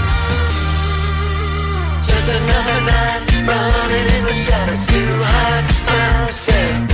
another 2.28 2.80
night 2.86 3.22
running 3.46 4.06
in 4.16 4.24
the 4.24 4.32
shadows 4.32 4.86
to 4.86 5.00
hide 5.24 5.66
myself. 5.86 6.93